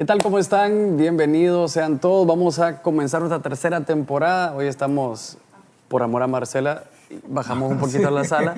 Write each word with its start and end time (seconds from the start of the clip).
¿Qué 0.00 0.04
tal? 0.04 0.22
¿Cómo 0.22 0.38
están? 0.38 0.96
Bienvenidos 0.96 1.72
sean 1.72 1.98
todos. 1.98 2.24
Vamos 2.24 2.60
a 2.60 2.82
comenzar 2.82 3.20
nuestra 3.20 3.42
tercera 3.42 3.80
temporada. 3.80 4.54
Hoy 4.54 4.68
estamos 4.68 5.38
por 5.88 6.04
amor 6.04 6.22
a 6.22 6.28
Marcela. 6.28 6.84
Bajamos 7.26 7.72
un 7.72 7.78
poquito 7.78 8.08
la 8.08 8.22
sala 8.32 8.54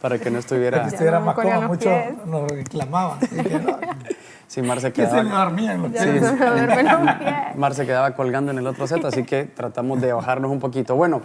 para 0.00 0.20
que 0.20 0.30
no 0.30 0.38
estuviera... 0.38 0.84
Si 0.84 0.94
estuviera 0.94 1.18
más 1.18 1.34
cómodo, 1.34 1.62
mucho 1.62 1.90
nos 2.26 2.48
reclamaban. 2.48 3.18
Sí, 4.46 4.62
Marce 4.62 4.92
quedaba... 4.92 5.18
se 5.18 5.24
me 5.24 5.30
dormían 5.30 5.82
los 5.82 5.90
sí, 6.00 7.56
Marce 7.56 7.86
quedaba 7.86 8.14
colgando 8.14 8.52
en 8.52 8.58
el 8.58 8.66
otro 8.68 8.86
set, 8.86 9.04
así 9.04 9.24
que 9.24 9.46
tratamos 9.46 10.00
de 10.00 10.12
bajarnos 10.12 10.52
un 10.52 10.60
poquito. 10.60 10.94
Bueno, 10.94 11.22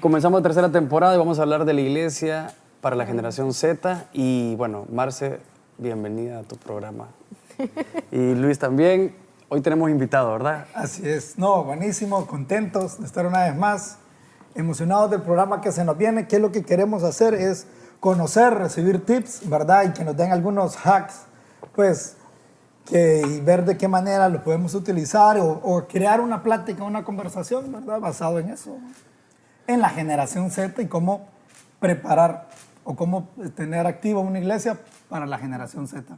comenzamos 0.00 0.40
la 0.40 0.42
tercera 0.42 0.68
temporada 0.70 1.14
y 1.14 1.18
vamos 1.18 1.38
a 1.38 1.42
hablar 1.42 1.64
de 1.64 1.72
la 1.72 1.80
iglesia 1.80 2.52
para 2.82 2.96
la 2.96 3.06
generación 3.06 3.54
Z. 3.54 4.08
Y 4.12 4.56
bueno, 4.56 4.84
Marce, 4.92 5.38
bienvenida 5.78 6.40
a 6.40 6.42
tu 6.42 6.56
programa 6.56 7.06
y 8.10 8.34
Luis 8.34 8.58
también. 8.58 9.14
Hoy 9.48 9.60
tenemos 9.60 9.90
invitado, 9.90 10.32
¿verdad? 10.32 10.66
Así 10.74 11.08
es. 11.08 11.36
No, 11.36 11.64
buenísimo, 11.64 12.26
contentos 12.26 13.00
de 13.00 13.06
estar 13.06 13.26
una 13.26 13.44
vez 13.44 13.56
más, 13.56 13.98
emocionados 14.54 15.10
del 15.10 15.22
programa 15.22 15.60
que 15.60 15.72
se 15.72 15.84
nos 15.84 15.98
viene. 15.98 16.28
Que 16.28 16.38
lo 16.38 16.52
que 16.52 16.62
queremos 16.62 17.02
hacer 17.02 17.34
es 17.34 17.66
conocer, 17.98 18.54
recibir 18.54 19.04
tips, 19.04 19.48
¿verdad? 19.48 19.84
Y 19.88 19.92
que 19.92 20.04
nos 20.04 20.16
den 20.16 20.30
algunos 20.30 20.76
hacks, 20.86 21.22
pues, 21.74 22.16
que, 22.86 23.22
y 23.26 23.40
ver 23.40 23.64
de 23.64 23.76
qué 23.76 23.88
manera 23.88 24.28
lo 24.28 24.42
podemos 24.44 24.74
utilizar 24.74 25.36
o, 25.38 25.50
o 25.50 25.86
crear 25.86 26.20
una 26.20 26.42
plática, 26.42 26.84
una 26.84 27.04
conversación, 27.04 27.72
¿verdad? 27.72 27.98
Basado 27.98 28.38
en 28.38 28.50
eso, 28.50 28.78
en 29.66 29.80
la 29.80 29.88
generación 29.88 30.50
Z 30.50 30.80
y 30.80 30.86
cómo 30.86 31.28
preparar 31.80 32.48
o 32.84 32.94
cómo 32.94 33.28
tener 33.56 33.86
activa 33.86 34.20
una 34.20 34.38
iglesia 34.38 34.78
para 35.08 35.26
la 35.26 35.38
generación 35.38 35.88
Z. 35.88 36.16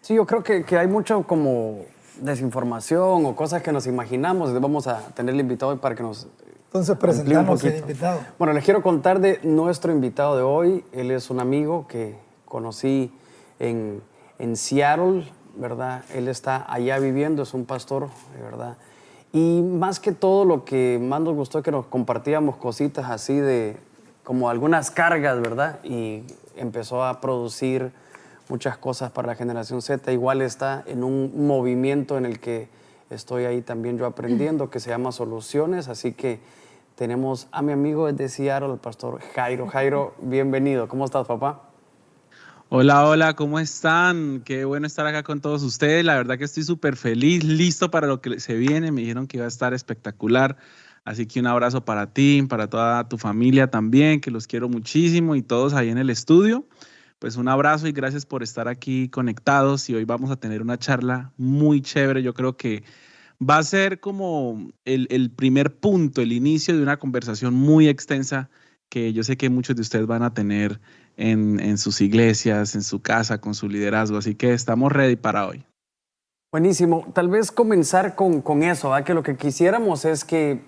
Sí, 0.00 0.14
yo 0.14 0.26
creo 0.26 0.42
que, 0.42 0.64
que 0.64 0.78
hay 0.78 0.86
mucho 0.86 1.22
como 1.24 1.84
desinformación 2.20 3.26
o 3.26 3.36
cosas 3.36 3.62
que 3.62 3.72
nos 3.72 3.86
imaginamos. 3.86 4.52
Vamos 4.60 4.86
a 4.86 5.00
tener 5.14 5.34
el 5.34 5.40
invitado 5.40 5.72
hoy 5.72 5.78
para 5.78 5.94
que 5.94 6.02
nos... 6.02 6.26
Entonces 6.66 6.96
presentamos 6.96 7.64
al 7.64 7.76
invitado. 7.76 8.20
Bueno, 8.38 8.52
les 8.52 8.64
quiero 8.64 8.82
contar 8.82 9.20
de 9.20 9.40
nuestro 9.42 9.92
invitado 9.92 10.36
de 10.36 10.42
hoy. 10.42 10.84
Él 10.92 11.10
es 11.10 11.30
un 11.30 11.40
amigo 11.40 11.86
que 11.88 12.18
conocí 12.44 13.12
en, 13.58 14.02
en 14.38 14.56
Seattle, 14.56 15.26
¿verdad? 15.56 16.04
Él 16.14 16.28
está 16.28 16.70
allá 16.72 16.98
viviendo, 16.98 17.42
es 17.42 17.54
un 17.54 17.64
pastor, 17.64 18.08
¿verdad? 18.40 18.76
Y 19.32 19.62
más 19.62 20.00
que 20.00 20.12
todo 20.12 20.44
lo 20.44 20.64
que 20.64 20.98
más 21.00 21.20
nos 21.20 21.34
gustó 21.34 21.58
es 21.58 21.64
que 21.64 21.70
nos 21.70 21.86
compartíamos 21.86 22.56
cositas 22.56 23.10
así 23.10 23.36
de 23.36 23.76
como 24.24 24.50
algunas 24.50 24.90
cargas, 24.90 25.40
¿verdad? 25.40 25.80
Y 25.84 26.22
empezó 26.56 27.04
a 27.04 27.20
producir 27.20 27.92
muchas 28.50 28.78
cosas 28.78 29.10
para 29.10 29.28
la 29.28 29.34
generación 29.34 29.82
Z. 29.82 30.12
Igual 30.12 30.42
está 30.42 30.82
en 30.86 31.04
un 31.04 31.46
movimiento 31.46 32.18
en 32.18 32.26
el 32.26 32.40
que 32.40 32.68
estoy 33.10 33.44
ahí 33.44 33.62
también 33.62 33.98
yo 33.98 34.06
aprendiendo, 34.06 34.70
que 34.70 34.80
se 34.80 34.90
llama 34.90 35.12
Soluciones. 35.12 35.88
Así 35.88 36.12
que 36.12 36.40
tenemos 36.94 37.48
a 37.52 37.62
mi 37.62 37.72
amigo 37.72 38.10
desde 38.10 38.28
Seattle, 38.28 38.72
el 38.72 38.78
pastor 38.78 39.20
Jairo. 39.34 39.66
Jairo, 39.68 40.14
bienvenido. 40.20 40.88
¿Cómo 40.88 41.04
estás, 41.04 41.26
papá? 41.26 41.62
Hola, 42.70 43.08
hola, 43.08 43.34
¿cómo 43.34 43.58
están? 43.58 44.42
Qué 44.44 44.64
bueno 44.66 44.86
estar 44.86 45.06
acá 45.06 45.22
con 45.22 45.40
todos 45.40 45.62
ustedes. 45.62 46.04
La 46.04 46.16
verdad 46.16 46.36
que 46.36 46.44
estoy 46.44 46.64
súper 46.64 46.96
feliz, 46.96 47.42
listo 47.44 47.90
para 47.90 48.06
lo 48.06 48.20
que 48.20 48.40
se 48.40 48.54
viene. 48.54 48.92
Me 48.92 49.00
dijeron 49.00 49.26
que 49.26 49.38
iba 49.38 49.46
a 49.46 49.48
estar 49.48 49.72
espectacular. 49.72 50.56
Así 51.04 51.24
que 51.24 51.40
un 51.40 51.46
abrazo 51.46 51.86
para 51.86 52.12
ti, 52.12 52.42
para 52.46 52.68
toda 52.68 53.08
tu 53.08 53.16
familia 53.16 53.70
también, 53.70 54.20
que 54.20 54.30
los 54.30 54.46
quiero 54.46 54.68
muchísimo 54.68 55.34
y 55.34 55.40
todos 55.40 55.72
ahí 55.72 55.88
en 55.88 55.96
el 55.96 56.10
estudio 56.10 56.66
pues 57.18 57.36
un 57.36 57.48
abrazo 57.48 57.88
y 57.88 57.92
gracias 57.92 58.26
por 58.26 58.42
estar 58.42 58.68
aquí 58.68 59.08
conectados 59.08 59.88
y 59.90 59.94
hoy 59.94 60.04
vamos 60.04 60.30
a 60.30 60.36
tener 60.36 60.62
una 60.62 60.78
charla 60.78 61.32
muy 61.36 61.80
chévere. 61.80 62.22
Yo 62.22 62.32
creo 62.34 62.56
que 62.56 62.84
va 63.42 63.58
a 63.58 63.62
ser 63.62 64.00
como 64.00 64.70
el, 64.84 65.30
primer 65.32 65.76
punto, 65.76 66.22
el 66.22 66.32
inicio 66.32 66.76
de 66.76 66.82
una 66.82 66.98
conversación 66.98 67.54
muy 67.54 67.88
extensa 67.88 68.50
que 68.88 69.12
yo 69.12 69.22
sé 69.24 69.36
que 69.36 69.50
muchos 69.50 69.76
de 69.76 69.82
ustedes 69.82 70.06
van 70.06 70.22
a 70.22 70.32
tener 70.32 70.80
en, 71.16 71.76
sus 71.76 72.00
iglesias, 72.00 72.74
en 72.74 72.82
su 72.82 73.02
casa, 73.02 73.40
con 73.40 73.54
su 73.54 73.68
liderazgo. 73.68 74.18
Así 74.18 74.34
que 74.34 74.52
estamos 74.52 74.92
ready 74.92 75.16
para 75.16 75.46
hoy. 75.46 75.64
Buenísimo. 76.52 77.06
Tal 77.12 77.28
vez 77.28 77.50
comenzar 77.50 78.14
con, 78.14 78.62
eso, 78.62 78.92
que 79.04 79.12
lo 79.12 79.22
que 79.22 79.36
quisiéramos 79.36 80.04
es 80.04 80.24
que 80.24 80.62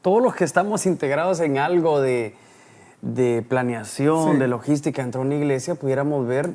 todos 0.00 0.22
los 0.22 0.34
que 0.34 0.44
estamos 0.44 0.86
integrados 0.86 1.40
en 1.40 1.58
algo 1.58 2.00
de, 2.00 2.34
de 3.04 3.44
planeación, 3.46 4.38
de 4.38 4.48
logística 4.48 5.02
dentro 5.02 5.20
de 5.20 5.26
una 5.26 5.36
iglesia, 5.36 5.74
pudiéramos 5.74 6.26
ver 6.26 6.54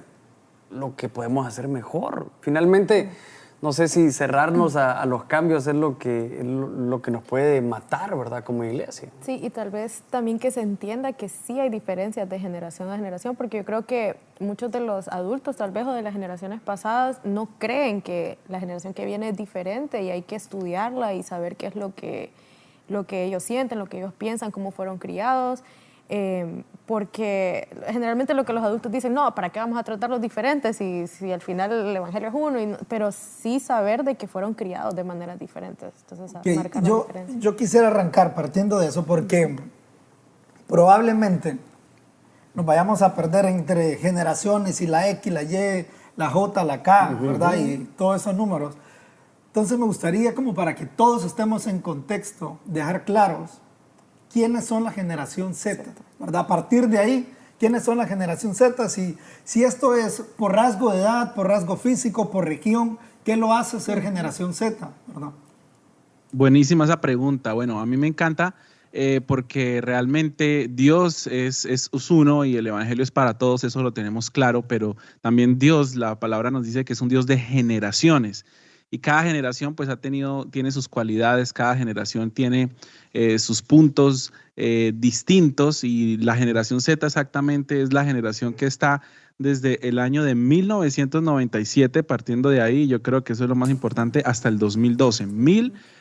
lo 0.72 0.96
que 0.96 1.08
podemos 1.08 1.46
hacer 1.46 1.68
mejor. 1.68 2.28
Finalmente, 2.42 3.12
no 3.62 3.72
sé 3.72 3.88
si 3.88 4.12
cerrarnos 4.12 4.76
a, 4.76 5.06
los 5.06 5.26
cambios 5.26 5.68
es 5.68 5.76
lo 5.76 6.00
que, 6.00 6.42
lo, 6.44 7.02
que 7.04 7.12
nos 7.12 7.24
puede 7.24 7.62
matar, 7.62 8.18
¿verdad? 8.18 8.44
Como 8.44 8.64
iglesia. 8.64 9.10
Sí, 9.22 9.40
y 9.44 9.52
tal 9.52 9.70
vez 9.70 10.02
también 10.10 10.40
que 10.40 10.50
se 10.50 10.62
entienda 10.62 11.14
que 11.14 11.30
sí 11.30 11.60
hay 11.60 11.70
diferencias 11.70 12.28
de 12.28 12.40
generación 12.40 12.90
a 12.90 12.96
generación, 12.96 13.36
porque 13.36 13.58
yo 13.58 13.66
creo 13.66 13.86
que 13.86 14.16
muchos 14.40 14.72
de 14.72 14.80
los 14.80 15.08
adultos, 15.10 15.58
tal 15.58 15.70
vez, 15.70 15.86
o 15.86 15.92
de 15.92 16.02
las 16.02 16.14
generaciones 16.14 16.62
pasadas, 16.62 17.20
no 17.24 17.48
creen 17.60 18.02
que 18.02 18.40
la 18.48 18.60
generación 18.60 18.96
que 18.96 19.06
viene 19.06 19.30
es 19.30 19.38
diferente 19.38 20.02
y 20.02 20.10
hay 20.10 20.24
que 20.24 20.36
estudiarla 20.36 21.14
y 21.14 21.22
saber 21.22 21.58
qué 21.58 21.68
es 21.68 21.76
lo 21.76 21.94
que, 21.94 22.32
lo 22.88 23.06
que 23.06 23.26
ellos 23.26 23.44
sienten, 23.44 23.78
lo 23.78 23.86
que 23.86 23.98
ellos 23.98 24.14
piensan, 24.18 24.50
cómo 24.50 24.72
fueron 24.72 24.98
criados. 24.98 25.64
Em, 26.12 26.64
porque 26.88 27.70
generalmente 27.86 28.34
lo 28.34 28.44
que 28.44 28.52
los 28.52 28.64
adultos 28.64 28.92
dicen, 28.92 29.14
no, 29.14 29.36
¿para 29.36 29.52
qué 29.52 29.60
vamos 29.60 29.78
a 29.78 29.84
tratarlos 29.84 30.20
diferentes 30.20 30.76
si, 30.76 31.06
si 31.06 31.32
al 31.32 31.40
final 31.40 31.72
el 31.72 31.96
Evangelio 31.96 32.30
es 32.30 32.34
uno? 32.34 32.78
pero 32.88 33.12
sí 33.12 33.60
saber 33.60 34.04
de 34.04 34.16
que 34.16 34.28
fueron 34.28 34.56
criados 34.56 34.96
de 34.96 35.04
maneras 35.04 35.38
diferentes. 35.38 35.94
Entonces, 36.10 36.42
yo, 36.82 37.06
yo 37.38 37.56
quisiera 37.56 37.90
arrancar 37.90 38.34
partiendo 38.34 38.80
de 38.80 38.88
eso 38.88 39.06
porque 39.06 39.56
probablemente 40.68 41.60
nos 42.56 42.66
vayamos 42.66 43.04
a 43.04 43.14
perder 43.14 43.46
entre 43.46 43.98
generaciones 43.98 44.82
y 44.82 44.88
la 44.88 45.10
X, 45.10 45.32
la 45.32 45.44
Y, 45.44 45.86
la 46.16 46.32
J, 46.32 46.64
la 46.64 46.82
K, 46.82 47.18
¿verdad? 47.22 47.56
Y 47.56 47.78
todos 47.98 48.20
esos 48.20 48.34
números. 48.34 48.76
Entonces 49.46 49.78
me 49.78 49.86
gustaría 49.86 50.34
como 50.34 50.56
para 50.56 50.74
que 50.74 50.88
todos 50.88 51.24
estemos 51.24 51.68
en 51.68 51.82
contexto, 51.82 52.58
dejar 52.66 53.06
claros 53.06 53.62
quiénes 54.32 54.66
son 54.66 54.84
la 54.84 54.92
generación 54.92 55.54
Z, 55.54 55.84
¿verdad? 56.20 56.42
A 56.42 56.48
partir 56.48 56.88
de 56.88 56.98
ahí, 56.98 57.34
quiénes 57.60 57.84
son 57.84 57.98
la 57.98 58.08
generación 58.08 58.56
Z, 58.56 58.90
si, 58.90 59.18
si 59.44 59.64
esto 59.64 59.96
es 59.96 60.22
por 60.38 60.54
rasgo 60.54 60.92
de 60.92 61.00
edad, 61.00 61.34
por 61.34 61.48
rasgo 61.48 61.78
físico, 61.78 62.32
por 62.32 62.46
región, 62.46 62.98
¿qué 63.24 63.36
lo 63.36 63.54
hace 63.54 63.80
ser 63.80 64.02
generación 64.02 64.54
Z, 64.54 64.90
¿verdad? 65.08 65.32
Buenísima 66.32 66.86
esa 66.86 67.02
pregunta. 67.02 67.54
Bueno, 67.54 67.80
a 67.80 67.86
mí 67.86 67.98
me 67.98 68.08
encanta 68.08 68.56
eh, 68.92 69.22
porque 69.26 69.82
realmente 69.82 70.68
Dios 70.72 71.28
es, 71.28 71.66
es, 71.66 71.90
uno 72.10 72.46
y 72.46 72.56
el 72.56 72.66
Evangelio 72.66 73.04
es 73.04 73.12
para 73.12 73.38
todos, 73.38 73.64
eso 73.64 73.84
lo 73.84 73.94
tenemos 73.94 74.32
claro, 74.32 74.64
pero 74.64 74.98
también 75.22 75.60
Dios, 75.60 75.96
la 75.96 76.20
palabra 76.20 76.50
nos 76.50 76.66
dice 76.66 76.86
que 76.86 76.94
es 76.94 77.02
un 77.02 77.10
Dios 77.10 77.28
de 77.28 77.38
generaciones 77.38 78.46
y 78.92 79.00
cada 79.00 79.24
generación 79.24 79.76
pues 79.76 79.90
ha 79.90 79.98
tenido, 79.98 80.46
tiene 80.46 80.72
sus 80.72 80.88
cualidades, 80.88 81.54
cada 81.54 81.76
generación 81.76 82.32
tiene 82.32 82.70
eh, 83.14 83.40
sus 83.40 83.62
puntos 83.62 84.34
eh, 84.56 84.92
distintos 84.96 85.84
y 85.84 86.18
la 86.18 86.36
generación 86.36 86.82
Z 86.82 87.06
exactamente 87.06 87.82
es 87.82 87.94
la 87.94 88.04
generación 88.06 88.54
que 88.54 88.66
está 88.66 89.02
desde 89.38 89.88
el 89.88 90.00
año 90.00 90.24
de 90.24 90.36
1997, 90.36 92.04
partiendo 92.04 92.50
de 92.50 92.62
ahí, 92.62 92.88
yo 92.88 93.02
creo 93.02 93.24
que 93.24 93.34
eso 93.34 93.44
es 93.46 93.50
lo 93.50 93.56
más 93.56 93.70
importante, 93.70 94.22
hasta 94.26 94.50
el 94.50 94.60
2012. 94.60 95.28
1997 95.28 95.99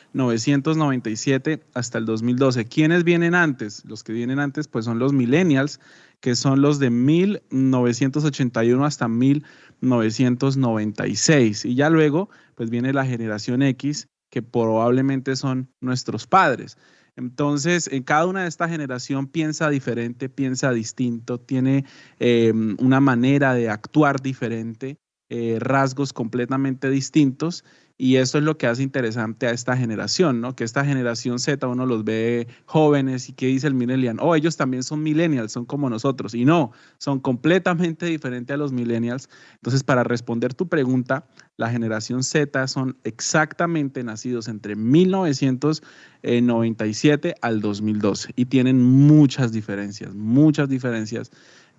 hasta 1.73 1.97
el 1.97 2.05
2012. 2.05 2.65
¿Quiénes 2.65 3.03
vienen 3.03 3.35
antes? 3.35 3.83
Los 3.85 4.03
que 4.03 4.13
vienen 4.13 4.39
antes 4.39 4.67
pues 4.67 4.85
son 4.85 4.99
los 4.99 5.13
millennials, 5.13 5.79
que 6.19 6.35
son 6.35 6.61
los 6.61 6.79
de 6.79 6.89
1981 6.89 8.85
hasta 8.85 9.07
1996. 9.07 11.65
Y 11.65 11.75
ya 11.75 11.89
luego 11.89 12.29
pues 12.55 12.69
viene 12.69 12.93
la 12.93 13.05
generación 13.05 13.61
X, 13.61 14.07
que 14.29 14.41
probablemente 14.41 15.35
son 15.35 15.69
nuestros 15.81 16.27
padres. 16.27 16.77
Entonces, 17.15 17.89
en 17.91 18.03
cada 18.03 18.27
una 18.27 18.43
de 18.43 18.47
esta 18.47 18.69
generación 18.69 19.27
piensa 19.27 19.69
diferente, 19.69 20.29
piensa 20.29 20.71
distinto, 20.71 21.39
tiene 21.39 21.85
eh, 22.19 22.53
una 22.79 23.01
manera 23.01 23.53
de 23.53 23.69
actuar 23.69 24.21
diferente, 24.21 24.97
eh, 25.29 25.57
rasgos 25.59 26.13
completamente 26.13 26.89
distintos 26.89 27.65
y 28.01 28.15
eso 28.15 28.37
es 28.37 28.45
lo 28.45 28.57
que 28.57 28.65
hace 28.65 28.81
interesante 28.81 29.45
a 29.45 29.51
esta 29.51 29.75
generación, 29.75 30.39
¿no? 30.39 30.55
Que 30.55 30.63
esta 30.63 30.85
generación 30.85 31.37
Z 31.37 31.67
uno 31.67 31.85
los 31.85 32.05
ve 32.05 32.47
jóvenes 32.63 33.27
y 33.27 33.33
que 33.33 33.47
dice 33.47 33.67
el 33.67 33.73
millennial, 33.73 34.15
oh, 34.21 34.35
ellos 34.35 34.55
también 34.55 34.83
son 34.83 35.03
millennials, 35.03 35.51
son 35.51 35.65
como 35.65 35.89
nosotros. 35.89 36.33
Y 36.33 36.45
no, 36.45 36.71
son 36.97 37.19
completamente 37.19 38.05
diferentes 38.05 38.53
a 38.53 38.57
los 38.57 38.71
millennials. 38.71 39.27
Entonces, 39.55 39.83
para 39.83 40.05
responder 40.05 40.53
tu 40.53 40.69
pregunta, 40.69 41.27
la 41.57 41.69
generación 41.69 42.23
Z 42.23 42.69
son 42.69 42.95
exactamente 43.03 44.01
nacidos 44.01 44.47
entre 44.47 44.77
1997 44.77 47.35
al 47.41 47.59
2012 47.59 48.31
y 48.37 48.45
tienen 48.45 48.81
muchas 48.81 49.51
diferencias, 49.51 50.15
muchas 50.15 50.69
diferencias, 50.69 51.31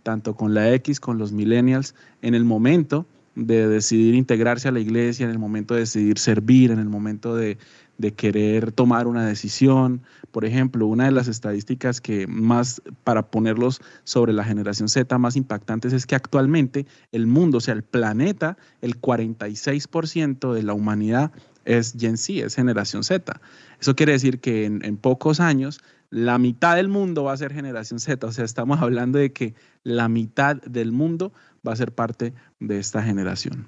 tanto 0.03 0.35
con 0.35 0.53
la 0.53 0.71
X, 0.75 1.01
con 1.01 1.17
los 1.17 1.33
millennials, 1.33 1.95
en 2.21 2.35
el 2.35 2.45
momento 2.45 3.07
de 3.47 3.69
decidir 3.69 4.15
integrarse 4.15 4.69
a 4.69 4.73
la 4.73 4.81
iglesia, 4.81 5.25
en 5.25 5.31
el 5.31 5.39
momento 5.39 5.75
de 5.75 5.81
decidir 5.81 6.19
servir, 6.19 6.71
en 6.71 6.79
el 6.79 6.89
momento 6.89 7.35
de, 7.35 7.57
de 7.97 8.13
querer 8.13 8.71
tomar 8.71 9.07
una 9.07 9.27
decisión. 9.27 10.03
Por 10.31 10.45
ejemplo, 10.45 10.87
una 10.87 11.07
de 11.07 11.11
las 11.11 11.27
estadísticas 11.27 12.01
que 12.01 12.27
más, 12.27 12.83
para 13.03 13.31
ponerlos 13.31 13.81
sobre 14.05 14.35
la 14.35 14.45
generación 14.45 14.89
Z, 14.89 15.17
más 15.19 15.37
impactantes 15.37 15.93
es 15.95 16.07
que 16.07 16.15
actualmente 16.15 16.87
el 17.13 17.27
mundo, 17.27 17.59
o 17.59 17.61
sea, 17.61 17.75
el 17.75 17.83
planeta, 17.83 18.59
el 18.83 19.01
46% 19.01 20.53
de 20.53 20.63
la 20.63 20.75
humanidad 20.75 21.33
es 21.65 21.95
Gen 21.99 22.19
Z, 22.19 22.47
es 22.47 22.55
generación 22.55 23.05
Z. 23.05 23.41
Eso 23.81 23.97
quiere 23.97 24.13
decir 24.13 24.41
que 24.41 24.67
en, 24.67 24.85
en, 24.85 24.99
pocos 24.99 25.41
años 25.41 25.81
la 26.11 26.39
mitad 26.39 26.77
del 26.77 26.89
mundo 26.89 27.25
va 27.25 27.33
a 27.33 27.37
ser 27.37 27.53
generación 27.53 28.01
Z. 28.01 28.27
O 28.27 28.33
sea, 28.33 28.45
estamos 28.45 28.83
hablando 28.83 29.19
de 29.19 29.33
que 29.33 29.55
la 29.85 30.09
mitad 30.09 30.57
del 30.57 30.93
mundo 30.93 31.33
va 31.67 31.73
a 31.73 31.77
ser 31.77 31.93
parte 31.93 32.35
de 32.59 32.79
esta 32.79 33.03
generación. 33.03 33.67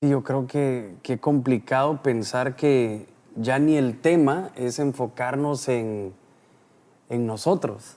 Yo 0.00 0.24
creo 0.24 0.46
que 0.46 0.96
qué 1.02 1.18
complicado 1.18 2.02
pensar 2.02 2.56
que 2.56 3.06
ya 3.36 3.58
ni 3.58 3.76
el 3.76 4.00
tema 4.00 4.50
es 4.56 4.78
enfocarnos 4.78 5.68
en, 5.68 6.12
en 7.08 7.26
nosotros. 7.26 7.96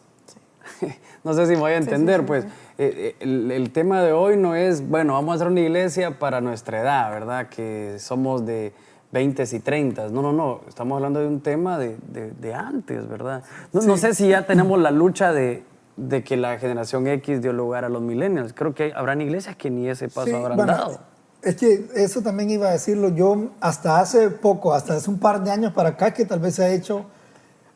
no 1.24 1.34
sé 1.34 1.46
si 1.46 1.54
me 1.54 1.60
voy 1.60 1.72
a 1.72 1.78
entender, 1.78 2.18
sí, 2.18 2.22
sí, 2.22 2.28
pues 2.28 2.46
eh, 2.78 3.16
el, 3.20 3.52
el, 3.52 3.72
tema 3.72 4.02
de 4.02 4.12
hoy 4.12 4.36
no 4.36 4.56
es, 4.56 4.88
bueno, 4.88 5.14
vamos 5.14 5.34
a 5.34 5.36
hacer 5.36 5.48
una 5.48 5.62
iglesia 5.62 6.18
para 6.18 6.42
nuestra 6.42 6.82
edad, 6.82 7.12
¿verdad? 7.12 7.50
Que 7.50 7.98
somos 8.00 8.46
de 8.46 8.74
20 9.16 9.44
y 9.50 9.60
30. 9.60 10.10
No, 10.10 10.22
no, 10.22 10.34
no, 10.34 10.60
estamos 10.68 10.98
hablando 10.98 11.22
de 11.22 11.28
un 11.28 11.40
tema 11.40 11.78
de, 11.78 11.98
de, 12.12 12.32
de 12.32 12.54
antes, 12.54 13.08
¿verdad? 13.08 13.44
No, 13.72 13.80
no, 13.80 13.96
sé 13.96 14.14
si 14.14 14.28
ya 14.28 14.46
tenemos 14.46 14.78
la 14.78 14.92
lucha 14.92 15.32
de, 15.32 15.64
de, 15.96 16.22
que 16.22 16.36
la 16.36 16.60
generación 16.60 17.08
X 17.08 17.42
dio 17.42 17.54
lugar 17.54 17.86
a 17.86 17.90
los 17.90 18.02
millennials. 18.02 18.52
Creo 18.52 18.76
que 18.76 18.92
habrán 18.94 19.22
iglesias 19.22 19.56
que 19.56 19.70
ni 19.70 19.88
ese 19.88 20.10
paso 20.10 20.36
habrán 20.36 20.58
bueno, 20.58 20.74
dado. 20.74 21.00
Es 21.42 21.56
que 21.56 21.88
eso 21.96 22.22
también 22.24 22.50
iba 22.50 22.68
a 22.68 22.72
decirlo 22.72 23.08
yo 23.08 23.52
hasta 23.62 24.02
hace 24.02 24.30
poco, 24.32 24.74
hasta 24.74 24.96
hace 24.96 25.10
un 25.10 25.18
par 25.18 25.42
de 25.46 25.50
años 25.50 25.72
para 25.72 25.90
acá, 25.90 26.14
que 26.14 26.26
tal 26.26 26.42
vez 26.42 26.56
se 26.56 26.66
ha 26.66 26.70
hecho 26.74 27.06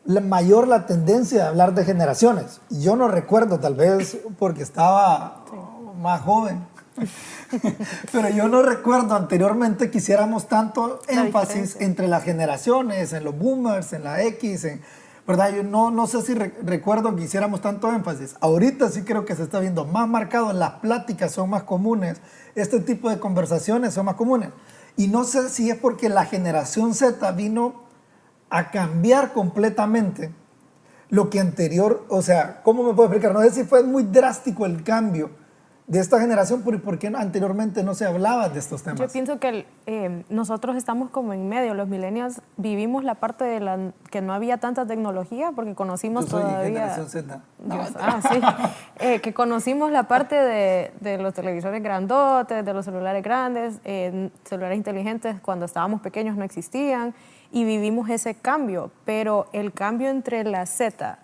la 0.04 0.20
mayor 0.20 0.68
la 0.68 0.84
tendencia 0.84 1.38
de 1.38 1.48
hablar 1.48 1.72
de 1.72 1.86
generaciones. 1.86 2.60
Yo 2.68 2.96
no 2.96 3.08
recuerdo, 3.08 3.58
tal 3.58 3.76
vez 3.76 4.18
porque 4.38 4.62
estaba 4.62 5.42
más 6.02 6.20
joven, 6.20 6.66
pero 8.12 8.28
yo 8.30 8.48
no 8.48 8.62
recuerdo 8.62 9.14
anteriormente 9.14 9.90
que 9.90 9.98
hiciéramos 9.98 10.48
tanto 10.48 11.00
énfasis 11.08 11.76
entre 11.80 12.08
las 12.08 12.24
generaciones, 12.24 13.12
en 13.12 13.24
los 13.24 13.36
boomers, 13.36 13.92
en 13.92 14.04
la 14.04 14.22
X, 14.22 14.64
en, 14.64 14.80
¿verdad? 15.26 15.52
Yo 15.54 15.62
no, 15.62 15.90
no 15.90 16.06
sé 16.06 16.22
si 16.22 16.34
re 16.34 16.54
recuerdo 16.62 17.14
que 17.16 17.24
hiciéramos 17.24 17.60
tanto 17.60 17.92
énfasis. 17.92 18.36
Ahorita 18.40 18.88
sí 18.88 19.02
creo 19.02 19.24
que 19.24 19.36
se 19.36 19.42
está 19.42 19.60
viendo 19.60 19.84
más 19.84 20.08
marcado, 20.08 20.52
las 20.52 20.72
pláticas 20.74 21.32
son 21.32 21.50
más 21.50 21.64
comunes, 21.64 22.20
este 22.54 22.80
tipo 22.80 23.10
de 23.10 23.18
conversaciones 23.18 23.94
son 23.94 24.06
más 24.06 24.16
comunes. 24.16 24.50
Y 24.96 25.08
no 25.08 25.24
sé 25.24 25.48
si 25.48 25.70
es 25.70 25.76
porque 25.76 26.08
la 26.08 26.26
generación 26.26 26.94
Z 26.94 27.30
vino 27.32 27.84
a 28.50 28.70
cambiar 28.70 29.32
completamente 29.32 30.32
lo 31.08 31.30
que 31.30 31.40
anterior, 31.40 32.04
o 32.08 32.22
sea, 32.22 32.62
¿cómo 32.62 32.84
me 32.84 32.94
puedo 32.94 33.08
explicar? 33.08 33.32
No 33.32 33.40
sé 33.42 33.50
si 33.50 33.64
fue 33.64 33.82
muy 33.82 34.04
drástico 34.04 34.64
el 34.64 34.82
cambio 34.82 35.30
de 35.90 35.98
esta 35.98 36.20
generación, 36.20 36.62
¿por 36.62 37.00
qué 37.00 37.08
anteriormente 37.08 37.82
no 37.82 37.94
se 37.94 38.04
hablaba 38.06 38.48
de 38.48 38.60
estos 38.60 38.84
temas? 38.84 39.00
Yo 39.00 39.08
pienso 39.08 39.40
que 39.40 39.66
eh, 39.86 40.22
nosotros 40.28 40.76
estamos 40.76 41.10
como 41.10 41.32
en 41.32 41.48
medio, 41.48 41.74
los 41.74 41.88
millennials 41.88 42.42
vivimos 42.56 43.02
la 43.02 43.16
parte 43.16 43.42
de 43.42 43.58
la 43.58 43.90
que 44.08 44.20
no 44.20 44.32
había 44.32 44.58
tanta 44.58 44.86
tecnología 44.86 45.50
porque 45.50 45.74
conocimos 45.74 46.26
Yo 46.26 46.30
soy 46.30 46.42
todavía... 46.42 46.94
generación 46.94 47.08
Z. 47.08 47.40
No, 47.66 47.80
ah, 47.98 48.20
sí. 48.22 48.40
eh, 49.04 49.20
que 49.20 49.34
conocimos 49.34 49.90
la 49.90 50.04
parte 50.04 50.36
de, 50.36 50.92
de, 51.00 51.18
los 51.18 51.34
televisores 51.34 51.82
grandotes, 51.82 52.64
de 52.64 52.72
los 52.72 52.84
celulares 52.84 53.24
grandes, 53.24 53.80
eh, 53.82 54.30
celulares 54.44 54.78
inteligentes 54.78 55.40
cuando 55.40 55.64
estábamos 55.64 56.02
pequeños 56.02 56.36
no 56.36 56.44
existían 56.44 57.14
y 57.50 57.64
vivimos 57.64 58.08
ese 58.10 58.36
cambio, 58.36 58.92
pero 59.04 59.48
el 59.52 59.72
cambio 59.72 60.08
entre 60.08 60.44
la 60.44 60.66
Z 60.66 61.18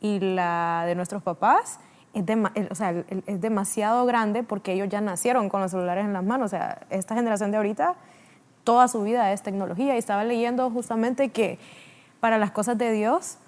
y 0.00 0.18
la 0.18 0.82
de 0.84 0.96
nuestros 0.96 1.22
papás 1.22 1.78
es, 2.14 3.40
demasiado 3.40 4.06
grande 4.06 4.42
porque 4.42 4.72
ellos 4.72 4.88
ya 4.88 5.00
nacieron 5.00 5.48
con 5.48 5.60
los 5.60 5.70
celulares 5.70 6.04
en 6.04 6.12
las 6.12 6.24
manos. 6.24 6.46
O 6.46 6.48
sea, 6.48 6.82
esta 6.90 7.14
generación 7.14 7.50
de 7.50 7.56
ahorita, 7.56 7.94
toda 8.62 8.88
su 8.88 9.02
vida 9.02 9.32
es 9.32 9.42
tecnología. 9.42 9.94
Y 9.94 9.98
estaba 9.98 10.24
leyendo 10.24 10.70
justamente 10.70 11.30
que 11.30 11.58
para 12.20 12.38
las 12.38 12.50
cosas 12.52 12.78
de 12.78 12.92
Dios, 12.92 13.38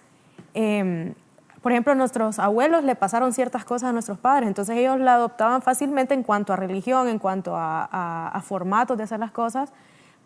eh, 0.54 1.14
por 1.62 1.72
ejemplo, 1.72 1.94
nuestros 1.94 2.38
abuelos 2.38 2.84
le 2.84 2.94
pasaron 2.94 3.32
ciertas 3.32 3.64
cosas 3.64 3.90
a 3.90 3.92
nuestros 3.92 4.18
padres, 4.18 4.46
entonces 4.46 4.76
ellos 4.76 5.00
la 5.00 5.14
adoptaban 5.14 5.62
fácilmente 5.62 6.14
en 6.14 6.22
cuanto 6.22 6.52
a 6.52 6.56
religión, 6.56 7.08
en 7.08 7.18
cuanto 7.18 7.56
a, 7.56 7.88
a, 7.90 8.28
a 8.28 8.40
formatos 8.40 8.96
de 8.96 9.02
hacer 9.02 9.18
las 9.18 9.32
cosas, 9.32 9.72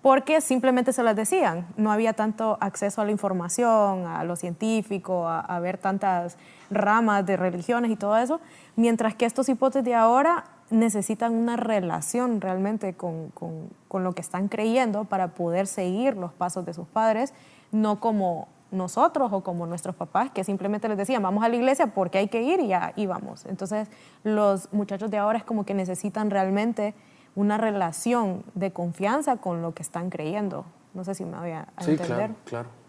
porque 0.02 0.40
simplemente 0.40 0.92
se 0.92 1.02
las 1.02 1.14
decían. 1.14 1.66
No 1.76 1.92
había 1.92 2.14
tanto 2.14 2.56
acceso 2.60 3.02
a 3.02 3.04
la 3.04 3.10
información, 3.10 4.06
a 4.06 4.24
lo 4.24 4.36
científico, 4.36 5.28
a, 5.28 5.60
ver 5.60 5.78
tantas 5.78 6.38
ramas 6.70 7.26
de 7.26 7.36
religiones 7.36 7.90
y 7.90 7.96
todo 7.96 8.16
eso, 8.16 8.40
mientras 8.76 9.14
que 9.14 9.26
estos 9.26 9.48
hipótesis 9.48 9.84
de 9.84 9.94
ahora 9.94 10.44
necesitan 10.70 11.34
una 11.34 11.56
relación 11.56 12.40
realmente 12.40 12.94
con, 12.94 13.30
con, 13.30 14.04
lo 14.04 14.12
que 14.12 14.20
están 14.20 14.48
creyendo 14.48 15.04
para 15.04 15.28
poder 15.28 15.66
seguir 15.66 16.16
los 16.16 16.32
pasos 16.32 16.64
de 16.64 16.72
sus 16.72 16.86
padres, 16.86 17.34
no 17.72 18.00
como 18.00 18.48
nosotros 18.70 19.32
o 19.32 19.42
como 19.42 19.66
nuestros 19.66 19.96
papás 19.96 20.30
que 20.30 20.44
simplemente 20.44 20.88
les 20.88 20.96
decían 20.96 21.20
vamos 21.24 21.42
a 21.42 21.48
la 21.48 21.56
iglesia 21.56 21.88
porque 21.88 22.18
hay 22.18 22.28
que 22.28 22.42
ir 22.42 22.60
y 22.60 22.68
ya 22.68 22.92
íbamos. 22.94 23.44
Entonces 23.46 23.88
los 24.22 24.72
muchachos 24.72 25.10
de 25.10 25.18
ahora 25.18 25.38
es 25.38 25.44
como 25.44 25.66
que 25.66 25.74
necesitan 25.74 26.30
realmente 26.30 26.94
una 27.34 27.58
relación 27.58 28.42
de 28.54 28.72
confianza 28.72 29.36
con 29.36 29.62
lo 29.62 29.74
que 29.74 29.82
están 29.82 30.10
creyendo. 30.10 30.64
No 30.94 31.04
sé 31.04 31.14
si 31.14 31.24
me 31.24 31.38
voy 31.38 31.50
a, 31.50 31.68
sí, 31.80 31.92
entender. 31.92 32.16
Claro, 32.16 32.34
claro. 32.44 32.80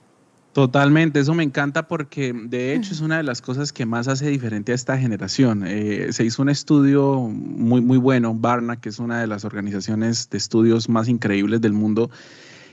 Totalmente, 0.53 1.21
eso 1.21 1.33
me 1.33 1.43
encanta 1.43 1.87
porque 1.87 2.33
de 2.33 2.75
hecho 2.75 2.91
es 2.91 2.99
una 2.99 3.15
de 3.15 3.23
las 3.23 3.41
cosas 3.41 3.71
que 3.71 3.85
más 3.85 4.09
hace 4.09 4.27
diferente 4.29 4.73
a 4.73 4.75
esta 4.75 4.97
generación. 4.97 5.63
Eh, 5.65 6.11
se 6.11 6.25
hizo 6.25 6.41
un 6.41 6.49
estudio 6.49 7.19
muy, 7.19 7.79
muy 7.79 7.97
bueno, 7.97 8.33
Barna, 8.33 8.81
que 8.81 8.89
es 8.89 8.99
una 8.99 9.21
de 9.21 9.27
las 9.27 9.45
organizaciones 9.45 10.29
de 10.29 10.37
estudios 10.37 10.89
más 10.89 11.07
increíbles 11.07 11.61
del 11.61 11.71
mundo, 11.71 12.09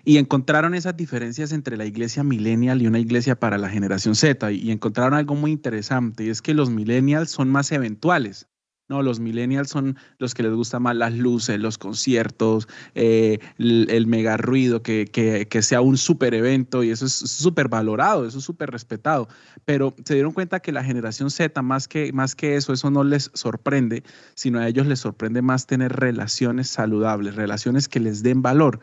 y 0.05 0.17
encontraron 0.17 0.75
esas 0.75 0.97
diferencias 0.97 1.53
entre 1.53 1.76
la 1.76 1.85
iglesia 1.85 2.25
millennial 2.25 2.82
y 2.82 2.88
una 2.88 2.99
iglesia 2.99 3.38
para 3.38 3.59
la 3.59 3.69
generación 3.69 4.16
Z, 4.16 4.50
y 4.50 4.73
encontraron 4.73 5.14
algo 5.14 5.37
muy 5.37 5.52
interesante, 5.52 6.25
y 6.25 6.31
es 6.31 6.42
que 6.42 6.54
los 6.54 6.71
millennials 6.71 7.31
son 7.31 7.49
más 7.49 7.71
eventuales. 7.71 8.49
No, 8.88 9.02
los 9.02 9.21
millennials 9.21 9.68
son 9.68 9.99
los 10.18 10.35
que 10.35 10.42
les 10.42 10.52
gustan 10.52 10.83
más 10.83 10.97
las 10.97 11.12
luces, 11.12 11.61
los 11.61 11.76
conciertos, 11.76 12.68
eh, 12.95 13.38
el, 13.59 14.07
mega 14.07 14.38
ruido, 14.38 14.83
que, 14.83 15.07
que, 15.07 15.47
que, 15.47 15.61
sea 15.61 15.83
un 15.83 15.99
super 15.99 16.33
evento 16.33 16.83
y 16.83 16.90
eso 16.90 17.04
es 17.04 17.12
súper 17.12 17.68
valorado, 17.68 18.26
eso 18.26 18.38
es 18.38 18.45
súper 18.45 18.71
respetado. 18.71 19.28
Pero 19.66 19.95
se 20.07 20.14
dieron 20.14 20.33
cuenta 20.33 20.61
que 20.61 20.73
la 20.73 20.83
generación 20.83 21.30
Z, 21.30 21.61
más 21.61 21.87
que, 21.87 22.14
más 22.14 22.35
que 22.35 22.57
eso, 22.57 22.73
eso 22.73 22.90
no 22.90 23.04
les 23.04 23.30
sorprende, 23.35 24.04
sino 24.35 24.59
a 24.59 24.66
ellos 24.66 24.87
les 24.87 25.00
sorprende 25.00 25.42
más 25.42 25.66
tener 25.66 25.92
relaciones 25.92 26.68
saludables, 26.68 27.35
relaciones 27.35 27.88
que 27.88 28.00
les 28.00 28.23
den 28.23 28.40
valor. 28.40 28.80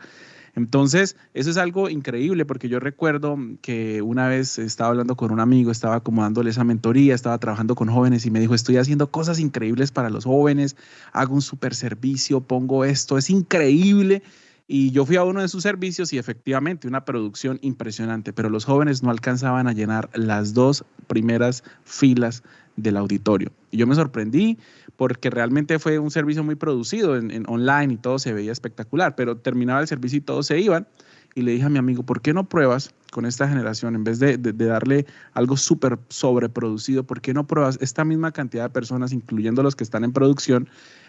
Entonces, 0.56 1.16
eso 1.34 1.50
es 1.50 1.58
algo 1.58 1.90
increíble 1.90 2.46
porque 2.46 2.70
yo 2.70 2.80
recuerdo 2.80 3.36
que 3.60 4.00
una 4.00 4.26
vez 4.26 4.58
estaba 4.58 4.88
hablando 4.88 5.14
con 5.14 5.30
un 5.30 5.38
amigo, 5.38 5.70
estaba 5.70 5.96
acomodándole 5.96 6.48
esa 6.48 6.64
mentoría, 6.64 7.14
estaba 7.14 7.36
trabajando 7.36 7.74
con 7.74 7.88
jóvenes 7.88 8.24
y 8.24 8.30
me 8.30 8.40
dijo, 8.40 8.54
estoy 8.54 8.78
haciendo 8.78 9.10
cosas 9.10 9.38
increíbles 9.38 9.92
para 9.92 10.08
los 10.08 10.24
jóvenes, 10.24 10.74
hago 11.12 11.34
un 11.34 11.42
super 11.42 11.74
servicio, 11.74 12.40
pongo 12.40 12.86
esto, 12.86 13.18
es 13.18 13.28
increíble. 13.28 14.22
Y 14.66 14.92
yo 14.92 15.04
fui 15.04 15.16
a 15.16 15.24
uno 15.24 15.42
de 15.42 15.48
sus 15.48 15.62
servicios 15.62 16.14
y 16.14 16.18
efectivamente 16.18 16.88
una 16.88 17.04
producción 17.04 17.58
impresionante, 17.60 18.32
pero 18.32 18.48
los 18.48 18.64
jóvenes 18.64 19.02
no 19.02 19.10
alcanzaban 19.10 19.68
a 19.68 19.74
llenar 19.74 20.08
las 20.14 20.54
dos 20.54 20.86
primeras 21.06 21.64
filas 21.84 22.42
del 22.76 22.96
auditorio. 22.96 23.50
Y 23.70 23.78
yo 23.78 23.86
me 23.86 23.94
sorprendí 23.94 24.58
porque 24.96 25.30
realmente 25.30 25.78
fue 25.78 25.98
un 25.98 26.10
servicio 26.10 26.44
muy 26.44 26.54
producido 26.54 27.16
en, 27.16 27.30
en, 27.30 27.44
online 27.48 27.94
y 27.94 27.96
todo 27.96 28.18
se 28.18 28.32
veía 28.32 28.52
espectacular, 28.52 29.14
pero 29.14 29.36
terminaba 29.36 29.80
el 29.80 29.86
servicio 29.86 30.18
y 30.18 30.22
todos 30.22 30.46
se 30.46 30.58
iban. 30.60 30.86
Y 31.34 31.42
le 31.42 31.52
dije 31.52 31.64
a 31.64 31.68
mi 31.68 31.78
amigo, 31.78 32.02
¿por 32.02 32.22
qué 32.22 32.32
no 32.32 32.48
pruebas 32.48 32.94
con 33.12 33.26
esta 33.26 33.46
generación 33.46 33.94
en 33.94 34.04
vez 34.04 34.18
de, 34.18 34.38
de, 34.38 34.54
de 34.54 34.64
darle 34.64 35.04
algo 35.34 35.58
súper 35.58 35.98
sobreproducido? 36.08 37.04
¿Por 37.04 37.20
qué 37.20 37.34
no 37.34 37.46
pruebas 37.46 37.78
esta 37.82 38.06
misma 38.06 38.32
cantidad 38.32 38.64
de 38.64 38.70
personas, 38.70 39.12
incluyendo 39.12 39.62
los 39.62 39.76
que 39.76 39.84
están 39.84 40.04
en 40.04 40.12
producción, 40.12 40.66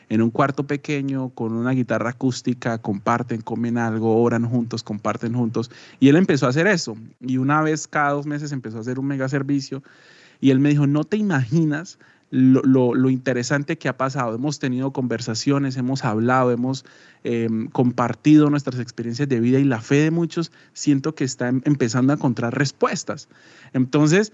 en 0.09 0.21
un 0.21 0.31
cuarto 0.31 0.65
pequeño 0.65 1.29
con 1.29 1.53
una 1.53 1.71
guitarra 1.71 2.11
acústica, 2.11 2.77
comparten, 2.77 3.41
comen 3.41 3.77
algo, 3.77 4.21
oran 4.21 4.45
juntos, 4.45 4.83
comparten 4.83 5.33
juntos. 5.33 5.69
Y 5.99 6.09
él 6.09 6.15
empezó 6.15 6.45
a 6.45 6.49
hacer 6.49 6.67
eso. 6.67 6.97
Y 7.19 7.37
una 7.37 7.61
vez 7.61 7.87
cada 7.87 8.11
dos 8.11 8.25
meses 8.25 8.51
empezó 8.51 8.77
a 8.77 8.81
hacer 8.81 8.99
un 8.99 9.07
mega 9.07 9.27
servicio. 9.27 9.83
Y 10.39 10.51
él 10.51 10.59
me 10.59 10.69
dijo, 10.69 10.87
no 10.87 11.03
te 11.03 11.17
imaginas 11.17 11.99
lo, 12.29 12.93
lo, 12.93 13.09
interesante 13.09 13.77
que 13.77 13.87
ha 13.87 13.97
pasado. 13.97 14.35
Hemos 14.35 14.59
tenido 14.59 14.91
conversaciones, 14.91 15.77
hemos 15.77 16.03
hablado, 16.03 16.51
hemos 16.51 16.85
eh, 17.23 17.47
compartido 17.71 18.49
nuestras 18.49 18.79
experiencias 18.79 19.29
de 19.29 19.39
vida 19.39 19.59
y 19.59 19.63
la 19.63 19.81
fe 19.81 19.95
de 19.95 20.11
muchos 20.11 20.51
siento 20.73 21.15
que 21.15 21.23
está 21.23 21.47
empezando 21.47 22.13
a 22.13 22.17
encontrar 22.17 22.57
respuestas. 22.57 23.29
Entonces, 23.73 24.33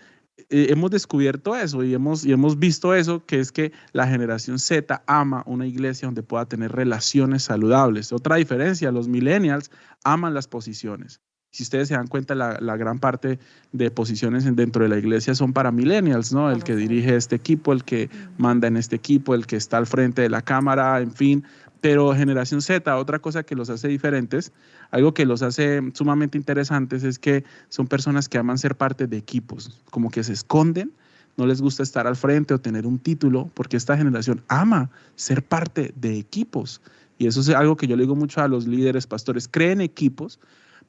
eh, 0.49 0.67
hemos 0.69 0.89
descubierto 0.89 1.55
eso 1.55 1.83
y 1.83 1.93
hemos, 1.93 2.25
y 2.25 2.31
hemos 2.31 2.57
visto 2.57 2.95
eso, 2.95 3.23
que 3.25 3.39
es 3.39 3.51
que 3.51 3.71
la 3.91 4.07
generación 4.07 4.57
Z 4.57 5.03
ama 5.05 5.43
una 5.45 5.67
iglesia 5.67 6.07
donde 6.07 6.23
pueda 6.23 6.45
tener 6.47 6.71
relaciones 6.71 7.43
saludables. 7.43 8.11
Otra 8.11 8.37
diferencia, 8.37 8.91
los 8.91 9.07
millennials 9.07 9.69
aman 10.03 10.33
las 10.33 10.47
posiciones. 10.47 11.21
Si 11.53 11.61
ustedes 11.61 11.87
se 11.87 11.93
dan 11.93 12.07
cuenta, 12.07 12.33
la, 12.33 12.77
gran 12.77 12.97
parte 12.97 13.37
de 13.73 13.91
posiciones 13.91 14.43
dentro 14.55 14.81
de 14.81 14.89
la 14.89 14.97
iglesia 14.97 15.35
son 15.35 15.53
para 15.53 15.71
millennials, 15.71 16.33
¿no? 16.33 16.49
El 16.49 16.63
que 16.63 16.75
dirige 16.75 17.15
este 17.15 17.35
equipo, 17.35 17.73
el 17.73 17.83
que 17.83 18.09
manda 18.39 18.67
en 18.67 18.75
este 18.75 18.95
equipo, 18.95 19.35
el 19.35 19.45
que 19.45 19.55
está 19.55 19.77
al 19.77 19.85
frente 19.85 20.23
de 20.23 20.29
la 20.29 20.41
cámara, 20.41 20.99
en 20.99 21.11
fin. 21.11 21.43
Pero 21.79 22.15
generación 22.15 22.63
Z, 22.63 22.97
otra 22.97 23.19
cosa 23.19 23.43
que 23.43 23.53
los 23.53 23.69
hace 23.69 23.87
diferentes, 23.87 24.51
algo 24.89 25.13
que 25.13 25.27
los 25.27 25.43
hace 25.43 25.79
sumamente 25.93 26.39
interesantes 26.39 27.03
es 27.03 27.19
que 27.19 27.43
son 27.69 27.85
personas 27.85 28.27
que 28.27 28.39
aman 28.39 28.57
ser 28.57 28.75
parte 28.75 29.05
de 29.05 29.17
equipos, 29.17 29.79
como 29.91 30.09
que 30.09 30.23
se 30.23 30.33
esconden, 30.33 30.91
no 31.37 31.45
les 31.45 31.61
gusta 31.61 31.83
estar 31.83 32.07
al 32.07 32.15
frente 32.15 32.55
o 32.55 32.59
tener 32.59 32.87
un 32.87 32.97
título, 32.97 33.51
porque 33.53 33.77
esta 33.77 33.95
generación 33.95 34.41
ama 34.47 34.89
ser 35.15 35.43
parte 35.43 35.93
de 35.95 36.17
equipos. 36.17 36.81
Y 37.19 37.27
eso 37.27 37.41
es 37.41 37.49
algo 37.49 37.77
que 37.77 37.85
yo 37.85 37.95
le 37.95 38.03
digo 38.03 38.15
mucho 38.15 38.41
a 38.41 38.47
los 38.47 38.65
líderes, 38.65 39.05
pastores, 39.05 39.47
creen 39.47 39.81
equipos 39.81 40.39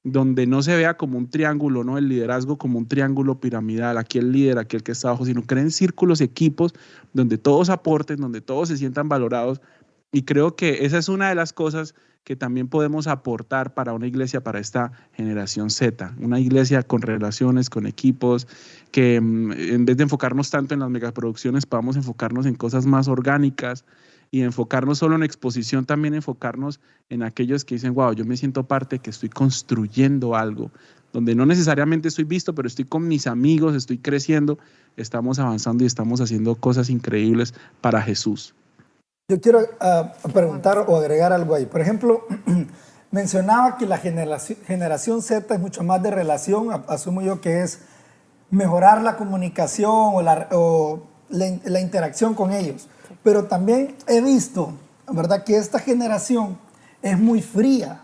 donde 0.05 0.47
no 0.47 0.63
se 0.63 0.77
vea 0.77 0.99
como 0.99 1.17
un 1.17 1.31
triángulo, 1.31 1.83
¿no? 1.83 1.97
El 1.97 2.09
liderazgo 2.09 2.59
como 2.59 2.79
un 2.79 2.87
triángulo 2.87 3.41
piramidal, 3.41 3.97
aquí 3.97 4.19
el 4.19 4.33
líder, 4.33 4.59
aquí 4.59 4.77
el 4.77 4.83
que 4.83 4.93
está 4.93 5.09
abajo, 5.09 5.25
sino 5.25 5.43
creen 5.43 5.71
círculos, 5.71 6.21
equipos, 6.21 6.75
donde 7.15 7.39
todos 7.39 7.71
aporten, 7.71 8.19
donde 8.19 8.43
todos 8.43 8.69
se 8.69 8.77
sientan 8.77 9.09
valorados. 9.09 9.63
Y 10.13 10.23
creo 10.23 10.57
que 10.57 10.85
esa 10.85 10.99
es 10.99 11.09
una 11.09 11.31
de 11.31 11.35
las 11.35 11.55
cosas 11.55 11.95
que 12.23 12.37
también 12.37 12.69
podemos 12.69 13.07
aportar 13.07 13.75
para 13.75 13.95
una 13.95 14.07
iglesia, 14.07 14.43
para 14.43 14.59
esta 14.59 14.93
generación 15.13 15.71
Z, 15.71 16.15
una 16.21 16.39
iglesia 16.39 16.83
con 16.83 17.01
relaciones, 17.03 17.71
con 17.71 17.87
equipos, 17.87 18.47
que 18.93 19.21
mm, 19.21 19.53
en 19.53 19.85
vez 19.87 19.97
de 19.97 20.03
enfocarnos 20.03 20.51
tanto 20.51 20.75
en 20.75 20.81
las 20.81 20.91
megaproducciones, 20.91 21.65
podamos 21.65 21.97
enfocarnos 21.97 22.45
en 22.45 22.55
cosas 22.55 22.85
más 22.85 23.09
orgánicas 23.09 23.85
y 24.35 24.43
enfocarnos 24.43 24.99
solo 24.99 25.15
en 25.15 25.23
exposición, 25.23 25.87
también 25.87 26.13
enfocarnos 26.13 26.81
en 27.09 27.23
aquellos 27.23 27.65
que 27.65 27.77
dicen, 27.77 27.95
wow, 27.95 28.15
yo 28.15 28.25
me 28.25 28.37
siento 28.37 28.65
parte, 28.65 28.99
que 28.99 29.11
estoy 29.11 29.29
construyendo 29.29 30.35
algo, 30.35 30.73
donde 31.13 31.37
no 31.37 31.47
necesariamente 31.47 32.09
estoy 32.09 32.25
visto, 32.25 32.53
pero 32.53 32.67
estoy 32.67 32.85
con 32.85 33.07
mis 33.07 33.29
amigos, 33.29 33.77
estoy 33.77 33.99
creciendo, 33.99 34.59
estamos 34.97 35.39
avanzando 35.39 35.85
y 35.85 35.87
estamos 35.87 36.21
haciendo 36.21 36.57
cosas 36.57 36.91
increíbles 36.91 37.55
para 37.81 38.03
Jesús. 38.03 38.57
Yo 39.31 39.41
quiero 39.41 39.61
ah, 39.79 40.13
preguntar 40.33 40.79
o 40.79 40.97
agregar 40.97 41.33
algo 41.33 41.55
ahí. 41.55 41.67
Por 41.67 41.81
ejemplo, 41.81 42.27
mencionaba 43.13 43.79
que 43.79 43.87
la 43.87 43.99
generación, 43.99 44.59
generación 44.67 45.23
Z 45.23 45.55
es 45.55 45.61
mucho 45.61 45.85
más 45.85 46.03
de 46.03 46.11
relación, 46.11 46.71
asumo 46.89 47.23
yo 47.23 47.41
que 47.41 47.63
es 47.63 47.83
mejorar 48.51 49.01
la 49.01 49.17
comunicación 49.17 49.93
o 49.93 50.23
la, 50.23 50.49
la, 51.29 51.81
interacción 51.81 52.35
con 52.35 52.51
ellos. 52.51 52.89
Pero 53.25 53.45
también 53.45 53.97
he 54.07 54.21
visto, 54.21 54.75
¿verdad?, 55.11 55.43
que 55.43 55.57
esta 55.57 55.81
generación 55.81 56.59
es 57.03 57.19
muy 57.19 57.43
fría. 57.43 58.03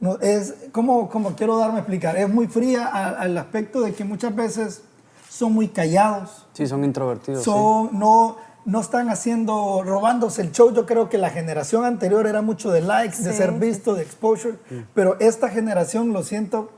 No, 0.00 0.18
es, 0.20 0.54
como, 0.72 1.10
como 1.10 1.34
quiero 1.34 1.58
darme 1.58 1.76
a 1.76 1.78
explicar, 1.80 2.16
es 2.16 2.28
muy 2.28 2.46
fría 2.46 2.86
al, 2.86 3.36
aspecto 3.36 3.80
de 3.80 3.92
que 3.92 4.04
muchas 4.04 4.34
veces 4.34 4.82
son 5.28 5.52
muy 5.52 5.68
callados. 5.68 6.46
Sí, 6.52 6.66
son 6.66 6.84
introvertidos. 6.84 7.42
Son, 7.42 7.98
no, 7.98 8.36
no 8.64 8.80
están 8.80 9.08
haciendo, 9.08 9.82
robándose 9.82 10.42
el 10.42 10.52
show. 10.52 10.72
Yo 10.72 10.86
creo 10.86 11.08
que 11.08 11.18
la 11.18 11.30
generación 11.30 11.84
anterior 11.84 12.26
era 12.26 12.40
mucho 12.40 12.70
de 12.70 12.80
likes, 12.80 13.22
de 13.22 13.32
ser 13.32 13.52
visto, 13.52 13.94
de 13.94 14.02
exposure, 14.02 14.56
pero 14.94 15.18
esta 15.18 15.48
generación 15.48 16.12
lo 16.12 16.22
siento 16.22 16.70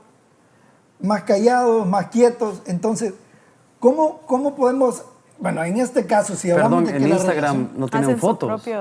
más 0.99 1.23
callados, 1.23 1.85
más 1.85 2.07
quietos. 2.07 2.63
Entonces, 2.65 3.13
¿cómo, 3.79 4.21
cómo 4.25 4.55
podemos 4.55 5.03
bueno, 5.39 5.63
en 5.63 5.77
este 5.77 6.05
caso, 6.05 6.35
si 6.35 6.49
hablamos 6.49 6.85
de 6.85 6.93
que 6.93 6.97
en 6.97 7.09
Instagram 7.09 7.69
no 7.75 7.87
tienen 7.87 8.17
fotos. 8.17 8.63
Sí, 8.63 8.71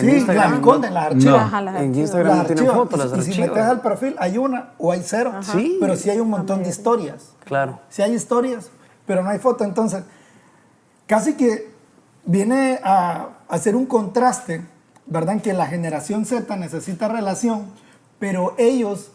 en 0.00 0.08
Instagram, 0.08 0.50
las 0.50 0.58
esconden, 0.60 0.94
las 0.94 1.06
archivas. 1.06 1.52
En 1.76 1.94
Instagram 1.94 2.38
no 2.38 2.44
tienen 2.44 2.66
fotos, 2.66 2.98
las 2.98 3.12
archivas. 3.12 3.28
Y 3.28 3.32
si 3.32 3.40
metes 3.40 3.62
al 3.62 3.80
perfil, 3.80 4.16
hay 4.18 4.38
una 4.38 4.70
o 4.78 4.90
hay 4.90 5.02
cero. 5.04 5.34
Sí. 5.42 5.76
Pero 5.80 5.96
sí 5.96 6.08
hay 6.08 6.20
un 6.20 6.30
montón 6.30 6.62
de 6.62 6.70
historias. 6.70 7.34
Claro. 7.44 7.78
Sí 7.90 8.02
hay 8.02 8.14
historias, 8.14 8.70
pero 9.06 9.22
no 9.22 9.30
hay 9.30 9.38
foto. 9.38 9.64
Entonces, 9.64 10.02
casi 11.06 11.34
que 11.34 11.70
viene 12.24 12.80
a 12.82 13.28
hacer 13.48 13.76
un 13.76 13.84
contraste, 13.84 14.66
¿verdad? 15.06 15.34
En 15.34 15.40
que 15.40 15.52
la 15.52 15.66
generación 15.66 16.24
Z 16.24 16.56
necesita 16.56 17.08
relación, 17.08 17.66
pero 18.18 18.54
ellos 18.56 19.10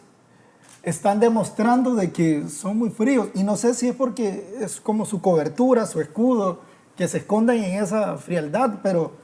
están 0.83 1.19
demostrando 1.19 1.95
de 1.95 2.11
que 2.11 2.47
son 2.49 2.77
muy 2.77 2.89
fríos. 2.89 3.29
Y 3.33 3.43
no 3.43 3.55
sé 3.55 3.73
si 3.73 3.89
es 3.89 3.95
porque 3.95 4.57
es 4.59 4.79
como 4.79 5.05
su 5.05 5.21
cobertura, 5.21 5.85
su 5.87 6.01
escudo, 6.01 6.59
que 6.95 7.07
se 7.07 7.19
esconden 7.19 7.63
en 7.63 7.83
esa 7.83 8.17
frialdad, 8.17 8.79
pero, 8.83 9.15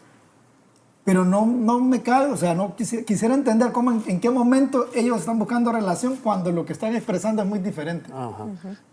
pero 1.03 1.25
no, 1.25 1.45
no 1.45 1.79
me 1.79 2.01
cae, 2.01 2.27
o 2.27 2.37
sea, 2.37 2.55
no 2.55 2.75
quisiera, 2.75 3.33
entender 3.33 3.71
cómo, 3.71 4.01
en, 4.05 4.19
qué 4.19 4.29
momento 4.29 4.89
ellos 4.95 5.19
están 5.19 5.39
buscando 5.39 5.71
relación 5.71 6.17
cuando 6.17 6.51
lo 6.51 6.65
que 6.65 6.73
están 6.73 6.95
expresando 6.95 7.41
es 7.43 7.47
muy 7.47 7.59
diferente. 7.59 8.09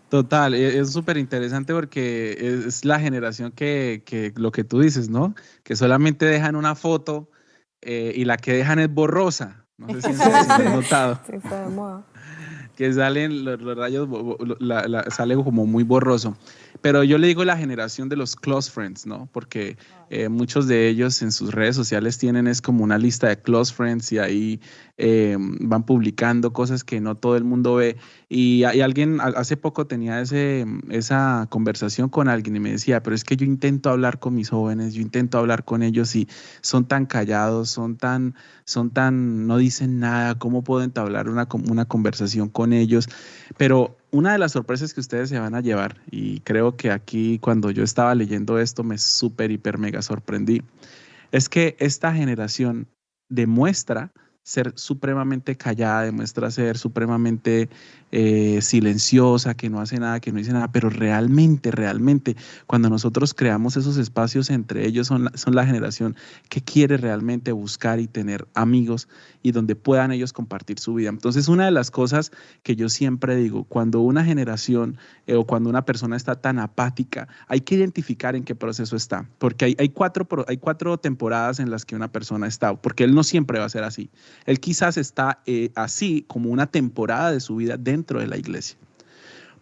Total, 0.09 0.53
e, 0.53 0.79
es 0.79 0.91
súper 0.91 1.17
interesante 1.17 1.73
porque 1.73 2.63
es 2.65 2.85
la 2.85 2.99
generación 2.99 3.51
que, 3.51 4.03
que, 4.05 4.33
lo 4.35 4.51
que 4.51 4.63
tú 4.63 4.79
dices, 4.79 5.09
¿no? 5.09 5.35
Que 5.63 5.75
solamente 5.75 6.25
dejan 6.25 6.55
una 6.55 6.75
foto 6.75 7.29
eh, 7.81 8.13
y 8.15 8.25
la 8.25 8.37
que 8.37 8.53
dejan 8.53 8.79
es 8.79 8.93
borrosa. 8.93 9.65
No 9.77 9.93
sé 10.01 10.13
si 10.13 10.21
has 10.21 10.63
notado. 10.73 11.19
Sí, 11.27 11.33
está 11.35 11.67
de 11.67 11.69
moda. 11.69 12.03
Que 12.77 12.93
salen 12.93 13.43
los, 13.43 13.59
rayos, 13.75 14.07
sale 15.09 15.35
como 15.35 15.65
muy 15.65 15.83
borroso. 15.83 16.37
Pero 16.81 17.03
yo 17.03 17.17
le 17.17 17.27
digo 17.27 17.43
la 17.43 17.57
generación 17.57 18.07
de 18.07 18.15
los 18.15 18.35
close 18.35 18.71
friends, 18.71 19.07
¿no? 19.07 19.27
Porque 19.33 19.77
eh, 20.09 20.29
muchos 20.29 20.67
de 20.67 20.87
ellos 20.87 21.21
en 21.21 21.31
sus 21.31 21.53
redes 21.53 21.75
sociales 21.75 22.17
tienen 22.17 22.47
es 22.47 22.61
como 22.61 22.83
una 22.83 22.97
lista 22.97 23.27
de 23.27 23.41
close 23.41 23.73
friends 23.73 24.11
y 24.11 24.19
ahí 24.19 24.61
eh, 24.97 25.37
van 25.39 25.85
publicando 25.85 26.53
cosas 26.53 26.83
que 26.83 27.01
no 27.01 27.15
todo 27.15 27.35
el 27.35 27.43
mundo 27.43 27.75
ve. 27.75 27.97
Y, 28.29 28.63
hay 28.63 28.81
alguien 28.81 29.19
hace 29.21 29.57
poco 29.57 29.87
tenía 29.87 30.21
ese, 30.21 30.65
esa 30.89 31.47
conversación 31.49 32.09
con 32.09 32.27
alguien 32.27 32.55
y 32.55 32.59
me 32.59 32.71
decía, 32.71 33.03
pero 33.03 33.15
es 33.15 33.23
que 33.23 33.37
yo 33.37 33.45
intento 33.45 33.89
hablar 33.89 34.19
con 34.19 34.35
mis 34.35 34.49
jóvenes, 34.49 34.93
yo 34.93 35.01
intento 35.01 35.37
hablar 35.37 35.65
con 35.65 35.83
ellos 35.83 36.15
y 36.15 36.27
son 36.61 36.85
tan 36.85 37.05
callados, 37.05 37.69
son 37.69 37.97
tan, 37.97 38.35
son 38.65 38.89
tan, 38.89 39.47
no 39.47 39.57
dicen 39.57 39.99
nada, 39.99 40.35
¿cómo 40.35 40.63
puedo 40.63 40.83
entablar 40.83 41.29
una, 41.29 41.47
una 41.69 41.85
conversación 41.85 42.49
con 42.49 42.73
ellos? 42.73 43.07
Pero 43.57 43.97
una 44.17 44.31
de 44.31 44.39
las 44.39 44.53
sorpresas 44.53 44.95
que 44.95 44.99
ustedes 44.99 45.29
se 45.29 45.37
van 45.37 45.53
a 45.53 45.61
llevar, 45.61 46.01
y 46.09 46.39
creo 46.39 46.75
que 46.75 46.89
aquí 46.89 47.37
cuando 47.37 47.69
yo 47.69 47.83
estaba 47.83 48.15
leyendo 48.15 48.57
esto 48.57 48.83
me 48.83 48.97
súper, 48.97 49.51
hiper, 49.51 49.77
mega 49.77 50.01
sorprendí, 50.01 50.63
es 51.31 51.49
que 51.49 51.75
esta 51.77 52.11
generación 52.11 52.87
demuestra 53.29 54.11
ser 54.41 54.73
supremamente 54.75 55.55
callada, 55.55 56.01
demuestra 56.01 56.49
ser 56.49 56.79
supremamente 56.79 57.69
eh, 58.11 58.59
silenciosa, 58.61 59.55
que 59.55 59.69
no 59.69 59.81
hace 59.81 59.99
nada, 59.99 60.19
que 60.19 60.31
no 60.31 60.37
dice 60.37 60.53
nada, 60.53 60.71
pero 60.71 60.89
realmente, 60.89 61.71
realmente, 61.71 62.35
cuando 62.65 62.89
nosotros 62.89 63.33
creamos 63.33 63.77
esos 63.77 63.97
espacios 63.97 64.49
entre 64.49 64.85
ellos, 64.85 65.07
son 65.07 65.29
son 65.33 65.55
la 65.55 65.65
generación 65.65 66.15
que 66.49 66.61
quiere 66.61 66.97
realmente 66.97 67.51
buscar 67.51 67.99
y 67.99 68.07
tener 68.07 68.47
amigos 68.53 69.07
y 69.41 69.51
donde 69.51 69.75
puedan 69.75 70.11
ellos 70.11 70.33
compartir 70.33 70.79
su 70.79 70.93
vida. 70.93 71.09
Entonces, 71.09 71.47
una 71.47 71.65
de 71.65 71.71
las 71.71 71.91
cosas 71.91 72.31
que 72.63 72.75
yo 72.75 72.89
siempre 72.89 73.35
digo, 73.35 73.63
cuando 73.63 74.01
una 74.01 74.25
generación 74.25 74.97
eh, 75.25 75.35
o 75.35 75.45
cuando 75.45 75.69
una 75.69 75.85
persona 75.85 76.15
está 76.17 76.35
tan 76.35 76.59
apática, 76.59 77.27
hay 77.47 77.61
que 77.61 77.75
identificar 77.75 78.35
en 78.35 78.43
qué 78.43 78.55
proceso 78.55 78.95
está, 78.95 79.29
porque 79.37 79.65
hay, 79.65 79.75
hay, 79.79 79.89
cuatro, 79.89 80.27
hay 80.47 80.57
cuatro 80.57 80.97
temporadas 80.97 81.59
en 81.59 81.69
las 81.69 81.85
que 81.85 81.95
una 81.95 82.11
persona 82.11 82.47
está, 82.47 82.75
porque 82.75 83.03
él 83.03 83.13
no 83.13 83.23
siempre 83.23 83.59
va 83.59 83.65
a 83.65 83.69
ser 83.69 83.83
así. 83.83 84.09
Él 84.45 84.59
quizás 84.59 84.97
está 84.97 85.41
eh, 85.45 85.71
así 85.75 86.25
como 86.27 86.49
una 86.49 86.67
temporada 86.67 87.31
de 87.31 87.39
su 87.39 87.55
vida 87.55 87.77
dentro 87.77 87.96
de 88.05 88.27
la 88.27 88.37
iglesia, 88.37 88.77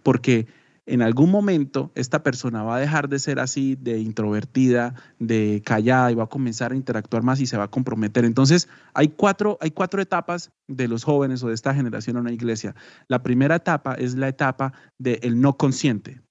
porque 0.04 0.48
en 0.88 1.02
algún 1.02 1.32
momento 1.32 1.92
esta 1.96 2.22
persona 2.22 2.64
va 2.64 2.76
a 2.76 2.80
dejar 2.80 3.10
de 3.10 3.18
ser 3.18 3.40
así, 3.40 3.76
de 3.76 4.00
introvertida, 4.00 4.94
de 5.20 5.64
callada 5.66 6.12
y 6.12 6.16
va 6.16 6.26
a 6.26 6.28
comenzar 6.28 6.72
a 6.72 6.76
interactuar 6.76 7.24
más 7.24 7.42
y 7.42 7.48
se 7.48 7.58
va 7.58 7.64
a 7.64 7.72
comprometer. 7.72 8.24
Entonces, 8.24 8.70
hay 8.94 9.10
cuatro, 9.10 9.58
hay 9.62 9.72
cuatro 9.72 10.02
etapas 10.02 10.52
de 10.68 10.88
los 10.88 11.04
jóvenes 11.04 11.44
o 11.44 11.48
de 11.48 11.56
esta 11.56 11.74
generación 11.74 12.18
en 12.18 12.22
una 12.22 12.34
iglesia. 12.34 12.76
La 13.08 13.24
primera 13.24 13.56
etapa 13.56 13.96
es 13.96 14.16
la 14.16 14.28
etapa 14.28 14.74
del 15.00 15.42
no 15.42 15.58
consciente. 15.58 16.22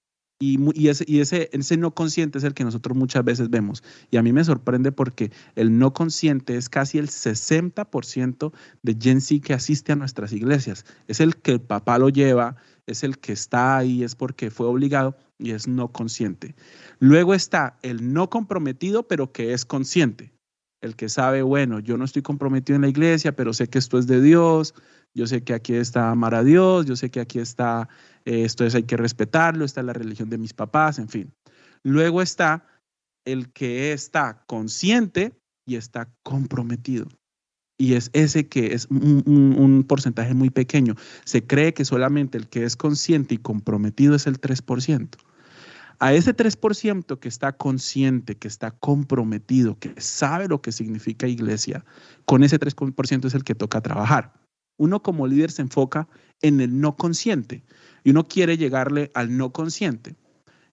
Y, 0.47 0.89
ese, 0.89 1.77
no 1.79 1.95
consciente 1.95 2.37
es 2.37 2.45
el 2.45 2.53
que 2.53 2.65
nosotros 2.65 2.95
muchas 2.95 3.25
veces 3.25 3.49
vemos. 3.49 3.83
Y 4.11 4.19
a 4.19 4.23
mí 4.23 4.31
me 4.31 4.45
sorprende 4.45 4.93
porque 4.93 5.33
el 5.55 5.79
no 5.79 5.95
consciente 5.95 6.57
es 6.59 6.69
casi 6.69 6.99
el 6.99 7.09
60% 7.09 8.53
de 8.83 8.97
Gen 9.01 9.23
Z 9.23 9.41
que 9.43 9.55
asiste 9.55 9.93
a 9.93 9.97
nuestras 9.97 10.35
iglesias. 10.35 10.85
Es 11.09 11.21
el 11.21 11.37
que 11.37 11.53
el 11.53 11.61
papá 11.63 11.99
lo 11.99 12.11
lleva, 12.11 12.57
es 12.87 13.05
el 13.05 13.19
que 13.19 13.33
está 13.33 13.79
ahí, 13.79 14.03
es 14.03 14.15
porque 14.15 14.51
fue 14.51 14.67
obligado 14.67 15.17
y 15.39 15.53
es 15.53 15.67
no 15.67 15.93
consciente. 15.93 16.55
Luego 16.99 17.33
está 17.33 17.79
el 17.81 18.13
no 18.13 18.29
comprometido, 18.29 19.09
pero 19.09 19.33
que 19.33 19.55
es 19.55 19.65
consciente. 19.65 20.33
el 20.83 20.97
que 20.97 21.09
sabe, 21.09 21.41
bueno, 21.41 21.81
yo 21.81 21.97
no 21.97 22.05
estoy 22.05 22.21
comprometido 22.21 22.77
en 22.77 22.83
la 22.83 22.89
iglesia, 22.89 23.35
pero 23.35 23.55
sé 23.55 23.69
que 23.69 23.79
esto 23.79 23.99
es 23.99 24.07
de 24.07 24.21
Dios, 24.21 24.75
yo 25.15 25.27
sé 25.27 25.43
que 25.43 25.55
aquí 25.55 25.75
está 25.75 26.11
amar 26.11 26.35
a 26.35 26.45
Dios, 26.45 26.85
yo 26.87 26.97
sé 26.97 27.11
que 27.11 27.21
aquí 27.21 27.39
está, 27.39 27.89
esto 28.25 28.65
es, 28.65 28.75
hay 28.75 28.85
que 28.85 28.97
respetarlo, 28.97 29.65
está 29.65 29.83
la 29.83 29.93
religión 29.93 30.31
de 30.31 30.39
mis 30.39 30.55
papás, 30.55 30.99
en 30.99 31.09
fin. 31.09 31.33
Luego 31.83 32.23
está 32.23 32.67
el 33.25 33.53
que 33.53 33.93
está 33.93 34.45
consciente 34.47 35.33
y 35.67 35.77
está 35.77 36.13
comprometido. 36.23 37.09
Y 37.77 37.95
es 37.95 38.11
ese 38.13 38.47
que 38.47 38.75
es 38.75 38.87
un, 38.87 39.85
porcentaje 39.89 40.33
muy 40.33 40.51
pequeño. 40.51 40.95
Se 41.25 41.45
cree 41.45 41.75
que 41.75 41.85
solamente 41.85 42.39
el 42.39 42.49
que 42.49 42.65
es 42.65 42.77
consciente 42.77 43.35
y 43.35 43.39
comprometido 43.39 44.15
es 44.15 44.27
el 44.27 44.41
3%. 44.41 45.17
A 45.99 46.13
ese 46.13 46.37
3% 46.37 47.19
que 47.19 47.29
está 47.29 47.53
consciente, 47.53 48.37
que 48.37 48.49
está 48.49 48.73
comprometido, 48.73 49.79
que 49.79 49.95
sabe 50.01 50.49
lo 50.49 50.61
que 50.61 50.73
significa 50.73 51.27
iglesia, 51.27 51.85
con 52.27 52.43
ese 52.43 52.59
3% 52.59 53.27
es 53.27 53.35
el 53.35 53.45
que 53.45 53.55
toca 53.55 53.81
trabajar. 53.81 54.33
Uno 54.77 55.03
como 55.03 55.27
líder 55.27 55.51
se 55.51 55.63
enfoca 55.63 56.09
en 56.43 56.61
el 56.61 56.81
no 56.81 56.97
consciente 56.97 57.63
y 58.05 58.11
uno 58.11 58.29
quiere 58.29 58.57
llegarle 58.57 59.11
al 59.15 59.37
no 59.37 59.53
consciente. 59.53 60.15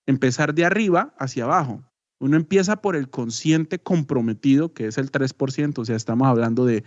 Empezar 0.06 0.54
de 0.54 0.66
arriba 0.66 1.14
hacia 1.18 1.46
abajo. 1.46 1.84
Uno 2.20 2.38
empieza 2.38 2.82
por 2.82 2.96
el 2.96 3.10
consciente 3.10 3.80
comprometido, 3.80 4.74
que 4.74 4.86
es 4.86 4.98
el 4.98 5.12
3%, 5.12 5.80
o 5.80 5.86
sea, 5.86 5.96
estamos 5.96 6.28
hablando 6.28 6.66
de 6.66 6.84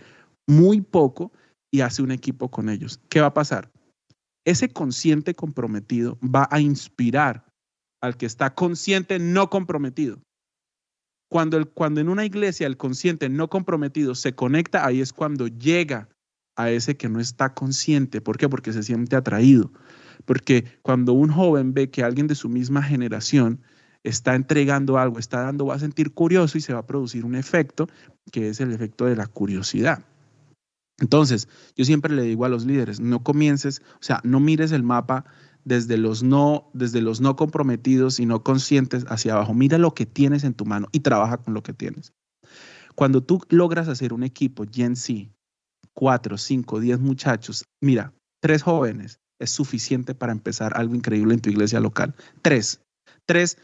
muy 0.47 0.81
poco, 0.81 1.33
y 1.75 1.81
hace 1.81 2.01
un 2.01 2.11
equipo 2.11 2.49
con 2.49 2.69
ellos. 2.69 3.01
¿Qué 3.09 3.19
va 3.19 3.27
a 3.27 3.33
pasar? 3.33 3.69
Ese 4.45 4.69
consciente 4.69 5.35
comprometido 5.35 6.17
va 6.21 6.47
a 6.49 6.61
inspirar 6.61 7.45
al 8.01 8.15
que 8.15 8.25
está 8.25 8.55
consciente 8.55 9.19
no 9.19 9.49
comprometido. 9.49 10.21
Cuando, 11.29 11.57
el, 11.57 11.67
cuando 11.67 11.99
en 11.99 12.07
una 12.07 12.23
iglesia 12.23 12.67
el 12.67 12.77
consciente 12.77 13.27
no 13.27 13.49
comprometido 13.49 14.15
se 14.15 14.35
conecta, 14.35 14.85
ahí 14.85 15.01
es 15.01 15.11
cuando 15.11 15.47
llega 15.47 16.07
a 16.55 16.69
ese 16.69 16.95
que 16.95 17.09
no 17.09 17.19
está 17.19 17.53
consciente. 17.53 18.21
¿Por 18.21 18.37
qué? 18.37 18.47
Porque 18.47 18.71
se 18.71 18.83
siente 18.83 19.17
atraído. 19.17 19.71
Porque 20.23 20.65
cuando 20.81 21.13
un 21.13 21.31
joven 21.31 21.73
ve 21.73 21.89
que 21.89 22.03
alguien 22.03 22.27
de 22.27 22.35
su 22.35 22.49
misma 22.49 22.81
generación 22.81 23.61
está 24.03 24.35
entregando 24.35 24.97
algo, 24.97 25.19
está 25.19 25.41
dando, 25.41 25.65
va 25.65 25.75
a 25.75 25.79
sentir 25.79 26.13
curioso 26.13 26.57
y 26.57 26.61
se 26.61 26.73
va 26.73 26.79
a 26.79 26.87
producir 26.87 27.25
un 27.25 27.35
efecto 27.35 27.87
que 28.31 28.49
es 28.49 28.59
el 28.61 28.71
efecto 28.71 29.05
de 29.05 29.15
la 29.15 29.27
curiosidad. 29.27 30.03
Entonces, 30.99 31.49
yo 31.75 31.83
siempre 31.83 32.13
le 32.13 32.21
digo 32.21 32.45
a 32.45 32.49
los 32.49 32.65
líderes, 32.65 32.99
no 32.99 33.23
comiences, 33.23 33.81
o 33.95 34.03
sea, 34.03 34.21
no 34.23 34.39
mires 34.39 34.71
el 34.71 34.83
mapa 34.83 35.25
desde 35.65 35.97
los 35.97 36.23
no, 36.23 36.69
desde 36.73 37.01
los 37.01 37.19
no 37.19 37.35
comprometidos 37.35 38.19
y 38.19 38.25
no 38.25 38.43
conscientes 38.43 39.05
hacia 39.09 39.33
abajo. 39.33 39.53
Mira 39.53 39.77
lo 39.77 39.93
que 39.93 40.05
tienes 40.05 40.43
en 40.43 40.53
tu 40.53 40.65
mano 40.65 40.87
y 40.91 41.01
trabaja 41.01 41.37
con 41.37 41.53
lo 41.53 41.63
que 41.63 41.73
tienes. 41.73 42.13
Cuando 42.93 43.21
tú 43.21 43.41
logras 43.49 43.89
hacer 43.89 44.13
un 44.13 44.23
equipo 44.23 44.63
Gen 44.71 44.95
Z, 44.95 45.29
cuatro, 45.93 46.37
cinco, 46.37 46.79
diez 46.79 46.99
muchachos, 46.99 47.65
mira, 47.81 48.13
tres 48.39 48.63
jóvenes 48.63 49.19
es 49.39 49.49
suficiente 49.49 50.15
para 50.15 50.31
empezar 50.31 50.75
algo 50.75 50.95
increíble 50.95 51.33
en 51.33 51.41
tu 51.41 51.49
iglesia 51.49 51.79
local. 51.79 52.15
Tres, 52.41 52.81
tres 53.25 53.57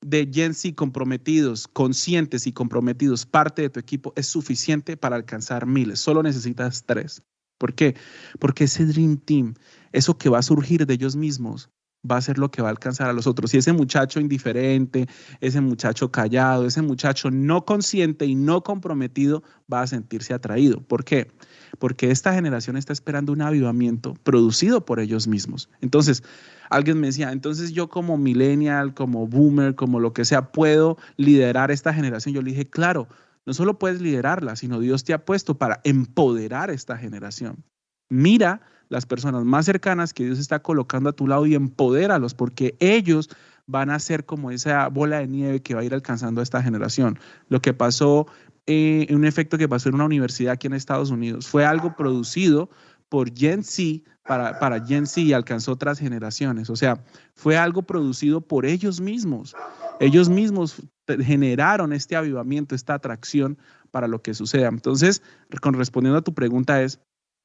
de 0.00 0.30
Gen 0.32 0.54
comprometidos, 0.74 1.68
conscientes 1.68 2.46
y 2.46 2.52
comprometidos, 2.52 3.26
parte 3.26 3.62
de 3.62 3.70
tu 3.70 3.80
equipo, 3.80 4.12
es 4.16 4.26
suficiente 4.26 4.96
para 4.96 5.16
alcanzar 5.16 5.66
miles. 5.66 6.00
Solo 6.00 6.22
necesitas 6.22 6.84
tres. 6.86 7.22
¿Por 7.58 7.74
qué? 7.74 7.94
Porque 8.38 8.64
ese 8.64 8.86
Dream 8.86 9.18
Team, 9.18 9.54
eso 9.92 10.16
que 10.16 10.30
va 10.30 10.38
a 10.38 10.42
surgir 10.42 10.86
de 10.86 10.94
ellos 10.94 11.16
mismos, 11.16 11.68
va 12.08 12.16
a 12.16 12.22
ser 12.22 12.38
lo 12.38 12.50
que 12.50 12.62
va 12.62 12.68
a 12.68 12.70
alcanzar 12.70 13.10
a 13.10 13.12
los 13.12 13.26
otros. 13.26 13.52
Y 13.52 13.58
ese 13.58 13.72
muchacho 13.74 14.20
indiferente, 14.20 15.06
ese 15.40 15.60
muchacho 15.60 16.10
callado, 16.10 16.66
ese 16.66 16.80
muchacho 16.80 17.30
no 17.30 17.66
consciente 17.66 18.24
y 18.24 18.34
no 18.34 18.62
comprometido 18.62 19.42
va 19.72 19.82
a 19.82 19.86
sentirse 19.86 20.32
atraído. 20.32 20.80
¿Por 20.80 21.04
qué? 21.04 21.30
Porque 21.80 22.12
esta 22.12 22.32
generación 22.32 22.76
está 22.76 22.92
esperando 22.92 23.32
un 23.32 23.42
avivamiento 23.42 24.14
producido 24.22 24.84
por 24.84 25.00
ellos 25.00 25.26
mismos. 25.26 25.68
Entonces, 25.80 26.22
alguien 26.68 27.00
me 27.00 27.08
decía, 27.08 27.32
entonces 27.32 27.72
yo 27.72 27.88
como 27.88 28.18
millennial, 28.18 28.94
como 28.94 29.26
boomer, 29.26 29.74
como 29.74 29.98
lo 29.98 30.12
que 30.12 30.24
sea, 30.24 30.52
puedo 30.52 30.98
liderar 31.16 31.72
esta 31.72 31.92
generación. 31.92 32.34
Yo 32.34 32.42
le 32.42 32.50
dije, 32.50 32.70
claro, 32.70 33.08
no 33.46 33.54
solo 33.54 33.78
puedes 33.78 34.00
liderarla, 34.00 34.56
sino 34.56 34.78
Dios 34.78 35.04
te 35.04 35.14
ha 35.14 35.24
puesto 35.24 35.56
para 35.56 35.80
empoderar 35.82 36.70
esta 36.70 36.98
generación. 36.98 37.64
Mira 38.10 38.60
las 38.90 39.06
personas 39.06 39.44
más 39.44 39.64
cercanas 39.64 40.12
que 40.12 40.24
Dios 40.26 40.38
está 40.38 40.60
colocando 40.60 41.08
a 41.08 41.14
tu 41.14 41.26
lado 41.26 41.46
y 41.46 41.54
empodéralos, 41.54 42.34
porque 42.34 42.76
ellos 42.78 43.30
van 43.66 43.90
a 43.90 43.98
ser 43.98 44.24
como 44.24 44.50
esa 44.50 44.88
bola 44.88 45.18
de 45.18 45.28
nieve 45.28 45.62
que 45.62 45.74
va 45.74 45.80
a 45.80 45.84
ir 45.84 45.94
alcanzando 45.94 46.40
a 46.40 46.44
esta 46.44 46.62
generación. 46.62 47.18
Lo 47.48 47.60
que 47.60 47.72
pasó, 47.74 48.26
eh, 48.66 49.06
un 49.10 49.24
efecto 49.24 49.58
que 49.58 49.68
pasó 49.68 49.88
en 49.88 49.96
una 49.96 50.04
universidad 50.04 50.52
aquí 50.52 50.66
en 50.66 50.74
Estados 50.74 51.10
Unidos, 51.10 51.48
fue 51.48 51.64
algo 51.64 51.94
producido 51.96 52.70
por 53.08 53.36
Gen 53.36 53.64
Z 53.64 54.08
para, 54.24 54.58
para 54.58 54.84
Gen 54.84 55.06
Z 55.06 55.20
y 55.20 55.32
alcanzó 55.32 55.72
otras 55.72 55.98
generaciones. 55.98 56.70
O 56.70 56.76
sea, 56.76 57.02
fue 57.34 57.56
algo 57.56 57.82
producido 57.82 58.40
por 58.40 58.66
ellos 58.66 59.00
mismos. 59.00 59.54
Ellos 59.98 60.28
mismos 60.28 60.82
generaron 61.06 61.92
este 61.92 62.16
avivamiento, 62.16 62.74
esta 62.74 62.94
atracción 62.94 63.58
para 63.90 64.08
lo 64.08 64.22
que 64.22 64.34
suceda. 64.34 64.68
Entonces, 64.68 65.22
respondiendo 65.50 66.18
a 66.18 66.22
tu 66.22 66.32
pregunta 66.32 66.82
es, 66.82 67.00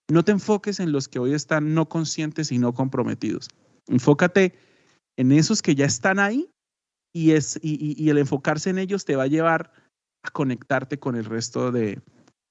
no 0.07 0.23
te 0.23 0.31
enfoques 0.31 0.79
en 0.79 0.91
los 0.91 1.07
que 1.07 1.19
hoy 1.19 1.33
están 1.33 1.73
no 1.73 1.89
conscientes 1.89 2.51
y 2.51 2.59
no 2.59 2.73
comprometidos. 2.73 3.49
Enfócate 3.87 4.53
en 5.17 5.31
esos 5.31 5.61
que 5.61 5.75
ya 5.75 5.85
están 5.85 6.19
ahí 6.19 6.49
y, 7.13 7.31
es, 7.31 7.59
y, 7.61 8.09
el 8.09 8.17
enfocarse 8.17 8.69
en 8.69 8.77
ellos 8.77 9.05
te 9.05 9.15
va 9.15 9.23
a 9.23 9.27
llevar 9.27 9.71
a 10.23 10.31
conectarte 10.31 10.99
con 10.99 11.15
el 11.15 11.25
resto 11.25 11.71
de, 11.71 12.01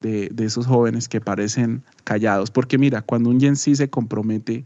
de, 0.01 0.45
esos 0.45 0.67
jóvenes 0.67 1.09
que 1.09 1.21
parecen 1.21 1.85
callados. 2.05 2.51
Porque 2.51 2.79
mira, 2.79 3.03
cuando 3.03 3.31
un 3.31 3.41
Gen 3.41 3.57
se 3.57 3.91
compromete, 3.91 4.65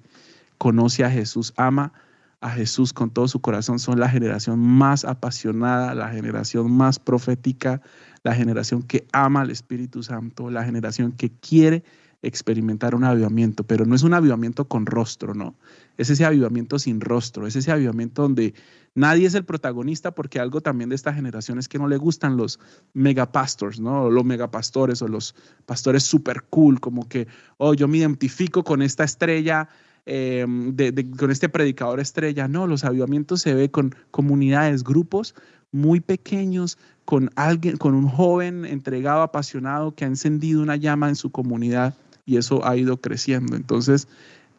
conoce 0.59 1.05
a 1.05 1.11
Jesús, 1.11 1.53
ama 1.57 1.93
a 2.41 2.51
Jesús 2.51 2.93
con 2.93 3.11
todo 3.11 3.27
su 3.27 3.41
corazón, 3.41 3.81
son 3.81 3.99
la 3.99 4.09
generación 4.09 4.61
más 4.61 5.05
apasionada, 5.05 5.95
la 5.95 6.11
generación 6.11 6.71
más 6.71 7.01
profética, 7.01 7.83
la 8.23 8.35
generación 8.35 8.83
que 8.83 9.07
ama 9.13 9.41
al 9.41 9.51
Espíritu 9.51 10.05
Santo, 10.05 10.51
la 10.51 10.65
generación 10.65 11.13
que 11.13 11.31
quiere 11.31 11.83
experimentar 12.23 12.95
un 12.95 13.05
avivamiento, 13.05 13.65
pero 13.65 13.87
no 13.87 13.95
es 13.95 14.03
un 14.03 14.13
avivamiento 14.13 14.67
con 14.67 14.87
rostro, 14.87 15.35
¿no? 15.35 15.55
Es 15.97 16.11
ese 16.11 16.25
avivamiento 16.25 16.79
sin 16.79 17.01
rostro, 17.01 17.47
es 17.47 17.55
ese 17.55 17.71
avivamiento 17.71 18.23
donde 18.23 18.55
nadie 18.95 19.27
es 19.27 19.35
el 19.35 19.45
protagonista 19.45 20.13
porque 20.13 20.41
algo 20.41 20.61
también 20.61 20.91
de 20.91 20.97
esta 20.97 21.15
generación 21.15 21.59
es 21.59 21.69
que 21.69 21.79
no 21.79 21.87
le 21.87 21.97
gustan 21.97 22.37
los 22.37 22.59
megapastors, 22.93 23.79
¿no? 23.79 24.11
Los 24.11 24.25
megapastores 24.25 25.01
o 25.03 25.09
los 25.09 25.35
pastores 25.65 26.03
super 26.03 26.43
cool, 26.51 26.81
como 26.81 27.09
que, 27.09 27.29
oh, 27.57 27.75
yo 27.75 27.87
me 27.87 27.99
identifico 27.99 28.65
con 28.65 28.83
esta 28.83 29.05
estrella, 29.05 29.69
em, 30.05 30.75
con 31.17 31.31
este 31.31 31.49
predicador 31.49 32.01
estrella. 32.01 32.49
No, 32.49 32.67
los 32.67 32.85
avivamientos 32.85 33.43
se 33.43 33.55
ve 33.55 33.71
con 33.71 33.95
comunidades, 34.11 34.83
grupos 34.83 35.37
muy 35.71 36.01
pequeños, 36.01 36.79
con 37.05 37.31
alguien, 37.37 37.77
con 37.77 37.95
un 37.95 38.09
joven 38.09 38.65
entregado, 38.65 39.23
apasionado, 39.23 39.95
que 39.95 40.05
ha 40.05 40.09
encendido 40.09 40.63
una 40.63 40.77
llama 40.77 41.09
en 41.09 41.17
su 41.17 41.31
comunidad 41.31 41.95
y 42.29 42.37
eso 42.37 42.65
ha 42.67 42.77
ido 42.77 42.99
creciendo. 42.99 43.57
Entonces, 43.57 44.07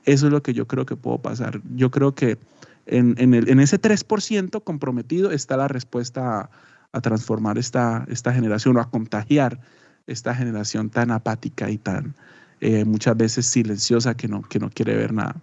eso 0.05 0.25
es 0.25 0.31
lo 0.31 0.41
que 0.41 0.53
yo 0.53 0.67
creo 0.67 0.87
que 0.87 0.95
puedo 0.95 1.19
pasar. 1.19 1.61
Yo 1.75 1.91
creo 1.91 2.15
que 2.15 2.39
en, 2.87 3.13
en, 3.19 3.59
ese 3.59 3.79
3% 3.79 4.63
comprometido 4.63 5.31
está 5.31 5.55
la 5.55 5.67
respuesta 5.67 6.49
a, 6.91 7.01
transformar 7.01 7.59
esta, 7.59 8.05
esta 8.09 8.33
generación 8.33 8.75
o 8.77 8.81
a 8.81 8.89
contagiar 8.89 9.59
esta 10.07 10.33
generación 10.33 10.89
tan 10.89 11.11
apática 11.11 11.69
y 11.69 11.77
tan 11.77 12.15
eh, 12.61 12.83
muchas 12.85 13.15
veces 13.15 13.45
silenciosa 13.45 14.15
que 14.15 14.27
no, 14.27 14.41
que 14.41 14.57
no 14.57 14.71
quiere 14.71 14.95
ver 14.95 15.13
nada. 15.13 15.35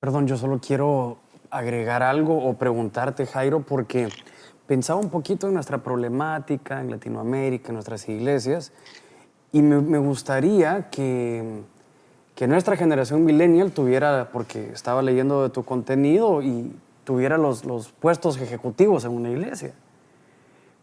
Perdón, 0.00 0.28
yo 0.28 0.36
solo 0.36 0.60
quiero 0.60 1.18
agregar 1.50 2.04
algo 2.04 2.38
o 2.38 2.56
preguntarte, 2.56 3.26
Jairo, 3.26 3.60
porque 3.66 4.08
pensaba 4.68 5.00
un 5.00 5.10
poquito 5.10 5.48
en 5.48 5.54
nuestra 5.54 5.78
problemática 5.78 6.80
en 6.80 6.92
Latinoamérica, 6.92 7.70
en 7.70 7.74
nuestras 7.74 8.08
iglesias, 8.08 8.72
y 9.54 9.62
me, 9.62 9.98
gustaría 9.98 10.90
que, 10.90 11.62
que, 12.34 12.48
nuestra 12.48 12.76
generación 12.76 13.24
millennial 13.24 13.70
tuviera, 13.70 14.30
porque 14.32 14.72
estaba 14.72 15.00
leyendo 15.00 15.44
de 15.44 15.50
tu 15.50 15.64
contenido 15.64 16.42
y 16.42 16.74
tuviera 17.04 17.38
los, 17.38 17.64
los 17.64 17.92
puestos 17.92 18.36
ejecutivos 18.40 19.04
en 19.04 19.12
una 19.12 19.30
iglesia. 19.30 19.72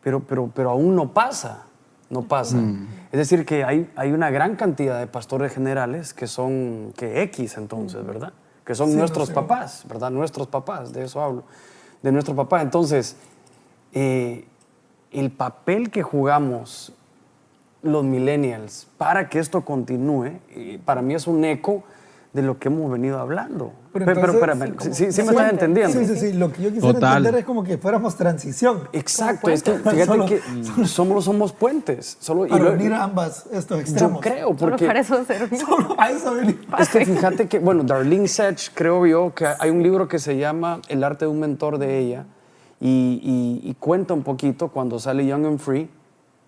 Pero, 0.02 0.22
pero, 0.22 0.50
pero 0.56 0.70
aún 0.70 0.96
no 0.96 1.12
pasa, 1.12 1.66
no 2.10 2.22
pasa. 2.22 2.56
Mm. 2.56 2.88
Es 3.12 3.18
decir, 3.18 3.46
que 3.46 3.66
hay, 3.66 3.92
hay 3.98 4.14
una 4.14 4.30
gran 4.30 4.56
cantidad 4.56 5.00
de 5.00 5.08
pastores 5.08 5.54
generales 5.54 6.14
que 6.14 6.28
son, 6.28 6.94
que 6.96 7.24
X 7.24 7.58
entonces, 7.58 8.06
¿verdad? 8.06 8.32
Que 8.64 8.74
son 8.74 8.96
nuestros 8.96 9.32
papás, 9.32 9.84
¿verdad? 9.90 10.12
Nuestros 10.12 10.48
papás, 10.48 10.94
de 10.94 11.04
eso 11.04 11.22
hablo, 11.22 11.44
de 12.02 12.14
nuestro 12.14 12.38
papá. 12.38 12.62
Entonces, 12.62 13.18
eh, 13.92 14.46
el 15.12 15.30
papel 15.30 15.92
que 15.92 16.04
jugamos 16.04 16.94
los 17.84 18.04
millennials 18.04 18.88
para 18.98 19.28
que 19.30 19.40
esto 19.40 19.66
continúe, 19.66 20.40
para 20.86 21.02
mí 21.02 21.14
es 21.16 21.28
un 21.28 21.44
eco 21.46 21.84
de 22.34 22.42
lo 22.42 22.58
que 22.60 22.70
hemos 22.70 22.90
venido 22.90 23.20
hablando. 23.20 23.74
Pero 23.92 24.06
Pero, 24.06 24.22
pero, 24.22 24.54
entonces, 24.54 24.62
espérame, 24.62 24.80
sí, 24.80 24.94
sí, 24.94 25.04
como- 25.04 25.12
sí 25.12 25.22
me 25.24 25.28
estás 25.32 25.52
entendiendo. 25.52 26.00
Sí, 26.00 26.06
sí, 26.06 26.16
sí. 26.18 26.32
Lo 26.34 26.50
que 26.54 26.62
yo 26.62 26.70
quisiera 26.72 26.94
Total. 26.94 27.18
entender 27.18 27.40
es 27.42 27.46
como 27.46 27.62
que 27.64 27.78
fuéramos 27.78 28.16
transición. 28.16 28.88
Exacto, 28.94 29.50
es 29.50 29.64
que 29.64 29.74
fíjate 29.80 30.06
Solo- 30.06 30.26
que 30.28 30.40
somos, 30.86 31.26
somos 31.26 31.52
puentes. 31.52 32.16
Solo, 32.22 32.46
y 32.46 32.50
Para 32.50 32.64
lo- 32.64 32.72
unir 32.74 32.94
ambas 32.94 33.48
estos 33.52 33.80
yo 33.80 33.82
extremos. 33.82 34.22
creo, 34.22 34.48
Solo 34.58 34.58
porque 34.60 34.86
para 34.88 35.02
eso 35.02 35.26
servimos. 35.26 35.60
Solo 35.60 35.96
a 35.98 36.10
eso 36.10 36.34
venimos. 36.36 36.64
es 36.80 36.88
que 36.90 37.06
fíjate 37.06 37.48
que, 37.50 37.60
bueno, 37.60 37.84
Darlene 37.84 38.30
Sech, 38.30 38.72
creo 38.74 39.06
yo, 39.06 39.34
que 39.36 39.48
hay 39.60 39.70
un 39.70 39.84
libro 39.84 40.08
que 40.08 40.18
se 40.20 40.38
llama 40.38 40.80
El 40.88 41.04
arte 41.04 41.26
de 41.26 41.32
un 41.32 41.40
mentor 41.42 41.80
de 41.80 41.98
ella 42.00 42.26
y, 42.80 43.60
y- 43.66 43.70
y 43.70 43.74
cuenta 43.74 44.14
un 44.14 44.24
poquito 44.24 44.70
cuando 44.70 45.00
sale 45.00 45.26
Young 45.28 45.46
and 45.48 45.60
Free, 45.60 45.90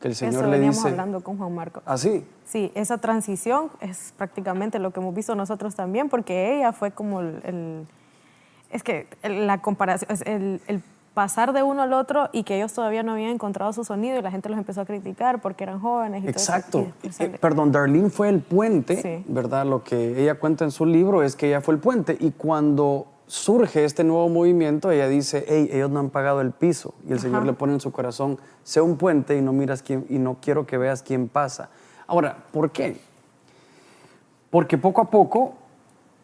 que 0.04 0.10
el 0.10 0.16
Señor 0.16 0.34
Eso 0.34 0.44
le 0.44 0.52
veníamos 0.52 0.76
dice, 0.76 0.90
hablando 0.90 1.22
con 1.24 1.38
Juan 1.38 1.56
Marco. 1.56 1.82
así, 1.86 2.26
Sí, 2.46 2.74
esa 2.76 2.98
transición 2.98 3.70
es 3.80 4.14
prácticamente 4.18 4.78
lo 4.78 4.92
que 4.92 5.00
hemos 5.00 5.16
visto 5.16 5.34
nosotros 5.34 5.76
también, 5.76 6.10
porque 6.10 6.58
ella 6.58 6.74
fue 6.74 6.92
como 6.92 7.22
el... 7.22 7.40
el- 7.46 7.88
es 8.70 8.84
que 8.84 9.08
la 9.24 9.62
comparación, 9.62 10.10
el, 10.26 10.60
el 10.68 10.82
pasar 11.14 11.54
de 11.54 11.64
uno 11.64 11.84
al 11.84 11.94
otro 11.94 12.28
y 12.34 12.44
que 12.44 12.56
ellos 12.58 12.74
todavía 12.74 13.02
no 13.04 13.14
habían 13.14 13.30
encontrado 13.30 13.72
su 13.72 13.86
sonido 13.86 14.18
y 14.20 14.22
la 14.22 14.30
gente 14.32 14.50
los 14.50 14.58
empezó 14.58 14.82
a 14.82 14.86
criticar 14.86 15.40
porque 15.42 15.64
eran 15.64 15.80
jóvenes 15.80 16.20
y 16.24 16.28
todo 16.28 16.32
eso. 16.32 16.40
Exacto. 16.40 16.80
Y 17.04 17.08
después 17.08 17.30
Eh, 17.30 17.38
perdón, 17.40 17.72
Darlene 17.72 18.10
fue 18.10 18.28
el 18.30 18.42
puente, 18.42 19.02
Sí. 19.02 19.24
¿verdad? 19.32 19.66
Lo 19.66 19.84
que 19.86 20.22
ella 20.22 20.36
cuenta 20.40 20.66
en 20.66 20.72
su 20.72 20.86
libro 20.86 21.24
es 21.24 21.36
que 21.38 21.48
ella 21.48 21.62
fue 21.62 21.76
el 21.76 21.80
puente 21.80 22.18
y 22.20 22.32
cuando 22.32 23.06
surge 23.34 23.84
este 23.84 24.04
nuevo 24.04 24.30
movimiento, 24.30 24.92
ella 24.92 25.08
dice, 25.08 25.44
hey, 25.48 25.68
ellos 25.72 25.90
no 25.90 26.00
han 26.00 26.12
pagado 26.12 26.40
el 26.40 26.52
piso 26.52 26.94
y 27.10 27.14
el 27.14 27.20
Señor 27.20 27.48
le 27.48 27.54
pone 27.54 27.74
en 27.74 27.80
su 27.80 27.92
corazón, 27.92 28.38
sé 28.64 28.80
un 28.80 28.96
puente 28.96 29.36
y 29.36 29.42
no 29.42 29.52
miras 29.52 29.82
quién 29.82 30.06
y 30.08 30.20
no 30.20 30.38
quiero 30.40 30.68
que 30.68 30.78
veas 30.78 31.02
quién 31.02 31.28
pasa. 31.28 31.72
Ahora, 32.06 32.38
¿por 32.52 32.70
qué? 32.70 32.98
Porque 34.52 34.78
poco 34.78 35.02
a 35.02 35.10
poco 35.10 35.56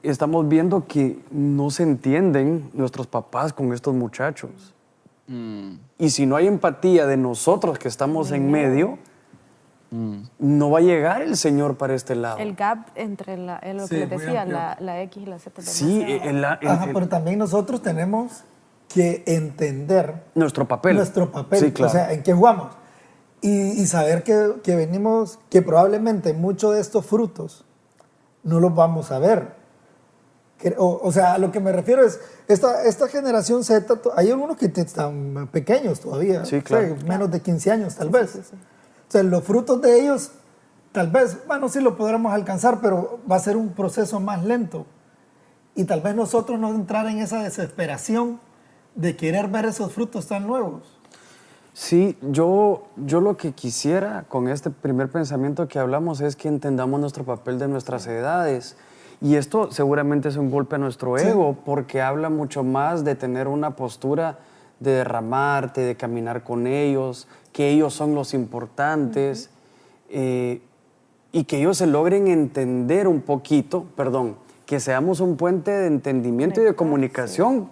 estamos 0.03 0.47
viendo 0.47 0.85
que 0.85 1.17
no 1.31 1.71
se 1.71 1.81
entienden 1.81 2.69
nuestros 2.73 3.07
papás 3.07 3.53
con 3.53 3.73
estos 3.73 3.95
muchachos. 3.95 4.75
Y 5.97 6.09
si 6.11 6.27
no 6.27 6.35
hay 6.35 6.45
empatía 6.45 7.07
de 7.07 7.17
nosotros 7.17 7.79
que 7.79 7.87
estamos 7.87 8.31
en 8.31 8.51
medio, 8.51 8.99
no 9.91 10.69
va 10.69 10.79
a 10.79 10.81
llegar 10.81 11.21
el 11.23 11.35
Señor 11.35 11.77
para 11.77 11.95
este 11.95 12.15
lado. 12.15 12.37
el 12.37 12.53
gap 12.55 12.87
entre 12.95 13.37
la, 13.37 13.57
es 13.57 13.75
lo 13.75 13.87
Sí, 13.87 13.95
que 13.95 14.05
les 14.05 14.09
decía, 14.09 14.45
la, 14.45 14.77
la 14.79 15.01
X 15.01 15.23
y 15.23 15.25
la 15.25 15.39
Z. 15.39 15.61
sí, 15.63 15.99
demasiado. 15.99 16.29
el- 16.29 16.37
el- 16.37 16.45
Ajá, 16.45 16.85
el- 16.85 16.93
pero 16.93 17.07
también 17.09 17.39
nosotros 17.39 17.81
tenemos 17.81 18.43
que 18.87 19.23
entender 19.25 20.23
nuestro 20.35 20.67
papel. 20.67 20.95
nuestro 20.95 21.31
papel, 21.31 21.59
Sí, 21.59 21.71
claro. 21.71 21.89
o 21.89 21.93
sea, 21.93 22.13
en 22.13 22.21
qué 22.23 22.33
jugamos. 22.33 22.71
Y, 23.41 23.49
y 23.81 23.85
saber 23.87 24.23
que, 24.23 24.55
que 24.63 24.75
venimos, 24.75 25.39
que 25.49 25.61
probablemente 25.61 26.33
muchos 26.33 26.73
de 26.75 26.81
estos 26.81 27.05
frutos 27.05 27.65
no 28.43 28.59
los 28.59 28.73
vamos 28.75 29.11
a 29.11 29.19
ver. 29.19 29.57
O, 30.77 30.99
o 31.01 31.11
sea, 31.13 31.35
a 31.35 31.37
lo 31.37 31.51
que 31.51 31.61
me 31.61 31.71
refiero 31.71 32.05
es, 32.05 32.19
esta, 32.49 32.83
esta 32.83 33.07
generación 33.07 33.63
Z, 33.63 33.95
hay 34.15 34.29
algunos 34.29 34.57
que 34.57 34.65
están 34.75 35.47
pequeños 35.53 36.01
todavía, 36.01 36.43
Sí, 36.43 36.57
o 36.57 36.59
sea, 36.67 36.79
claro. 36.79 36.95
menos 37.07 37.31
de 37.31 37.39
15 37.41 37.71
años 37.71 37.95
tal 37.95 38.09
vez. 38.09 38.37
O 39.09 39.11
sea, 39.11 39.23
los 39.23 39.43
frutos 39.43 39.81
de 39.81 40.01
ellos, 40.01 40.31
tal 40.91 41.09
vez, 41.09 41.39
bueno, 41.47 41.67
sí 41.67 41.81
lo 41.81 41.97
podremos 41.97 42.31
alcanzar, 42.31 42.79
pero 42.79 43.19
va 43.29 43.37
a 43.37 43.39
ser 43.39 43.57
un 43.57 43.69
proceso 43.73 44.19
más 44.19 44.45
lento. 44.45 44.85
Y 45.75 45.85
tal 45.85 46.01
vez 46.01 46.15
nosotros 46.15 46.59
no 46.59 46.69
entrar 46.69 47.07
en 47.07 47.17
esa 47.19 47.41
desesperación 47.43 48.39
de 48.95 49.15
querer 49.15 49.47
ver 49.47 49.65
esos 49.65 49.91
frutos 49.93 50.27
tan 50.27 50.45
nuevos. 50.45 50.95
Sí, 51.73 52.17
yo, 52.21 52.87
yo 52.97 53.21
lo 53.21 53.37
que 53.37 53.53
quisiera 53.53 54.25
con 54.27 54.47
este 54.47 54.69
primer 54.69 55.09
pensamiento 55.09 55.67
que 55.67 55.79
hablamos 55.79 56.21
es 56.21 56.35
que 56.35 56.47
entendamos 56.47 56.99
nuestro 56.99 57.23
papel 57.23 57.57
de 57.57 57.67
nuestras 57.67 58.05
edades. 58.07 58.75
Y 59.21 59.35
esto 59.35 59.71
seguramente 59.71 60.29
es 60.29 60.35
un 60.35 60.51
golpe 60.51 60.75
a 60.75 60.79
nuestro 60.79 61.17
Sí. 61.17 61.27
ego 61.27 61.57
porque 61.65 62.01
habla 62.01 62.29
mucho 62.29 62.63
más 62.63 63.03
de 63.03 63.15
tener 63.15 63.47
una 63.47 63.75
postura 63.75 64.39
de 64.79 64.91
derramarte, 64.91 65.81
de 65.81 65.95
caminar 65.95 66.43
con 66.43 66.65
ellos, 66.67 67.27
que 67.51 67.69
ellos 67.69 67.93
son 67.93 68.15
los 68.15 68.33
importantes 68.33 69.49
eh, 70.09 70.61
y 71.31 71.43
que 71.43 71.59
ellos 71.59 71.77
se 71.77 71.87
logren 71.87 72.27
entender 72.27 73.07
un 73.07 73.21
poquito, 73.21 73.85
perdón, 73.95 74.37
que 74.65 74.79
seamos 74.79 75.19
un 75.19 75.35
puente 75.37 75.71
de 75.71 75.87
entendimiento 75.87 76.61
y 76.61 76.63
de 76.63 76.75
comunicación 76.75 77.69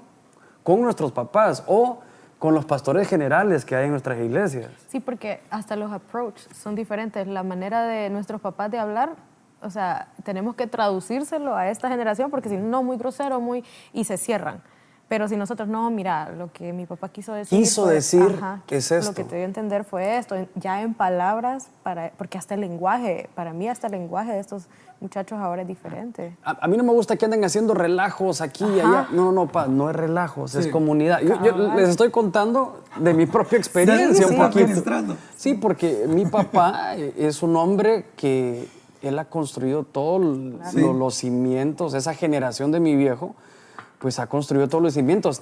con 0.63 0.81
nuestros 0.81 1.11
papás 1.11 1.63
o 1.67 1.99
con 2.39 2.53
los 2.53 2.65
pastores 2.65 3.07
generales 3.07 3.65
que 3.65 3.75
hay 3.75 3.85
en 3.85 3.91
nuestras 3.91 4.19
iglesias. 4.19 4.69
Sí, 4.87 4.99
porque 4.99 5.41
hasta 5.49 5.75
los 5.75 5.91
approach 5.91 6.39
son 6.53 6.75
diferentes. 6.75 7.27
La 7.27 7.43
manera 7.43 7.85
de 7.85 8.09
nuestros 8.09 8.41
papás 8.41 8.69
de 8.69 8.77
hablar, 8.77 9.15
o 9.61 9.69
sea, 9.69 10.09
tenemos 10.23 10.55
que 10.55 10.67
traducírselo 10.67 11.55
a 11.55 11.69
esta 11.69 11.89
generación 11.89 12.29
porque 12.29 12.49
si 12.49 12.57
no, 12.57 12.83
muy 12.83 12.97
grosero, 12.97 13.39
muy... 13.39 13.63
y 13.93 14.03
se 14.03 14.17
cierran. 14.17 14.61
Pero 15.09 15.29
si 15.29 15.37
nosotros 15.37 15.69
no, 15.69 15.89
mira, 15.89 16.31
lo 16.31 16.51
que 16.51 16.73
mi 16.73 16.85
papá 16.85 17.07
quiso 17.07 17.31
decir. 17.33 17.57
Quiso 17.57 17.85
fue- 17.85 17.93
decir 17.93 18.39
que 18.65 18.77
es 18.77 18.91
Lo 18.91 18.97
esto. 18.97 19.13
que 19.13 19.23
te 19.23 19.35
dio 19.37 19.45
a 19.45 19.47
entender 19.47 19.85
fue 19.85 20.17
esto, 20.17 20.35
ya 20.55 20.81
en 20.81 20.93
palabras, 20.93 21.67
para, 21.83 22.11
porque 22.17 22.37
hasta 22.37 22.55
el 22.55 22.61
lenguaje, 22.61 23.29
para 23.33 23.53
mí 23.53 23.69
hasta 23.69 23.87
el 23.87 23.93
lenguaje 23.93 24.33
de 24.33 24.39
estos 24.39 24.65
muchachos 24.99 25.39
ahora 25.39 25.61
es 25.61 25.67
diferente. 25.67 26.35
A, 26.43 26.65
a 26.65 26.67
mí 26.67 26.75
no 26.75 26.83
me 26.83 26.91
gusta 26.91 27.15
que 27.15 27.23
anden 27.23 27.45
haciendo 27.45 27.73
relajos 27.73 28.41
aquí 28.41 28.65
y 28.65 28.79
Ajá. 28.81 28.89
allá. 29.01 29.07
No, 29.13 29.25
no, 29.25 29.31
no, 29.31 29.47
pa, 29.47 29.67
no 29.67 29.89
es 29.89 29.95
relajos, 29.95 30.55
es 30.55 30.65
Sí. 30.65 30.71
comunidad. 30.71 31.21
Yo, 31.21 31.41
yo 31.41 31.73
les 31.75 31.87
estoy 31.87 32.11
contando 32.11 32.83
de 32.99 33.13
mi 33.13 33.27
propia 33.27 33.57
experiencia 33.57 34.27
Sí, 34.27 34.33
un 34.33 34.39
poquito. 34.41 34.59
administrando. 34.59 35.15
Sí, 35.37 35.53
porque 35.53 36.05
mi 36.09 36.25
papá 36.25 36.95
es 36.95 37.41
un 37.43 37.55
hombre 37.55 38.07
que 38.17 38.67
él 39.01 39.17
ha 39.19 39.25
construido 39.25 39.83
todos 39.83 40.21
Sí. 40.71 40.81
los 40.81 41.15
cimientos, 41.15 41.93
esa 41.93 42.13
generación 42.13 42.71
de 42.73 42.81
mi 42.81 42.95
viejo, 42.97 43.35
pues 44.07 44.19
ha 44.19 44.27
construido 44.27 44.69
todos 44.69 44.81
los 44.81 44.93
cimientos. 44.93 45.41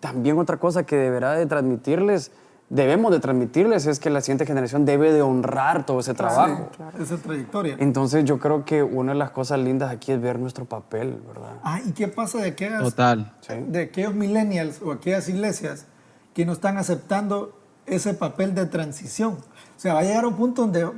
También 0.00 0.36
otra 0.40 0.56
cosa 0.56 0.82
que 0.82 0.96
deberá 0.96 1.34
de 1.34 1.46
transmitirles, 1.46 2.32
debemos 2.68 3.12
de 3.12 3.20
transmitirles, 3.20 3.86
es 3.86 4.00
que 4.00 4.10
la 4.10 4.20
siguiente 4.22 4.44
generación 4.44 4.84
debe 4.84 5.12
de 5.12 5.22
honrar 5.22 5.86
todo 5.86 6.00
ese 6.00 6.14
trabajo. 6.14 6.68
Esa 7.00 7.16
trayectoria. 7.16 7.76
Entonces 7.78 8.24
yo 8.24 8.40
creo 8.40 8.64
que 8.64 8.82
una 8.82 9.12
de 9.12 9.18
las 9.18 9.30
cosas 9.30 9.60
lindas 9.60 9.92
aquí 9.92 10.10
es 10.10 10.20
ver 10.20 10.40
nuestro 10.40 10.64
papel, 10.64 11.22
¿verdad? 11.28 11.52
Ah, 11.62 11.78
¿y 11.86 11.92
qué 11.92 12.08
pasa 12.08 12.38
de 12.38 12.48
aquellas, 12.48 12.82
Total. 12.82 13.32
de 13.68 13.82
aquellos 13.82 14.14
millennials 14.14 14.82
o 14.82 14.90
aquellas 14.90 15.28
iglesias 15.28 15.86
que 16.34 16.44
no 16.44 16.54
están 16.54 16.76
aceptando 16.76 17.56
ese 17.86 18.14
papel 18.14 18.56
de 18.56 18.66
transición? 18.66 19.34
O 19.34 19.80
sea, 19.80 19.94
va 19.94 20.00
a 20.00 20.02
llegar 20.02 20.26
un 20.26 20.34
punto 20.34 20.62
donde 20.62 20.80
eh, 20.80 20.90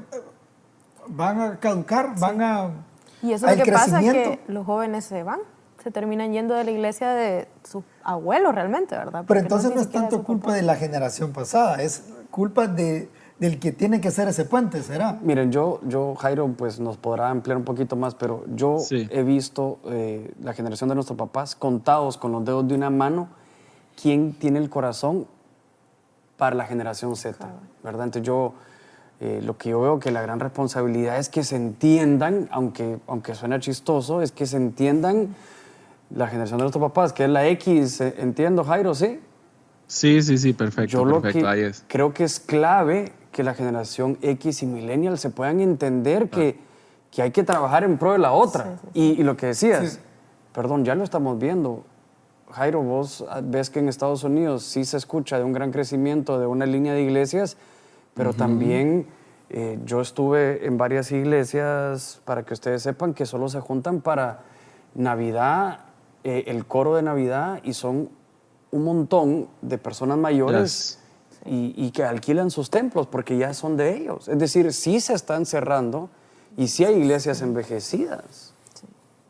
van 1.06 1.38
a 1.38 1.60
caducar, 1.60 2.18
van 2.18 2.40
a... 2.40 2.70
Y 3.22 3.32
eso 3.32 3.46
es 3.46 3.58
lo 3.58 3.64
que 3.64 3.72
pasa, 3.72 4.00
que 4.00 4.40
los 4.48 4.64
jóvenes 4.64 5.04
se 5.04 5.22
van, 5.22 5.40
se 5.86 5.92
terminan 5.92 6.32
yendo 6.32 6.56
de 6.56 6.64
la 6.64 6.70
iglesia 6.72 7.10
de 7.10 7.46
sus 7.62 7.84
abuelos 8.02 8.52
realmente, 8.52 8.96
¿verdad? 8.96 9.12
Pero 9.20 9.24
Porque 9.26 9.38
entonces 9.42 9.70
no 9.70 9.76
ni 9.76 9.82
es 9.82 9.88
tanto 9.88 10.24
culpa 10.24 10.52
de 10.52 10.62
la 10.62 10.74
generación 10.74 11.32
pasada, 11.32 11.80
es 11.80 12.02
culpa 12.32 12.66
de, 12.66 13.08
del 13.38 13.60
que 13.60 13.70
tiene 13.70 14.00
que 14.00 14.10
ser 14.10 14.26
ese 14.26 14.44
puente, 14.46 14.82
¿será? 14.82 15.16
Miren, 15.22 15.52
yo, 15.52 15.78
yo, 15.84 16.16
Jairo, 16.16 16.48
pues 16.58 16.80
nos 16.80 16.96
podrá 16.96 17.30
ampliar 17.30 17.56
un 17.56 17.62
poquito 17.62 17.94
más, 17.94 18.16
pero 18.16 18.42
yo 18.52 18.80
Sí. 18.80 19.06
he 19.12 19.22
visto 19.22 19.78
eh, 19.84 20.34
la 20.42 20.54
generación 20.54 20.88
de 20.88 20.96
nuestros 20.96 21.16
papás 21.16 21.54
contados 21.54 22.16
con 22.16 22.32
los 22.32 22.44
dedos 22.44 22.66
de 22.66 22.74
una 22.74 22.90
mano, 22.90 23.28
quién 24.02 24.32
tiene 24.32 24.58
el 24.58 24.68
corazón 24.68 25.28
para 26.36 26.56
la 26.56 26.64
generación 26.64 27.14
Z, 27.14 27.46
¿verdad? 27.84 28.06
Entonces 28.06 28.26
yo, 28.26 28.54
eh, 29.20 29.40
lo 29.40 29.56
que 29.56 29.68
yo 29.68 29.80
veo 29.80 30.00
que 30.00 30.10
la 30.10 30.20
gran 30.20 30.40
responsabilidad 30.40 31.16
es 31.16 31.28
que 31.28 31.44
se 31.44 31.54
entiendan, 31.54 32.48
aunque, 32.50 32.98
aunque 33.06 33.36
suena 33.36 33.60
chistoso, 33.60 34.20
es 34.20 34.32
que 34.32 34.46
se 34.46 34.56
entiendan 34.56 35.36
la 36.10 36.26
generación 36.28 36.58
de 36.58 36.64
nuestros 36.64 36.82
papás, 36.82 37.12
que 37.12 37.24
es 37.24 37.30
la 37.30 37.46
X, 37.48 38.00
eh, 38.00 38.14
entiendo, 38.18 38.64
Jairo, 38.64 38.94
¿sí? 38.94 39.20
Sí, 39.86 40.20
sí, 40.22 40.36
sí, 40.38 40.52
perfecto, 40.52 40.90
Yo 40.90 41.04
lo 41.04 41.20
perfecto, 41.20 41.46
que 41.46 41.52
ahí 41.52 41.60
es. 41.62 41.84
creo 41.88 42.12
que 42.12 42.24
es 42.24 42.40
clave 42.40 43.12
que 43.32 43.42
la 43.42 43.54
generación 43.54 44.18
X 44.22 44.62
y 44.62 44.66
millennial 44.66 45.18
se 45.18 45.30
puedan 45.30 45.60
entender 45.60 46.28
que, 46.30 46.58
que 47.10 47.22
hay 47.22 47.30
que 47.30 47.42
trabajar 47.44 47.84
en 47.84 47.98
pro 47.98 48.12
de 48.12 48.18
la 48.18 48.32
otra. 48.32 48.78
Y, 48.94 49.20
y 49.20 49.22
lo 49.22 49.36
que 49.36 49.46
decías, 49.46 49.92
Sí. 49.92 49.98
perdón, 50.52 50.84
ya 50.84 50.94
lo 50.94 51.04
estamos 51.04 51.38
viendo. 51.38 51.84
Jairo, 52.50 52.80
vos 52.82 53.24
ves 53.44 53.70
que 53.70 53.80
en 53.80 53.88
Estados 53.88 54.24
Unidos 54.24 54.62
sí 54.62 54.84
se 54.84 54.96
escucha 54.96 55.38
de 55.38 55.44
un 55.44 55.52
gran 55.52 55.70
crecimiento 55.72 56.38
de 56.40 56.46
una 56.46 56.64
línea 56.66 56.92
de 56.94 57.02
iglesias, 57.02 57.56
pero 58.14 58.32
también 58.32 59.06
eh, 59.50 59.78
yo 59.84 60.00
estuve 60.00 60.64
en 60.66 60.78
varias 60.78 61.12
iglesias, 61.12 62.20
para 62.24 62.44
que 62.44 62.54
ustedes 62.54 62.82
sepan, 62.82 63.14
que 63.14 63.26
solo 63.26 63.48
se 63.48 63.60
juntan 63.60 64.00
para 64.00 64.40
Navidad, 64.94 65.80
eh, 66.28 66.44
el 66.48 66.66
coro 66.66 66.96
de 66.96 67.02
Navidad, 67.02 67.60
y 67.62 67.72
son 67.72 68.08
un 68.72 68.84
montón 68.84 69.46
de 69.62 69.78
personas 69.78 70.18
mayores 70.18 70.98
y, 71.44 71.72
y 71.76 71.92
que 71.92 72.02
alquilan 72.02 72.50
sus 72.50 72.68
templos 72.68 73.06
porque 73.06 73.38
ya 73.38 73.54
son 73.54 73.76
de 73.76 73.96
ellos. 73.96 74.26
Es 74.28 74.38
decir, 74.38 74.72
sí 74.72 74.98
se 75.00 75.14
están 75.14 75.46
cerrando 75.46 76.10
y 76.56 76.66
sí 76.66 76.84
hay 76.84 76.96
iglesias 76.96 77.42
envejecidas. 77.42 78.52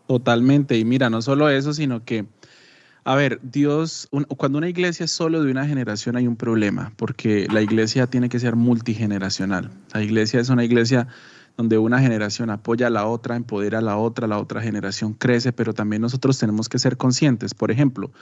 Totalmente. 0.06 0.78
Y 0.78 0.84
mira, 0.84 1.10
no 1.10 1.20
solo 1.20 1.50
eso, 1.50 1.74
sino 1.74 2.02
que, 2.04 2.24
a 3.04 3.14
ver, 3.14 3.40
Dios, 3.42 4.08
un- 4.10 4.24
cuando 4.24 4.56
una 4.58 4.68
iglesia 4.68 5.04
es 5.04 5.10
solo 5.10 5.42
de 5.42 5.50
una 5.50 5.66
generación 5.66 6.16
hay 6.16 6.26
un 6.26 6.36
problema, 6.36 6.92
porque 6.96 7.46
la 7.52 7.60
iglesia 7.60 8.06
tiene 8.06 8.28
que 8.28 8.38
ser 8.38 8.56
multigeneracional. 8.56 9.70
La 9.92 10.02
iglesia 10.02 10.40
es 10.40 10.48
una 10.48 10.64
iglesia 10.64 11.08
donde 11.56 11.78
una 11.78 12.00
generación 12.00 12.50
apoya 12.50 12.88
a 12.88 12.90
la 12.90 13.06
otra, 13.06 13.36
empodera 13.36 13.78
a 13.78 13.82
la 13.82 13.96
otra, 13.96 14.26
la 14.26 14.38
otra 14.38 14.60
generación 14.60 15.14
crece, 15.14 15.52
pero 15.52 15.72
también 15.72 16.02
nosotros 16.02 16.38
tenemos 16.38 16.68
que 16.68 16.78
ser 16.78 16.96
conscientes. 16.96 17.54
Por 17.54 17.70
ejemplo, 17.70 18.12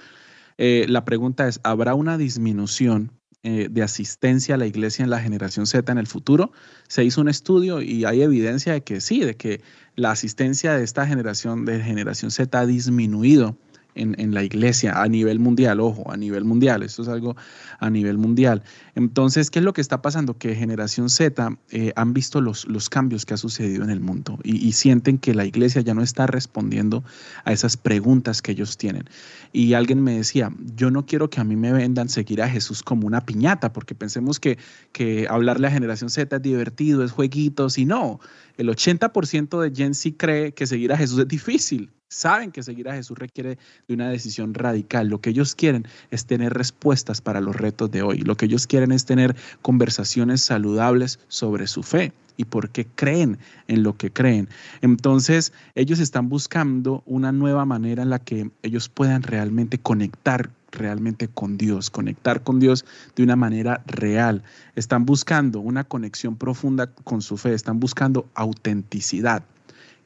eh, 0.59 0.87
la 0.89 1.05
pregunta 1.05 1.49
es, 1.49 1.61
¿habrá 1.65 1.95
una 1.95 2.17
disminución 2.17 3.11
eh, 3.43 3.69
de 3.71 3.83
asistencia 3.83 4.55
a 4.55 4.59
la 4.59 4.67
iglesia 4.67 5.03
en 5.03 5.11
la 5.11 5.21
generación 5.21 5.67
Z 5.67 5.91
en 5.91 5.99
el 5.99 6.07
futuro? 6.07 6.53
Se 6.89 7.05
hizo 7.05 7.21
un 7.21 7.29
estudio 7.29 7.83
y 7.83 8.05
hay 8.05 8.23
evidencia 8.23 8.73
de 8.73 8.83
que 8.83 9.01
sí, 9.01 9.21
de 9.21 9.37
que 9.37 9.61
la 9.97 10.13
asistencia 10.13 10.75
de 10.75 10.85
esta 10.85 11.07
generación, 11.07 11.65
de 11.65 11.81
generación 11.81 12.31
Z, 12.31 12.59
ha 12.59 12.67
disminuido 12.67 13.59
en, 13.95 14.35
la 14.35 14.43
iglesia 14.43 15.01
a 15.01 15.09
nivel 15.09 15.39
mundial, 15.39 15.81
ojo, 15.81 16.11
a 16.11 16.17
nivel 16.17 16.45
mundial, 16.45 16.83
esto 16.83 17.03
es 17.03 17.09
algo 17.09 17.37
a 17.79 17.91
nivel 17.91 18.19
mundial. 18.19 18.63
Entonces, 18.95 19.51
¿qué 19.51 19.61
es 19.61 19.65
lo 19.65 19.73
que 19.73 19.81
está 19.81 20.03
pasando? 20.03 20.37
Que 20.39 20.55
generación 20.55 21.09
Z 21.11 21.57
eh, 21.71 21.93
han 21.97 22.13
visto 22.13 22.41
los, 22.41 22.67
los 22.67 22.89
cambios 22.89 23.25
que 23.25 23.35
ha 23.35 23.37
sucedido 23.37 23.85
en 23.85 23.91
el 23.91 24.01
mundo 24.01 24.39
y, 24.43 24.73
sienten 24.75 25.19
que 25.19 25.35
la 25.35 25.45
iglesia 25.45 25.83
ya 25.83 25.95
no 25.95 26.03
está 26.03 26.27
respondiendo 26.27 27.05
a 27.45 27.53
esas 27.53 27.77
preguntas 27.77 28.43
que 28.43 28.53
ellos 28.53 28.77
tienen. 28.77 29.05
Y 29.53 29.75
alguien 29.75 30.03
me 30.03 30.17
decía, 30.17 30.51
yo 30.75 30.91
no 30.91 31.07
quiero 31.07 31.31
que 31.31 31.41
a 31.41 31.45
mí 31.45 31.55
me 31.55 31.73
vendan 31.73 32.09
seguir 32.09 32.43
a 32.43 32.49
Jesús 32.49 32.83
como 32.83 33.07
una 33.07 33.25
piñata, 33.25 33.73
porque 33.73 33.95
pensemos 33.95 34.41
que, 34.41 34.59
que 34.93 35.29
hablarle 35.31 35.69
a 35.69 35.71
generación 35.71 36.11
Z 36.11 36.35
es 36.35 36.43
divertido, 36.43 37.05
es 37.05 37.13
jueguitos, 37.13 37.79
y 37.79 37.85
no, 37.85 38.19
el 38.57 38.69
80% 38.69 39.61
de 39.61 39.75
Gen 39.75 39.95
Z 39.95 40.17
cree 40.19 40.53
que 40.53 40.67
seguir 40.67 40.93
a 40.93 40.97
Jesús 40.97 41.21
es 41.21 41.29
difícil 41.29 41.93
saben 42.15 42.53
que 42.53 42.63
seguir 42.63 42.89
a 42.89 42.95
Jesús 42.95 43.19
requiere 43.19 43.59
de 43.89 43.95
una 43.95 44.09
decisión 44.09 44.55
radical. 44.55 45.09
Lo 45.09 45.21
que 45.21 45.31
ellos 45.31 45.55
quieren 45.55 45.87
es 46.11 46.27
tener 46.27 46.55
respuestas 46.55 47.21
para 47.21 47.41
los 47.41 47.57
retos 47.57 47.91
de 47.91 48.03
hoy. 48.03 48.19
Lo 48.19 48.37
que 48.37 48.47
ellos 48.47 48.67
quieren 48.67 48.93
es 48.93 49.05
tener 49.05 49.35
conversaciones 49.63 50.41
saludables 50.41 51.19
sobre 51.29 51.67
su 51.67 51.83
fe 51.83 52.13
y 52.37 52.45
por 52.45 52.71
qué 52.71 52.87
creen 52.87 53.39
en 53.69 53.83
lo 53.83 53.97
que 53.97 54.11
creen. 54.11 54.49
Entonces, 54.81 55.53
ellos 55.75 55.99
están 55.99 56.29
buscando 56.29 57.03
una 57.07 57.33
nueva 57.33 57.65
manera 57.65 58.03
en 58.03 58.11
la 58.11 58.19
que 58.19 58.51
ellos 58.63 58.89
puedan 58.89 59.23
realmente 59.23 59.79
conectar 59.79 60.51
realmente 60.71 61.29
con 61.29 61.57
Dios, 61.57 61.91
conectar 61.91 62.43
con 62.43 62.59
Dios 62.59 62.85
de 63.15 63.23
una 63.23 63.37
manera 63.37 63.83
real. 63.87 64.43
Están 64.75 65.05
buscando 65.05 65.61
una 65.61 65.85
conexión 65.85 66.37
profunda 66.37 66.89
con 66.89 67.23
su 67.23 67.37
fe, 67.37 67.55
están 67.55 67.79
buscando 67.79 68.29
autenticidad 68.35 69.45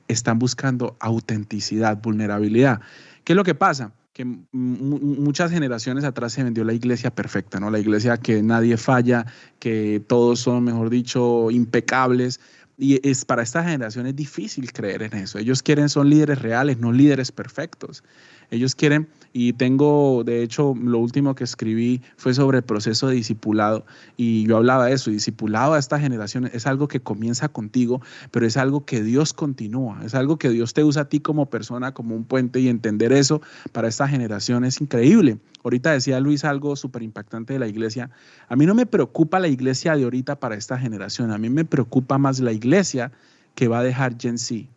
están 0.08 0.38
buscando 0.38 0.96
autenticidad, 1.00 2.00
vulnerabilidad. 2.02 2.80
¿Qué 3.24 3.34
es 3.34 3.36
lo 3.36 3.44
que 3.44 3.54
pasa? 3.54 3.92
Que 4.12 4.24
muchas 4.52 5.50
generaciones 5.50 6.04
atrás 6.04 6.32
se 6.32 6.42
vendió 6.42 6.64
la 6.64 6.72
iglesia 6.72 7.10
perfecta, 7.14 7.60
¿no? 7.60 7.70
La 7.70 7.78
iglesia 7.78 8.16
que 8.16 8.42
nadie 8.42 8.76
falla, 8.76 9.26
que 9.60 10.02
todos 10.06 10.40
son, 10.40 10.64
mejor 10.64 10.90
dicho, 10.90 11.50
impecables. 11.50 12.40
Y 12.76 13.06
es 13.08 13.24
para 13.24 13.42
esta 13.42 13.62
generación 13.62 14.06
es 14.06 14.16
difícil 14.16 14.72
creer 14.72 15.02
en 15.02 15.14
eso. 15.14 15.38
Ellos 15.38 15.62
quieren 15.62 15.88
son 15.88 16.08
líderes 16.10 16.40
reales, 16.40 16.78
no 16.78 16.92
líderes 16.92 17.30
perfectos. 17.30 18.02
Ellos 18.50 18.74
quieren, 18.74 19.08
y 19.32 19.52
tengo, 19.52 20.24
de 20.24 20.42
hecho, 20.42 20.74
lo 20.80 20.98
último 20.98 21.34
que 21.34 21.44
escribí 21.44 22.00
fue 22.16 22.32
sobre 22.34 22.58
el 22.58 22.64
proceso 22.64 23.08
de 23.08 23.16
discipulado, 23.16 23.84
y 24.16 24.46
yo 24.46 24.56
hablaba 24.56 24.86
de 24.86 24.94
eso, 24.94 25.10
discipulado 25.10 25.74
a 25.74 25.78
esta 25.78 26.00
generación 26.00 26.50
es 26.52 26.66
algo 26.66 26.88
que 26.88 27.00
comienza 27.00 27.48
contigo, 27.48 28.00
pero 28.30 28.46
es 28.46 28.56
algo 28.56 28.84
que 28.84 29.02
Dios 29.02 29.32
continúa, 29.32 30.00
es 30.04 30.14
algo 30.14 30.38
que 30.38 30.48
Dios 30.48 30.72
te 30.72 30.82
usa 30.82 31.02
a 31.02 31.08
ti 31.08 31.20
como 31.20 31.46
persona, 31.46 31.92
como 31.92 32.16
un 32.16 32.24
puente, 32.24 32.60
y 32.60 32.68
entender 32.68 33.12
eso 33.12 33.42
para 33.72 33.88
esta 33.88 34.08
generación 34.08 34.64
es 34.64 34.80
increíble. 34.80 35.38
Ahorita 35.62 35.92
decía 35.92 36.18
Luis 36.20 36.44
algo 36.44 36.74
súper 36.74 37.02
impactante 37.02 37.52
de 37.52 37.58
la 37.58 37.68
iglesia. 37.68 38.10
A 38.48 38.56
mí 38.56 38.64
no 38.64 38.74
me 38.74 38.86
preocupa 38.86 39.38
la 39.38 39.48
iglesia 39.48 39.94
de 39.94 40.04
ahorita 40.04 40.40
para 40.40 40.54
esta 40.54 40.78
generación, 40.78 41.30
a 41.30 41.38
mí 41.38 41.50
me 41.50 41.64
preocupa 41.64 42.16
más 42.18 42.40
la 42.40 42.52
iglesia 42.52 43.12
que 43.54 43.68
va 43.68 43.80
a 43.80 43.82
dejar 43.82 44.16
Gen 44.18 44.38
Z. 44.38 44.68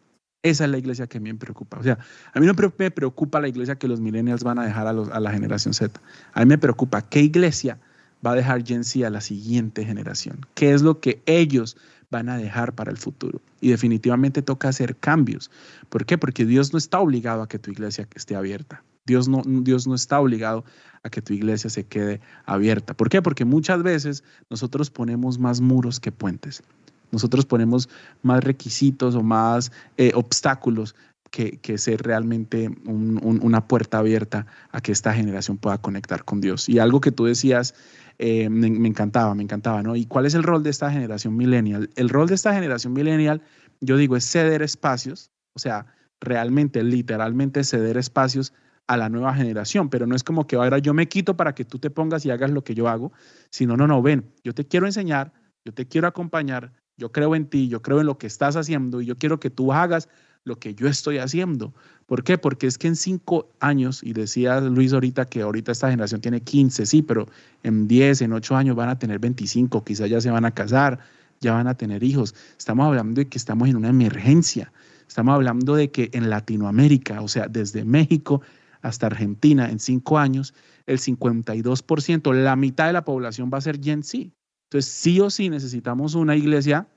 Esa 0.43 0.65
es 0.65 0.71
la 0.71 0.77
iglesia 0.77 1.07
que 1.07 1.19
a 1.19 1.21
mí 1.21 1.31
me 1.31 1.37
preocupa. 1.37 1.77
O 1.77 1.83
sea, 1.83 1.99
a 2.33 2.39
mí 2.39 2.45
no 2.47 2.53
me 2.77 2.91
preocupa 2.91 3.39
la 3.39 3.47
iglesia 3.47 3.75
que 3.75 3.87
los 3.87 3.99
millennials 3.99 4.43
van 4.43 4.57
a 4.57 4.65
dejar 4.65 4.87
a, 4.87 4.93
la 4.93 5.31
generación 5.31 5.73
Z. 5.73 6.01
A 6.33 6.39
mí 6.39 6.45
me 6.47 6.57
preocupa 6.57 7.01
qué 7.01 7.21
iglesia 7.21 7.77
va 8.25 8.31
a 8.31 8.35
dejar 8.35 8.65
Gen 8.65 8.83
Z 8.83 9.05
a 9.05 9.09
la 9.11 9.21
siguiente 9.21 9.85
generación. 9.85 10.45
¿Qué 10.55 10.73
es 10.73 10.81
lo 10.81 10.99
que 10.99 11.21
ellos 11.27 11.77
van 12.09 12.29
a 12.29 12.37
dejar 12.37 12.73
para 12.73 12.89
el 12.89 12.97
futuro? 12.97 13.39
Y 13.59 13.69
definitivamente 13.69 14.41
toca 14.41 14.69
hacer 14.69 14.95
cambios. 14.95 15.51
¿Por 15.89 16.05
qué? 16.05 16.17
Porque 16.17 16.45
Dios 16.45 16.73
no 16.73 16.79
está 16.79 16.99
obligado 16.99 17.43
a 17.43 17.47
que 17.47 17.59
tu 17.59 17.69
iglesia 17.69 18.07
esté 18.15 18.35
abierta. 18.35 18.83
Dios 19.05 19.27
no, 19.27 19.41
Dios 19.45 19.87
no 19.87 19.93
está 19.93 20.19
obligado 20.19 20.63
a 21.03 21.09
que 21.09 21.21
tu 21.21 21.33
iglesia 21.33 21.69
se 21.69 21.83
quede 21.83 22.21
abierta. 22.45 22.95
¿Por 22.95 23.09
qué? 23.09 23.21
Porque 23.21 23.45
muchas 23.45 23.81
veces 23.83 24.23
nosotros 24.49 24.89
ponemos 24.89 25.39
más 25.39 25.61
muros 25.61 25.99
que 25.99 26.11
puentes. 26.11 26.63
Nosotros 27.11 27.45
ponemos 27.45 27.89
más 28.21 28.43
requisitos 28.43 29.15
o 29.15 29.23
más 29.23 29.71
eh, 29.97 30.11
obstáculos 30.15 30.95
que, 31.31 31.77
ser 31.77 32.01
realmente 32.01 32.69
una 32.85 33.67
puerta 33.67 33.99
abierta 33.99 34.45
a 34.71 34.81
que 34.81 34.91
esta 34.91 35.13
generación 35.13 35.57
pueda 35.57 35.77
conectar 35.77 36.25
con 36.25 36.41
Dios. 36.41 36.67
Y 36.67 36.79
algo 36.79 36.99
que 36.99 37.11
tú 37.11 37.25
decías 37.25 37.73
eh, 38.19 38.49
me, 38.49 38.67
encantaba, 38.67 39.33
me 39.33 39.43
encantaba, 39.43 39.81
¿no? 39.81 39.95
¿Y 39.95 40.05
cuál 40.05 40.25
es 40.25 40.33
el 40.33 40.43
rol 40.43 40.61
de 40.61 40.69
esta 40.69 40.91
generación 40.91 41.35
millennial? 41.37 41.89
El 41.95 42.09
rol 42.09 42.27
de 42.27 42.35
esta 42.35 42.53
generación 42.53 42.93
millennial, 42.93 43.41
yo 43.79 43.95
digo, 43.95 44.17
es 44.17 44.29
ceder 44.29 44.61
espacios, 44.61 45.31
o 45.53 45.59
sea, 45.59 45.87
realmente, 46.19 46.83
literalmente 46.83 47.63
ceder 47.63 47.97
espacios 47.97 48.53
a 48.87 48.97
la 48.97 49.07
nueva 49.07 49.33
generación, 49.33 49.89
pero 49.89 50.05
no 50.05 50.15
es 50.15 50.23
como 50.23 50.45
que 50.47 50.57
ahora 50.57 50.79
yo 50.79 50.93
me 50.93 51.07
quito 51.07 51.37
para 51.37 51.55
que 51.55 51.63
tú 51.63 51.79
te 51.79 51.89
pongas 51.89 52.25
y 52.25 52.29
hagas 52.29 52.51
lo 52.51 52.63
que 52.63 52.75
yo 52.75 52.89
hago, 52.89 53.13
sino, 53.49 53.77
no, 53.77 53.87
no, 53.87 54.01
ven, 54.01 54.33
yo 54.43 54.53
te 54.53 54.67
quiero 54.67 54.85
enseñar, 54.85 55.31
yo 55.63 55.73
te 55.73 55.87
quiero 55.87 56.07
acompañar, 56.07 56.73
yo 56.97 57.11
creo 57.11 57.35
en 57.35 57.47
ti, 57.47 57.67
yo 57.67 57.81
creo 57.81 57.99
en 57.99 58.05
lo 58.05 58.17
que 58.17 58.27
estás 58.27 58.55
haciendo 58.55 59.01
y 59.01 59.05
yo 59.05 59.17
quiero 59.17 59.39
que 59.39 59.49
tú 59.49 59.73
hagas 59.73 60.09
lo 60.43 60.59
que 60.59 60.73
yo 60.73 60.87
estoy 60.87 61.17
haciendo. 61.17 61.73
¿Por 62.05 62.23
qué? 62.23 62.37
Porque 62.37 62.67
es 62.67 62.77
que 62.77 62.87
en 62.87 62.95
cinco 62.95 63.49
años, 63.59 64.01
y 64.03 64.13
decía 64.13 64.59
Luis 64.59 64.93
ahorita 64.93 65.25
que 65.25 65.41
ahorita 65.41 65.71
esta 65.71 65.89
generación 65.89 66.21
tiene 66.21 66.41
15, 66.41 66.85
sí, 66.85 67.01
pero 67.01 67.27
en 67.63 67.87
10, 67.87 68.21
en 68.21 68.33
8 68.33 68.55
años 68.55 68.75
van 68.75 68.89
a 68.89 68.99
tener 68.99 69.19
25, 69.19 69.83
quizás 69.83 70.09
ya 70.09 70.19
se 70.19 70.31
van 70.31 70.45
a 70.45 70.51
casar, 70.51 70.99
ya 71.39 71.53
van 71.53 71.67
a 71.67 71.75
tener 71.75 72.03
hijos. 72.03 72.35
Estamos 72.57 72.85
hablando 72.87 73.19
de 73.19 73.27
que 73.27 73.37
estamos 73.37 73.69
en 73.69 73.75
una 73.75 73.89
emergencia. 73.89 74.71
Estamos 75.07 75.35
hablando 75.35 75.75
de 75.75 75.91
que 75.91 76.09
en 76.13 76.29
Latinoamérica, 76.29 77.21
o 77.21 77.27
sea, 77.27 77.47
desde 77.47 77.83
México 77.83 78.41
hasta 78.81 79.07
Argentina, 79.07 79.69
en 79.69 79.79
cinco 79.79 80.17
años, 80.17 80.53
el 80.85 80.99
52%, 80.99 82.33
la 82.33 82.55
mitad 82.55 82.87
de 82.87 82.93
la 82.93 83.05
población 83.05 83.49
va 83.53 83.59
a 83.59 83.61
ser 83.61 83.79
Gen 83.81 84.03
Z. 84.03 84.31
Entonces, 84.71 84.89
sí 84.89 85.19
o 85.19 85.29
sí 85.29 85.49
necesitamos 85.49 86.15
una 86.15 86.37
iglesia 86.37 86.87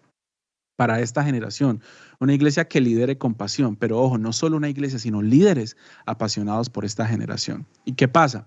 para 0.76 1.00
esta 1.00 1.24
generación, 1.24 1.80
una 2.20 2.32
iglesia 2.32 2.68
que 2.68 2.80
lidere 2.80 3.18
con 3.18 3.34
pasión, 3.34 3.74
pero 3.74 4.00
ojo, 4.00 4.16
no 4.16 4.32
solo 4.32 4.56
una 4.56 4.68
iglesia, 4.68 5.00
sino 5.00 5.22
líderes 5.22 5.76
apasionados 6.06 6.70
por 6.70 6.84
esta 6.84 7.04
generación. 7.04 7.66
¿Y 7.84 7.94
qué 7.94 8.06
pasa? 8.06 8.46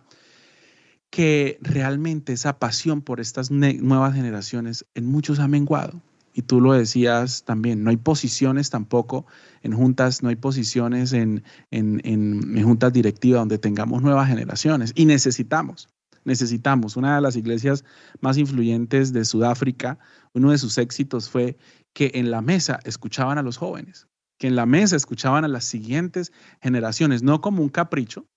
Que 1.10 1.60
realmente 1.62 2.32
esa 2.32 2.58
pasión 2.58 3.02
por 3.02 3.20
estas 3.20 3.52
nuevas 3.52 4.16
generaciones 4.16 4.86
en 4.96 5.06
muchos 5.08 5.40
ha 5.40 5.50
menguado. 5.50 6.02
Y 6.34 6.44
tú 6.44 6.62
lo 6.62 6.72
decías 6.72 7.44
también, 7.44 7.84
no 7.84 7.90
hay 7.90 7.98
posiciones 7.98 8.70
tampoco 8.70 9.26
en 9.62 9.74
juntas, 9.74 10.24
no 10.24 10.30
hay 10.30 10.38
posiciones 10.38 11.12
en, 11.12 11.44
en, 11.72 12.00
en 12.06 12.64
juntas 12.64 12.94
directivas 12.94 13.42
donde 13.42 13.58
tengamos 13.58 14.02
nuevas 14.02 14.30
generaciones 14.30 14.94
y 14.96 15.06
necesitamos 15.06 15.90
necesitamos. 16.28 16.98
Una 16.98 17.16
de 17.16 17.22
las 17.22 17.36
iglesias 17.36 17.86
más 18.20 18.38
influyentes 18.38 19.14
de 19.14 19.26
Sudáfrica, 19.26 19.98
uno 20.34 20.52
de 20.52 20.58
sus 20.58 20.78
éxitos 20.78 21.30
fue 21.30 21.58
que 21.94 22.12
en 22.14 22.30
la 22.30 22.42
mesa 22.42 22.80
escuchaban 22.84 23.38
a 23.38 23.42
los 23.42 23.58
jóvenes, 23.58 24.08
que 24.38 24.48
en 24.48 24.56
la 24.56 24.66
mesa 24.66 24.96
escuchaban 24.96 25.46
a 25.46 25.48
las 25.48 25.64
siguientes 25.64 26.32
generaciones, 26.62 27.24
no 27.24 27.42
como 27.42 27.64
un 27.64 27.70
capricho, 27.70 28.28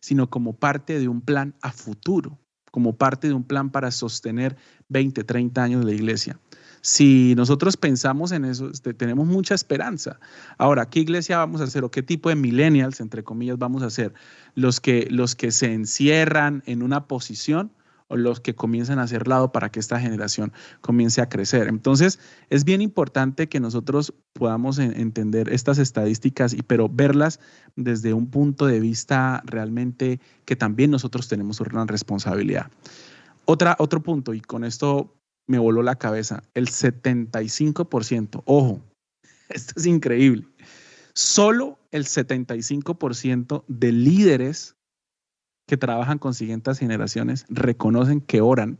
sino 0.00 0.30
como 0.30 0.56
parte 0.56 0.98
de 0.98 1.08
un 1.08 1.20
plan 1.20 1.54
a 1.62 1.72
futuro, 1.72 2.38
como 2.70 2.96
parte 2.96 3.28
de 3.28 3.34
un 3.34 3.44
plan 3.44 3.70
para 3.70 3.90
sostener 3.90 4.56
20, 4.88 5.24
30 5.24 5.62
años 5.62 5.80
de 5.80 5.86
la 5.86 5.94
iglesia. 5.94 6.40
Si 6.82 7.34
nosotros 7.36 7.76
pensamos 7.76 8.32
en 8.32 8.44
eso, 8.44 8.68
este, 8.68 8.92
tenemos 8.92 9.28
mucha 9.28 9.54
esperanza. 9.54 10.18
Ahora, 10.58 10.90
¿qué 10.90 10.98
iglesia 10.98 11.38
vamos 11.38 11.60
a 11.60 11.64
hacer 11.64 11.84
o 11.84 11.92
qué 11.92 12.02
tipo 12.02 12.28
de 12.28 12.34
millennials, 12.34 13.00
entre 13.00 13.22
comillas, 13.22 13.56
vamos 13.56 13.84
a 13.84 13.86
hacer? 13.86 14.12
¿Los 14.56 14.80
que, 14.80 15.06
los 15.08 15.36
que 15.36 15.52
se 15.52 15.72
encierran 15.72 16.64
en 16.66 16.82
una 16.82 17.06
posición 17.06 17.72
o 18.08 18.16
los 18.16 18.40
que 18.40 18.56
comienzan 18.56 18.98
a 18.98 19.04
hacer 19.04 19.28
lado 19.28 19.52
para 19.52 19.70
que 19.70 19.78
esta 19.78 20.00
generación 20.00 20.52
comience 20.80 21.20
a 21.20 21.28
crecer? 21.28 21.68
Entonces, 21.68 22.18
es 22.50 22.64
bien 22.64 22.82
importante 22.82 23.48
que 23.48 23.60
nosotros 23.60 24.12
podamos 24.32 24.80
entender 24.80 25.50
estas 25.50 25.78
estadísticas, 25.78 26.52
y, 26.52 26.62
pero 26.62 26.88
verlas 26.88 27.38
desde 27.76 28.12
un 28.12 28.28
punto 28.28 28.66
de 28.66 28.80
vista 28.80 29.40
realmente 29.46 30.18
que 30.44 30.56
también 30.56 30.90
nosotros 30.90 31.28
tenemos 31.28 31.60
una 31.60 31.86
responsabilidad. 31.86 32.72
Otro 33.44 34.02
punto, 34.02 34.34
y 34.34 34.40
con 34.40 34.64
esto 34.64 35.21
me 35.46 35.58
voló 35.58 35.82
la 35.82 35.96
cabeza. 35.96 36.42
El 36.54 36.68
75%, 36.68 38.42
ojo, 38.46 38.82
esto 39.48 39.74
es 39.76 39.86
increíble. 39.86 40.46
Solo 41.14 41.78
el 41.90 42.04
75% 42.04 43.64
de 43.68 43.92
líderes 43.92 44.76
que 45.66 45.76
trabajan 45.76 46.18
con 46.18 46.34
siguientes 46.34 46.78
generaciones 46.78 47.44
reconocen 47.48 48.20
que 48.20 48.40
oran 48.40 48.78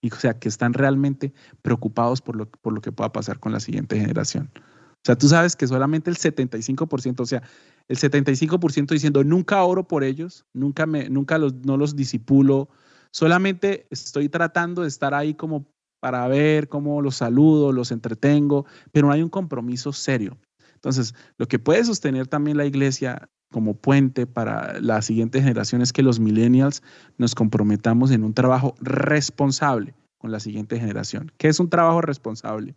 Y, 0.00 0.12
o 0.12 0.16
sea, 0.16 0.38
que 0.38 0.48
están 0.48 0.74
realmente 0.74 1.32
preocupados 1.62 2.22
por 2.22 2.36
lo, 2.36 2.48
por 2.48 2.72
lo 2.72 2.80
que 2.80 2.92
pueda 2.92 3.12
pasar 3.12 3.40
con 3.40 3.52
la 3.52 3.60
siguiente 3.60 3.98
generación. 3.98 4.50
O 4.56 5.04
sea, 5.04 5.16
tú 5.16 5.28
sabes 5.28 5.56
que 5.56 5.66
solamente 5.66 6.10
el 6.10 6.16
75%, 6.16 7.20
o 7.20 7.26
sea, 7.26 7.42
el 7.88 7.96
75% 7.96 8.88
diciendo, 8.88 9.24
nunca 9.24 9.62
oro 9.62 9.88
por 9.88 10.04
ellos, 10.04 10.44
nunca, 10.52 10.86
me, 10.86 11.08
nunca 11.08 11.38
los, 11.38 11.54
no 11.54 11.76
los 11.76 11.96
disipulo, 11.96 12.68
solamente 13.10 13.86
estoy 13.90 14.28
tratando 14.28 14.82
de 14.82 14.88
estar 14.88 15.14
ahí 15.14 15.34
como 15.34 15.66
para 16.00 16.26
ver 16.28 16.68
cómo 16.68 17.02
los 17.02 17.16
saludo, 17.16 17.72
los 17.72 17.90
entretengo, 17.90 18.66
pero 18.92 19.08
no 19.08 19.12
hay 19.12 19.22
un 19.22 19.30
compromiso 19.30 19.92
serio. 19.92 20.38
Entonces, 20.74 21.14
lo 21.38 21.48
que 21.48 21.58
puede 21.58 21.84
sostener 21.84 22.28
también 22.28 22.56
la 22.56 22.66
iglesia 22.66 23.28
como 23.50 23.74
puente 23.74 24.26
para 24.26 24.80
la 24.80 25.02
siguiente 25.02 25.40
generación 25.40 25.82
es 25.82 25.92
que 25.92 26.02
los 26.02 26.20
millennials 26.20 26.82
nos 27.16 27.34
comprometamos 27.34 28.10
en 28.10 28.22
un 28.22 28.34
trabajo 28.34 28.74
responsable 28.80 29.94
con 30.18 30.30
la 30.30 30.40
siguiente 30.40 30.78
generación. 30.78 31.32
¿Qué 31.36 31.48
es 31.48 31.58
un 31.58 31.70
trabajo 31.70 32.00
responsable? 32.00 32.76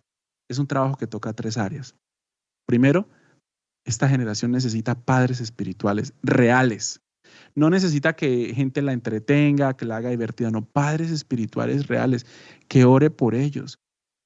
Es 0.50 0.60
un 0.60 0.68
trabajo 0.68 0.98
que 0.98 1.08
toca 1.08 1.34
tres 1.34 1.58
áreas. 1.58 1.96
Primero, 2.66 3.08
esta 3.86 4.08
generación 4.08 4.52
necesita 4.52 4.96
padres 4.96 5.42
espirituales 5.42 6.14
reales. 6.24 7.02
No 7.56 7.70
necesita 7.70 8.14
que 8.14 8.54
gente 8.54 8.82
la 8.82 8.94
entretenga, 8.94 9.76
que 9.76 9.86
la 9.86 9.98
haga 9.98 10.10
divertida, 10.10 10.52
no, 10.52 10.66
padres 10.66 11.12
espirituales 11.12 11.88
reales, 11.88 12.26
que 12.68 12.86
ore 12.86 13.10
por 13.10 13.36
ellos. 13.36 13.80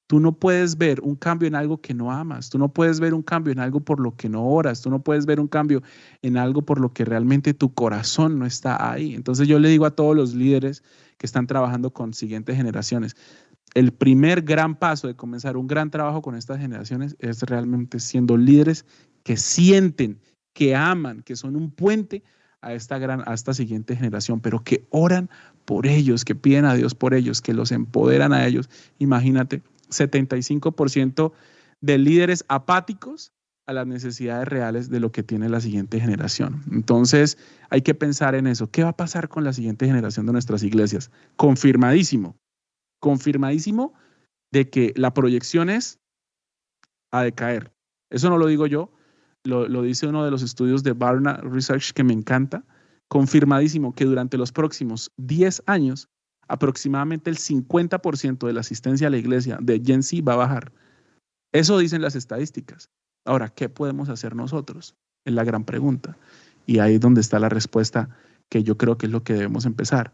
Tú 0.08 0.20
no 0.20 0.38
puedes 0.38 0.78
ver 0.78 1.00
un 1.00 1.16
cambio 1.16 1.48
en 1.48 1.56
algo 1.56 1.80
que 1.80 1.92
no 1.92 2.12
amas, 2.12 2.48
tú 2.48 2.58
no 2.58 2.72
puedes 2.72 3.00
ver 3.00 3.12
un 3.12 3.22
cambio 3.22 3.52
en 3.52 3.58
algo 3.58 3.80
por 3.80 3.98
lo 3.98 4.14
que 4.14 4.28
no 4.28 4.46
oras, 4.46 4.80
tú 4.80 4.88
no 4.88 5.02
puedes 5.02 5.26
ver 5.26 5.40
un 5.40 5.48
cambio 5.48 5.82
en 6.22 6.36
algo 6.36 6.62
por 6.62 6.80
lo 6.80 6.92
que 6.92 7.04
realmente 7.04 7.54
tu 7.54 7.74
corazón 7.74 8.38
no 8.38 8.46
está 8.46 8.92
ahí. 8.92 9.14
Entonces 9.14 9.48
yo 9.48 9.58
le 9.58 9.68
digo 9.68 9.84
a 9.84 9.96
todos 9.96 10.14
los 10.14 10.32
líderes 10.32 10.84
que 11.18 11.26
están 11.26 11.48
trabajando 11.48 11.92
con 11.92 12.14
siguientes 12.14 12.56
generaciones, 12.56 13.16
el 13.74 13.92
primer 13.92 14.42
gran 14.42 14.78
paso 14.78 15.08
de 15.08 15.16
comenzar 15.16 15.56
un 15.56 15.66
gran 15.66 15.90
trabajo 15.90 16.22
con 16.22 16.36
estas 16.36 16.60
generaciones 16.60 17.16
es 17.18 17.42
realmente 17.42 17.98
siendo 17.98 18.36
líderes 18.36 18.86
que 19.24 19.36
sienten, 19.36 20.20
que 20.54 20.76
aman, 20.76 21.22
que 21.22 21.34
son 21.34 21.56
un 21.56 21.72
puente 21.72 22.22
a 22.62 22.72
esta 22.74 22.98
gran 22.98 23.22
a 23.26 23.34
esta 23.34 23.54
siguiente 23.54 23.96
generación, 23.96 24.40
pero 24.40 24.62
que 24.62 24.86
oran 24.90 25.30
por 25.64 25.86
ellos, 25.86 26.24
que 26.24 26.34
piden 26.34 26.64
a 26.64 26.74
Dios 26.74 26.94
por 26.94 27.14
ellos, 27.14 27.40
que 27.42 27.54
los 27.54 27.72
empoderan 27.72 28.32
a 28.32 28.46
ellos. 28.46 28.70
Imagínate, 28.98 29.62
75% 29.90 31.32
de 31.80 31.98
líderes 31.98 32.44
apáticos 32.48 33.32
a 33.66 33.72
las 33.72 33.86
necesidades 33.86 34.46
reales 34.46 34.90
de 34.90 35.00
lo 35.00 35.10
que 35.10 35.22
tiene 35.22 35.48
la 35.48 35.60
siguiente 35.60 36.00
generación. 36.00 36.62
Entonces, 36.70 37.36
hay 37.68 37.82
que 37.82 37.94
pensar 37.94 38.34
en 38.36 38.46
eso. 38.46 38.70
¿Qué 38.70 38.84
va 38.84 38.90
a 38.90 38.96
pasar 38.96 39.28
con 39.28 39.42
la 39.44 39.52
siguiente 39.52 39.86
generación 39.86 40.26
de 40.26 40.32
nuestras 40.32 40.62
iglesias? 40.62 41.10
Confirmadísimo, 41.36 42.36
confirmadísimo 43.00 43.92
de 44.52 44.70
que 44.70 44.92
la 44.96 45.12
proyección 45.12 45.68
es 45.68 45.98
a 47.10 47.22
decaer. 47.22 47.72
Eso 48.10 48.30
no 48.30 48.38
lo 48.38 48.46
digo 48.46 48.68
yo, 48.68 48.92
lo, 49.46 49.82
dice 49.82 50.06
uno 50.06 50.24
de 50.24 50.30
los 50.30 50.42
estudios 50.42 50.82
de 50.82 50.92
Barna 50.92 51.36
Research 51.38 51.92
que 51.92 52.04
me 52.04 52.12
encanta. 52.12 52.64
Confirmadísimo 53.08 53.94
que 53.94 54.04
durante 54.04 54.36
los 54.36 54.52
próximos 54.52 55.12
10 55.16 55.62
años 55.66 56.08
aproximadamente 56.48 57.30
el 57.30 57.38
50% 57.38 58.46
de 58.46 58.52
la 58.52 58.60
asistencia 58.60 59.08
a 59.08 59.10
la 59.10 59.18
iglesia 59.18 59.58
de 59.60 59.82
Gen 59.84 60.02
Z 60.02 60.22
va 60.22 60.34
a 60.34 60.36
bajar. 60.36 60.72
Eso 61.52 61.78
dicen 61.78 62.02
las 62.02 62.16
estadísticas. 62.16 62.90
Ahora, 63.24 63.48
¿qué 63.48 63.68
podemos 63.68 64.08
hacer 64.08 64.36
nosotros? 64.36 64.94
Es 65.24 65.34
la 65.34 65.44
gran 65.44 65.64
pregunta. 65.64 66.16
Y 66.66 66.78
ahí 66.78 66.94
es 66.94 67.00
donde 67.00 67.20
está 67.20 67.38
la 67.38 67.48
respuesta 67.48 68.08
que 68.48 68.62
yo 68.62 68.76
creo 68.76 68.98
que 68.98 69.06
es 69.06 69.12
lo 69.12 69.22
que 69.22 69.32
debemos 69.34 69.66
empezar. 69.66 70.12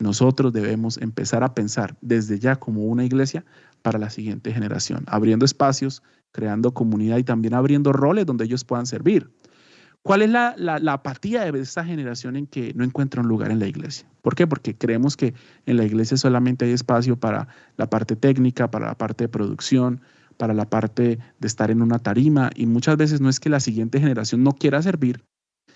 Nosotros 0.00 0.52
debemos 0.52 0.96
empezar 0.98 1.42
a 1.42 1.54
pensar 1.54 1.96
desde 2.00 2.38
ya 2.38 2.56
como 2.56 2.84
una 2.84 3.04
iglesia 3.04 3.44
para 3.82 3.98
la 3.98 4.10
siguiente 4.10 4.52
generación, 4.52 5.04
abriendo 5.08 5.44
espacios, 5.44 6.02
creando 6.32 6.72
comunidad 6.72 7.18
y 7.18 7.24
también 7.24 7.54
abriendo 7.54 7.92
roles 7.92 8.26
donde 8.26 8.44
ellos 8.44 8.64
puedan 8.64 8.86
servir. 8.86 9.30
¿Cuál 10.02 10.22
es 10.22 10.30
la, 10.30 10.54
apatía 10.92 11.50
de 11.50 11.60
esta 11.60 11.84
generación 11.84 12.36
en 12.36 12.46
que 12.46 12.72
no 12.74 12.84
encuentra 12.84 13.20
un 13.20 13.28
lugar 13.28 13.50
en 13.50 13.58
la 13.58 13.66
iglesia? 13.66 14.08
¿Por 14.22 14.34
qué? 14.34 14.46
Porque 14.46 14.76
creemos 14.76 15.16
que 15.16 15.34
en 15.66 15.76
la 15.76 15.84
iglesia 15.84 16.16
solamente 16.16 16.64
hay 16.64 16.72
espacio 16.72 17.16
para 17.16 17.48
la 17.76 17.90
parte 17.90 18.16
técnica, 18.16 18.70
para 18.70 18.86
la 18.86 18.94
parte 18.96 19.24
de 19.24 19.28
producción, 19.28 20.00
para 20.36 20.54
la 20.54 20.64
parte 20.70 21.18
de 21.38 21.46
estar 21.46 21.70
en 21.70 21.82
una 21.82 21.98
tarima 21.98 22.50
y 22.54 22.66
muchas 22.66 22.96
veces 22.96 23.20
no 23.20 23.28
es 23.28 23.40
que 23.40 23.50
la 23.50 23.60
siguiente 23.60 24.00
generación 24.00 24.42
no 24.44 24.52
quiera 24.52 24.80
servir, 24.80 25.24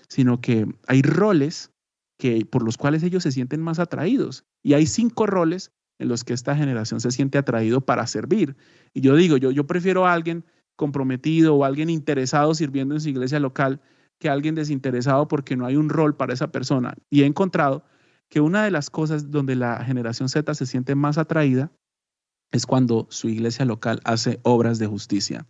sino 0.07 0.41
que 0.41 0.65
hay 0.87 1.01
roles 1.01 1.71
que, 2.17 2.45
por 2.45 2.63
los 2.63 2.77
cuales 2.77 3.03
ellos 3.03 3.23
se 3.23 3.31
sienten 3.31 3.61
más 3.61 3.79
atraídos. 3.79 4.45
Y 4.63 4.73
hay 4.73 4.85
cinco 4.85 5.27
roles 5.27 5.71
en 5.99 6.07
los 6.07 6.23
que 6.23 6.33
esta 6.33 6.55
generación 6.55 6.99
se 6.99 7.11
siente 7.11 7.37
atraído 7.37 7.81
para 7.81 8.07
servir. 8.07 8.55
Y 8.93 9.01
yo 9.01 9.15
digo, 9.15 9.37
yo, 9.37 9.51
yo 9.51 9.65
prefiero 9.65 10.05
a 10.05 10.13
alguien 10.13 10.45
comprometido 10.75 11.55
o 11.55 11.65
alguien 11.65 11.89
interesado 11.89 12.53
sirviendo 12.55 12.95
en 12.95 13.01
su 13.01 13.09
iglesia 13.09 13.39
local 13.39 13.81
que 14.19 14.29
alguien 14.29 14.55
desinteresado 14.55 15.27
porque 15.27 15.55
no 15.55 15.65
hay 15.65 15.75
un 15.75 15.89
rol 15.89 16.15
para 16.15 16.33
esa 16.33 16.51
persona. 16.51 16.95
Y 17.09 17.21
he 17.21 17.25
encontrado 17.25 17.83
que 18.29 18.41
una 18.41 18.63
de 18.63 18.71
las 18.71 18.89
cosas 18.89 19.29
donde 19.31 19.55
la 19.55 19.83
generación 19.83 20.29
Z 20.29 20.53
se 20.55 20.65
siente 20.65 20.95
más 20.95 21.17
atraída 21.17 21.71
es 22.51 22.65
cuando 22.65 23.07
su 23.09 23.29
iglesia 23.29 23.65
local 23.65 23.99
hace 24.05 24.39
obras 24.43 24.79
de 24.79 24.87
justicia. 24.87 25.47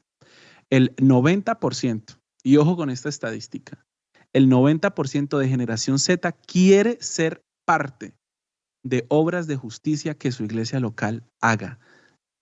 El 0.70 0.96
90%, 0.96 2.20
y 2.44 2.58
ojo 2.58 2.76
con 2.76 2.90
esta 2.90 3.10
estadística, 3.10 3.86
el 4.34 4.50
90% 4.50 5.38
de 5.38 5.48
generación 5.48 6.00
Z 6.00 6.32
quiere 6.32 6.98
ser 7.02 7.44
parte 7.66 8.16
de 8.84 9.06
obras 9.10 9.48
de 9.48 9.56
justicia 9.56 10.14
que 10.14 10.32
su 10.32 10.44
iglesia 10.44 10.80
local 10.80 11.24
haga 11.42 11.80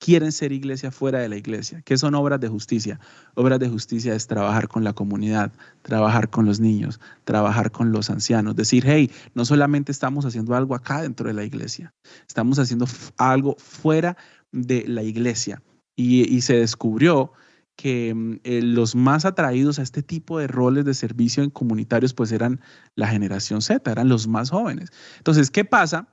quieren 0.02 0.32
ser 0.32 0.52
iglesia 0.52 0.92
fuera 0.92 1.20
de 1.20 1.30
la 1.30 1.38
iglesia. 1.38 1.84
¿Qué 1.86 1.96
son 1.96 2.16
obras 2.16 2.40
de 2.40 2.48
justicia? 2.50 3.00
Obras 3.36 3.60
de 3.60 3.70
justicia 3.70 4.16
es 4.16 4.26
trabajar 4.26 4.68
con 4.68 4.84
la 4.84 4.94
comunidad, 4.94 5.54
trabajar 5.84 6.32
con 6.32 6.46
los 6.46 6.60
niños, 6.60 7.00
trabajar 7.24 7.72
con 7.72 7.92
los 7.92 8.10
ancianos. 8.10 8.56
Decir, 8.56 8.84
hey, 8.88 9.12
no 9.36 9.46
solamente 9.46 9.92
estamos 9.92 10.26
haciendo 10.26 10.56
algo 10.56 10.74
acá 10.74 11.04
dentro 11.04 11.28
de 11.28 11.36
la 11.36 11.44
iglesia, 11.44 11.94
estamos 12.28 12.58
haciendo 12.58 12.88
algo 13.18 13.56
fuera 13.60 14.18
de 14.52 14.86
la 14.88 15.04
iglesia. 15.04 15.62
Y, 15.96 16.42
se 16.42 16.56
descubrió 16.56 17.34
que 17.76 18.16
mm, 18.16 18.40
eh, 18.44 18.62
los 18.64 18.96
más 18.96 19.24
atraídos 19.26 19.78
a 19.78 19.84
este 19.84 20.02
tipo 20.02 20.40
de 20.40 20.48
roles 20.48 20.84
de 20.84 20.96
servicio 20.96 21.44
en 21.44 21.52
comunitarios 21.52 22.16
pues 22.16 22.32
eran 22.32 22.60
la 22.96 23.08
generación 23.08 23.62
Z, 23.62 23.92
eran 23.92 24.10
los 24.10 24.28
más 24.28 24.50
jóvenes. 24.50 24.90
Entonces, 25.20 25.52
¿qué 25.52 25.64
pasa? 25.64 26.08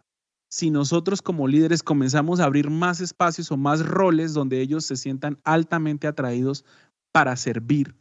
Si 0.48 0.70
nosotros 0.70 1.20
como 1.22 1.46
líderes 1.46 1.82
comenzamos 1.82 2.40
a 2.40 2.44
abrir 2.44 2.70
más 2.70 3.00
espacios 3.00 3.50
o 3.52 3.56
más 3.56 3.84
roles 3.86 4.32
donde 4.32 4.60
ellos 4.60 4.84
se 4.84 4.96
sientan 4.96 5.38
altamente 5.44 6.06
atraídos 6.06 6.64
para 7.12 7.36
servir 7.36 7.94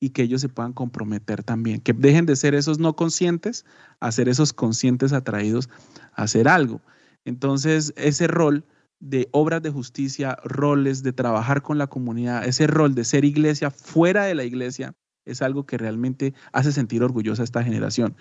y 0.00 0.10
que 0.10 0.22
ellos 0.22 0.40
se 0.40 0.48
puedan 0.48 0.72
comprometer 0.72 1.42
también, 1.42 1.80
que 1.80 1.92
dejen 1.92 2.26
de 2.26 2.36
ser 2.36 2.54
esos 2.54 2.78
no 2.78 2.94
conscientes 2.94 3.64
a 3.98 4.12
ser 4.12 4.28
esos 4.28 4.52
conscientes 4.52 5.12
atraídos 5.12 5.68
a 6.14 6.22
hacer 6.22 6.46
algo. 6.48 6.80
Entonces, 7.24 7.92
ese 7.96 8.28
rol 8.28 8.64
de 9.00 9.28
obras 9.32 9.62
de 9.62 9.70
justicia, 9.70 10.38
roles 10.44 11.02
de 11.02 11.12
trabajar 11.12 11.62
con 11.62 11.78
la 11.78 11.88
comunidad, 11.88 12.46
ese 12.46 12.66
rol 12.66 12.94
de 12.94 13.04
ser 13.04 13.24
iglesia 13.24 13.70
fuera 13.70 14.24
de 14.24 14.34
la 14.34 14.44
iglesia, 14.44 14.94
es 15.24 15.42
algo 15.42 15.66
que 15.66 15.78
realmente 15.78 16.32
hace 16.52 16.72
sentir 16.72 17.02
orgullosa 17.02 17.42
a 17.42 17.44
esta 17.44 17.62
generación. 17.62 18.16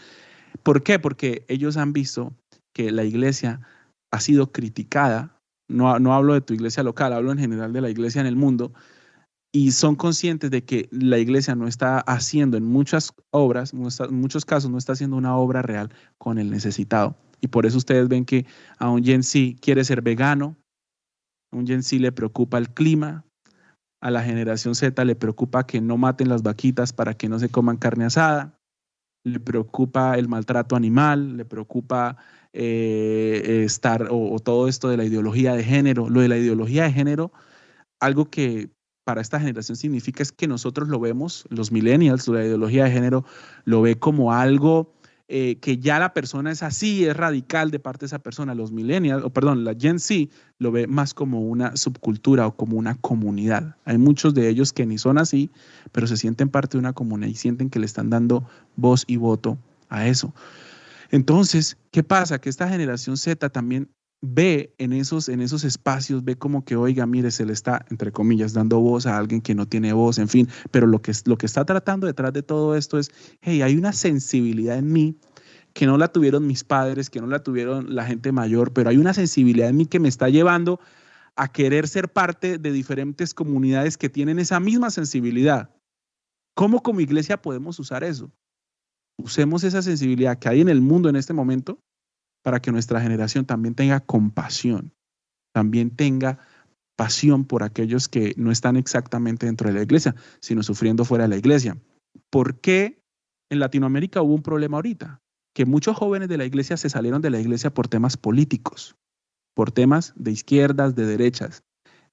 ¿Por 0.64 0.84
qué? 0.84 1.00
Porque 1.00 1.46
ellos 1.48 1.78
han 1.78 1.94
visto 1.94 2.34
que 2.78 2.92
la 2.92 3.04
iglesia 3.04 3.60
ha 4.12 4.20
sido 4.20 4.52
criticada, 4.52 5.36
no, 5.68 5.98
no 5.98 6.14
hablo 6.14 6.36
de 6.36 6.42
tu 6.42 6.54
iglesia 6.54 6.84
local, 6.84 7.12
hablo 7.12 7.32
en 7.32 7.40
general 7.40 7.74
de 7.74 7.82
la 7.82 7.90
iglesia 7.90 8.22
en 8.22 8.28
el 8.28 8.36
mundo, 8.36 8.72
y 9.52 9.72
son 9.72 9.96
conscientes 9.96 10.52
de 10.52 10.64
que 10.64 10.88
la 10.92 11.18
iglesia 11.18 11.56
no 11.56 11.68
está 11.68 12.02
haciendo 12.02 12.56
en 12.56 12.66
muchas 12.66 13.12
obras, 13.32 13.74
en 13.74 14.20
muchos 14.20 14.46
casos 14.46 14.70
no 14.70 14.78
está 14.78 14.94
haciendo 14.94 15.18
una 15.18 15.36
obra 15.36 15.64
real 15.64 15.90
con 16.20 16.38
el 16.38 16.52
necesitado. 16.52 17.18
Y 17.42 17.48
por 17.48 17.66
eso 17.66 17.80
ustedes 17.80 18.08
ven 18.08 18.26
que 18.26 18.46
a 18.78 18.92
un 18.92 19.04
Gen 19.04 19.24
Z 19.24 19.60
quiere 19.60 19.84
ser 19.84 20.04
vegano, 20.04 20.56
a 21.52 21.58
un 21.58 21.66
Gen 21.66 21.82
Z 21.82 22.00
le 22.00 22.12
preocupa 22.12 22.60
el 22.60 22.70
clima, 22.70 23.26
a 24.04 24.12
la 24.12 24.22
generación 24.22 24.76
Z 24.76 25.04
le 25.04 25.16
preocupa 25.16 25.66
que 25.66 25.82
no 25.82 25.98
maten 25.98 26.30
las 26.30 26.44
vaquitas 26.44 26.94
para 26.94 27.16
que 27.16 27.28
no 27.28 27.40
se 27.40 27.50
coman 27.50 27.78
carne 27.78 28.06
asada, 28.06 28.54
le 29.28 29.40
preocupa 29.40 30.16
el 30.18 30.28
maltrato 30.28 30.76
animal, 30.76 31.38
le 31.38 31.46
preocupa 31.46 32.18
eh, 32.60 33.62
estar 33.64 34.08
o, 34.10 34.40
todo 34.40 34.68
esto 34.68 34.90
de 34.90 34.98
la 34.98 35.06
ideología 35.06 35.54
de 35.54 35.64
género. 35.64 36.10
Lo 36.10 36.22
de 36.22 36.28
la 36.28 36.38
ideología 36.38 36.86
de 36.86 36.92
género, 36.92 37.32
algo 38.00 38.32
que 38.32 38.72
para 39.04 39.22
esta 39.22 39.40
generación 39.40 39.76
significa 39.76 40.24
es 40.24 40.32
que 40.32 40.48
nosotros 40.48 40.90
lo 40.90 41.00
vemos, 41.00 41.46
los 41.50 41.72
millennials, 41.72 42.28
la 42.28 42.44
ideología 42.44 42.86
de 42.86 42.92
género 42.92 43.26
lo 43.64 43.84
ve 43.84 44.00
como 44.00 44.34
algo 44.34 44.92
eh, 45.28 45.58
que 45.60 45.78
ya 45.78 46.00
la 46.00 46.14
persona 46.16 46.52
es 46.52 46.64
así, 46.64 47.06
es 47.06 47.16
radical 47.16 47.70
de 47.70 47.78
parte 47.78 48.02
de 48.02 48.08
esa 48.08 48.20
persona. 48.20 48.56
Los 48.56 48.72
millennials, 48.72 49.24
o 49.24 49.30
perdón, 49.30 49.64
la 49.64 49.76
Gen 49.76 50.00
Z 50.00 50.34
lo 50.58 50.72
ve 50.72 50.88
más 50.88 51.14
como 51.14 51.42
una 51.42 51.78
subcultura 51.78 52.48
o 52.48 52.56
como 52.56 52.76
una 52.76 52.96
comunidad. 52.96 53.76
Hay 53.86 54.00
muchos 54.00 54.34
de 54.34 54.50
ellos 54.50 54.74
que 54.74 54.88
ni 54.88 54.98
son 54.98 55.20
así, 55.20 55.52
pero 55.92 56.08
se 56.08 56.18
sienten 56.18 56.50
parte 56.50 56.78
de 56.78 56.80
una 56.80 56.94
comunidad 56.94 57.30
y 57.30 57.36
sienten 57.36 57.70
que 57.70 57.78
le 57.78 57.86
están 57.86 58.10
dando 58.10 58.50
voz 58.78 59.04
y 59.06 59.18
voto 59.18 59.60
a 59.90 60.08
eso. 60.08 60.34
Entonces, 61.10 61.78
¿qué 61.92 62.04
pasa? 62.04 62.40
Que 62.40 62.50
esta 62.50 62.70
generación 62.70 63.18
Z 63.18 63.50
también 63.50 63.90
ve 64.22 64.74
en 64.78 64.94
esos, 64.94 65.30
en 65.30 65.42
esos 65.42 65.64
espacios, 65.64 66.24
ve 66.24 66.36
como 66.36 66.66
que, 66.66 66.76
oiga, 66.76 67.06
mire, 67.06 67.32
se 67.32 67.46
le 67.46 67.54
está, 67.54 67.86
entre 67.90 68.12
comillas, 68.12 68.54
dando 68.54 68.80
voz 68.80 69.06
a 69.06 69.18
alguien 69.18 69.42
que 69.42 69.56
no 69.56 69.68
tiene 69.68 69.94
voz, 69.94 70.18
en 70.18 70.28
fin, 70.28 70.50
pero 70.72 70.88
lo 70.88 71.02
que, 71.02 71.12
lo 71.26 71.38
que 71.38 71.46
está 71.46 71.66
tratando 71.66 72.08
detrás 72.08 72.34
de 72.34 72.44
todo 72.44 72.76
esto 72.76 72.98
es, 72.98 73.12
hey, 73.42 73.62
hay 73.62 73.76
una 73.76 73.94
sensibilidad 73.94 74.78
en 74.78 74.92
mí 74.92 75.20
que 75.74 75.86
no 75.86 75.98
la 75.98 76.08
tuvieron 76.08 76.48
mis 76.48 76.64
padres, 76.64 77.10
que 77.12 77.22
no 77.22 77.28
la 77.28 77.44
tuvieron 77.44 77.94
la 77.96 78.06
gente 78.06 78.32
mayor, 78.32 78.74
pero 78.74 78.90
hay 78.90 78.98
una 78.98 79.14
sensibilidad 79.14 79.70
en 79.70 79.78
mí 79.78 79.86
que 79.86 80.00
me 80.00 80.10
está 80.10 80.30
llevando 80.30 80.80
a 81.36 81.52
querer 81.52 81.88
ser 81.88 82.12
parte 82.12 82.58
de 82.58 82.72
diferentes 82.72 83.36
comunidades 83.36 83.96
que 83.98 84.10
tienen 84.10 84.40
esa 84.40 84.60
misma 84.60 84.90
sensibilidad. 84.90 85.70
¿Cómo 86.56 86.82
como 86.82 87.00
iglesia 87.00 87.40
podemos 87.40 87.78
usar 87.78 88.04
eso? 88.04 88.32
Usemos 89.18 89.64
esa 89.64 89.82
sensibilidad 89.82 90.38
que 90.38 90.50
hay 90.50 90.62
en 90.62 90.70
el 90.70 90.82
mundo 90.82 91.10
en 91.10 91.16
este 91.16 91.34
momento 91.34 91.80
para 92.44 92.62
que 92.62 92.72
nuestra 92.72 93.02
generación 93.02 93.46
también 93.46 93.76
tenga 93.76 94.00
compasión, 94.00 94.94
también 95.54 95.96
tenga 95.96 96.40
pasión 96.96 97.46
por 97.46 97.64
aquellos 97.64 98.10
que 98.10 98.34
no 98.38 98.52
están 98.52 98.76
exactamente 98.76 99.46
dentro 99.46 99.70
de 99.70 99.76
la 99.76 99.84
iglesia, 99.84 100.16
sino 100.40 100.64
sufriendo 100.64 101.06
fuera 101.06 101.26
de 101.26 101.30
la 101.30 101.38
iglesia. 101.38 101.78
¿Por 102.30 102.60
qué 102.60 103.02
en 103.50 103.60
Latinoamérica 103.60 104.22
hubo 104.22 104.34
un 104.34 104.44
problema 104.44 104.78
ahorita? 104.78 105.22
Que 105.54 105.66
muchos 105.66 105.96
jóvenes 105.96 106.30
de 106.30 106.38
la 106.38 106.46
iglesia 106.46 106.78
se 106.78 106.90
salieron 106.90 107.22
de 107.22 107.30
la 107.30 107.40
iglesia 107.40 107.74
por 107.74 107.88
temas 107.88 108.18
políticos, 108.18 108.96
por 109.54 109.72
temas 109.72 110.14
de 110.16 110.32
izquierdas, 110.32 110.96
de 110.96 111.06
derechas. 111.06 111.64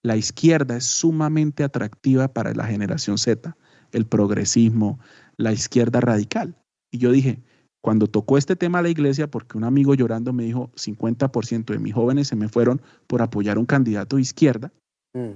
La 0.02 0.16
izquierda 0.16 0.76
es 0.76 0.84
sumamente 0.84 1.64
atractiva 1.64 2.28
para 2.28 2.52
la 2.54 2.66
generación 2.66 3.18
Z, 3.18 3.56
el 3.92 4.06
progresismo, 4.06 4.98
la 5.36 5.52
izquierda 5.52 6.00
radical. 6.00 6.56
Y 6.94 6.98
yo 6.98 7.10
dije, 7.10 7.42
cuando 7.80 8.06
tocó 8.06 8.38
este 8.38 8.54
tema 8.54 8.78
a 8.78 8.82
la 8.82 8.88
iglesia, 8.88 9.28
porque 9.28 9.58
un 9.58 9.64
amigo 9.64 9.96
llorando 9.96 10.32
me 10.32 10.44
dijo, 10.44 10.70
50% 10.76 11.72
de 11.72 11.80
mis 11.80 11.92
jóvenes 11.92 12.28
se 12.28 12.36
me 12.36 12.48
fueron 12.48 12.80
por 13.08 13.20
apoyar 13.20 13.58
un 13.58 13.66
candidato 13.66 14.14
de 14.14 14.22
izquierda, 14.22 14.72
mm. 15.12 15.30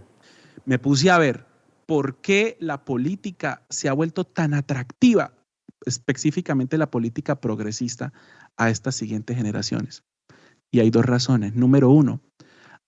me 0.66 0.78
puse 0.78 1.10
a 1.10 1.18
ver 1.18 1.46
por 1.84 2.20
qué 2.20 2.56
la 2.60 2.84
política 2.84 3.66
se 3.70 3.88
ha 3.88 3.92
vuelto 3.92 4.22
tan 4.22 4.54
atractiva, 4.54 5.34
específicamente 5.84 6.78
la 6.78 6.92
política 6.92 7.40
progresista, 7.40 8.12
a 8.56 8.70
estas 8.70 8.94
siguientes 8.94 9.36
generaciones. 9.36 10.04
Y 10.70 10.78
hay 10.78 10.90
dos 10.90 11.06
razones. 11.06 11.56
Número 11.56 11.90
uno, 11.90 12.20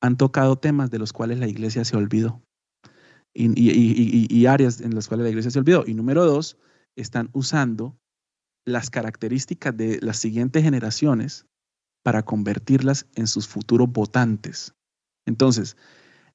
han 0.00 0.16
tocado 0.16 0.58
temas 0.58 0.92
de 0.92 1.00
los 1.00 1.12
cuales 1.12 1.40
la 1.40 1.48
iglesia 1.48 1.84
se 1.84 1.96
olvidó 1.96 2.40
y, 3.34 4.30
y 4.32 4.46
áreas 4.46 4.80
en 4.80 4.94
las 4.94 5.08
cuales 5.08 5.24
la 5.24 5.30
iglesia 5.30 5.50
se 5.50 5.58
olvidó. 5.58 5.82
Y 5.88 5.94
número 5.94 6.24
dos, 6.24 6.56
están 6.94 7.30
usando 7.32 7.96
las 8.64 8.90
características 8.90 9.76
de 9.76 9.98
las 10.02 10.18
siguientes 10.18 10.62
generaciones 10.62 11.46
para 12.02 12.22
convertirlas 12.22 13.06
en 13.14 13.26
sus 13.26 13.46
futuros 13.46 13.90
votantes. 13.90 14.74
Entonces, 15.26 15.76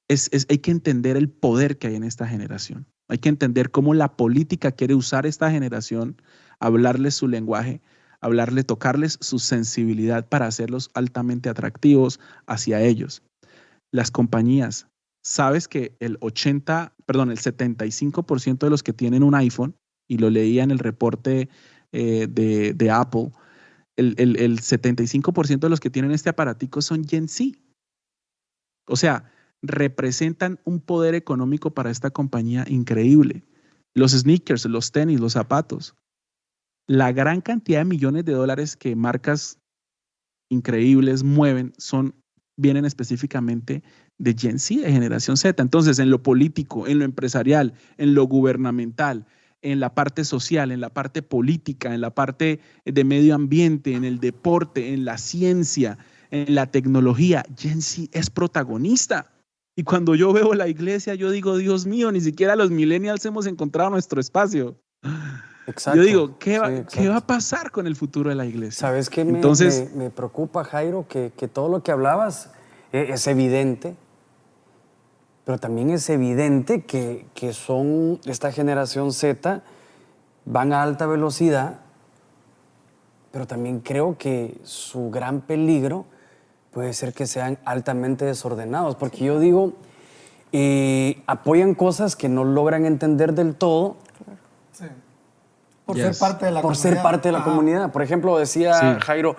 es, 0.08 0.30
hay 0.48 0.58
que 0.58 0.70
entender 0.70 1.16
el 1.16 1.28
poder 1.28 1.78
que 1.78 1.88
hay 1.88 1.96
en 1.96 2.04
esta 2.04 2.26
generación. 2.26 2.86
Hay 3.08 3.18
que 3.18 3.28
entender 3.28 3.70
cómo 3.70 3.94
la 3.94 4.16
política 4.16 4.72
quiere 4.72 4.94
usar 4.94 5.26
esta 5.26 5.50
generación, 5.50 6.20
hablarles 6.60 7.14
su 7.14 7.28
lenguaje, 7.28 7.80
hablarle, 8.20 8.64
tocarles 8.64 9.18
su 9.20 9.38
sensibilidad 9.38 10.28
para 10.28 10.46
hacerlos 10.46 10.90
altamente 10.94 11.48
atractivos 11.48 12.20
hacia 12.46 12.80
ellos. 12.80 13.22
Las 13.92 14.10
compañías, 14.10 14.88
sabes 15.22 15.68
que 15.68 15.96
el 16.00 16.18
80, 16.20 16.94
perdón, 17.04 17.30
el 17.30 17.38
75% 17.38 18.58
de 18.58 18.70
los 18.70 18.82
que 18.82 18.92
tienen 18.92 19.22
un 19.22 19.34
iPhone, 19.34 19.76
y 20.08 20.18
lo 20.18 20.30
leía 20.30 20.62
en 20.62 20.70
el 20.70 20.78
reporte 20.78 21.48
eh, 21.92 22.26
de, 22.28 22.90
Apple, 22.90 23.30
el, 23.96 24.14
el, 24.18 24.60
75% 24.60 25.60
de 25.60 25.68
los 25.68 25.80
que 25.80 25.90
tienen 25.90 26.10
este 26.10 26.30
aparatico 26.30 26.82
son 26.82 27.06
Gen 27.06 27.28
Z. 27.28 27.58
O 28.88 28.96
sea, 28.96 29.30
representan 29.62 30.60
un 30.64 30.80
poder 30.80 31.14
económico 31.14 31.72
para 31.72 31.90
esta 31.90 32.10
compañía 32.10 32.64
increíble. 32.68 33.44
Los 33.94 34.12
sneakers, 34.12 34.66
los 34.66 34.92
tenis, 34.92 35.20
los 35.20 35.32
zapatos. 35.32 35.94
La 36.86 37.12
gran 37.12 37.40
cantidad 37.40 37.80
de 37.80 37.84
millones 37.86 38.24
de 38.24 38.32
dólares 38.32 38.76
que 38.76 38.94
marcas 38.94 39.58
increíbles 40.50 41.24
mueven 41.24 41.72
son 41.78 42.14
vienen 42.56 42.84
específicamente 42.84 43.82
de 44.18 44.34
Gen 44.34 44.58
Z, 44.58 44.80
de 44.82 44.92
generación 44.92 45.36
Z. 45.36 45.62
Entonces, 45.62 45.98
en 45.98 46.10
lo 46.10 46.22
político, 46.22 46.86
en 46.86 46.98
lo 46.98 47.04
empresarial, 47.04 47.74
en 47.98 48.14
lo 48.14 48.24
gubernamental, 48.24 49.26
en 49.62 49.80
la 49.80 49.94
parte 49.94 50.24
social, 50.24 50.70
en 50.70 50.80
la 50.80 50.90
parte 50.90 51.22
política, 51.22 51.94
en 51.94 52.00
la 52.00 52.10
parte 52.10 52.60
de 52.84 53.04
medio 53.04 53.34
ambiente, 53.34 53.94
en 53.94 54.04
el 54.04 54.20
deporte, 54.20 54.92
en 54.92 55.04
la 55.04 55.18
ciencia, 55.18 55.98
en 56.30 56.54
la 56.54 56.70
tecnología. 56.70 57.44
Gen 57.56 57.80
es 58.12 58.30
protagonista. 58.30 59.32
Y 59.74 59.82
cuando 59.82 60.14
yo 60.14 60.32
veo 60.32 60.54
la 60.54 60.68
iglesia, 60.68 61.14
yo 61.14 61.30
digo, 61.30 61.58
Dios 61.58 61.86
mío, 61.86 62.10
ni 62.10 62.20
siquiera 62.20 62.56
los 62.56 62.70
millennials 62.70 63.24
hemos 63.26 63.46
encontrado 63.46 63.90
nuestro 63.90 64.20
espacio. 64.20 64.76
Yo 65.94 66.02
digo, 66.02 66.38
¿qué 66.38 66.58
va, 66.58 66.86
¿qué 66.86 67.08
va, 67.08 67.16
a 67.16 67.26
pasar 67.26 67.70
con 67.70 67.86
el 67.86 67.96
futuro 67.96 68.30
de 68.30 68.36
la 68.36 68.46
iglesia? 68.46 68.88
¿Sabes 68.88 69.10
qué 69.10 69.24
me, 69.24 69.32
Entonces, 69.32 69.92
me, 69.94 70.10
preocupa, 70.10 70.62
Jairo? 70.64 71.06
Que, 71.08 71.32
que, 71.36 71.48
todo 71.48 71.68
lo 71.68 71.82
que 71.82 71.90
hablabas 71.90 72.52
es, 72.92 73.10
es 73.10 73.26
evidente, 73.26 73.96
pero 75.46 75.58
también 75.58 75.90
es 75.90 76.10
evidente 76.10 76.82
que, 76.82 77.24
que 77.32 77.52
son, 77.52 78.18
esta 78.24 78.50
generación 78.50 79.12
Z, 79.12 79.62
van 80.44 80.72
a 80.72 80.82
alta 80.82 81.06
velocidad, 81.06 81.78
pero 83.30 83.46
también 83.46 83.78
creo 83.78 84.18
que 84.18 84.58
su 84.64 85.08
gran 85.12 85.42
peligro 85.42 86.04
puede 86.72 86.92
ser 86.94 87.12
que 87.12 87.28
sean 87.28 87.58
altamente 87.64 88.24
desordenados, 88.24 88.96
porque 88.96 89.24
yo 89.24 89.38
digo, 89.38 89.74
eh, 90.50 91.22
apoyan 91.28 91.76
cosas 91.76 92.16
que 92.16 92.28
no 92.28 92.42
logran 92.42 92.84
entender 92.84 93.32
del 93.32 93.54
todo. 93.54 93.98
Sí. 94.72 94.86
Por 95.84 95.96
ser 95.96 96.18
parte 96.18 96.46
de 96.46 96.50
la 96.50 96.60
por 96.60 96.72
comunidad. 96.72 96.94
ser 96.94 97.02
parte 97.04 97.28
de 97.28 97.32
la 97.32 97.44
comunidad. 97.44 97.92
Por 97.92 98.02
ejemplo, 98.02 98.36
decía 98.36 98.98
Jairo, 99.00 99.36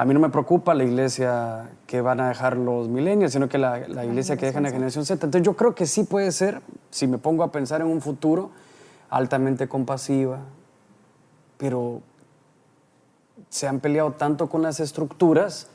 a 0.00 0.06
mí 0.06 0.14
no 0.14 0.20
me 0.20 0.30
preocupa 0.30 0.72
la 0.72 0.82
iglesia 0.82 1.72
que 1.86 2.00
van 2.00 2.20
a 2.20 2.28
dejar 2.28 2.56
los 2.56 2.88
milenios, 2.88 3.32
sino 3.32 3.50
que 3.50 3.58
la, 3.58 3.80
iglesia 4.02 4.34
que 4.38 4.46
dejan 4.46 4.62
la 4.62 4.70
generación 4.70 5.04
Z. 5.04 5.26
Entonces 5.26 5.44
yo 5.44 5.54
creo 5.56 5.74
que 5.74 5.84
sí 5.84 6.04
puede 6.04 6.32
ser, 6.32 6.62
si 6.88 7.06
me 7.06 7.18
pongo 7.18 7.42
a 7.42 7.52
pensar 7.52 7.82
en 7.82 7.88
un 7.88 8.00
futuro, 8.00 8.50
altamente 9.10 9.68
compasiva, 9.68 10.38
pero 11.58 12.00
se 13.50 13.68
han 13.68 13.80
peleado 13.80 14.12
tanto 14.12 14.48
con 14.48 14.62
las 14.62 14.80
estructuras 14.80 15.68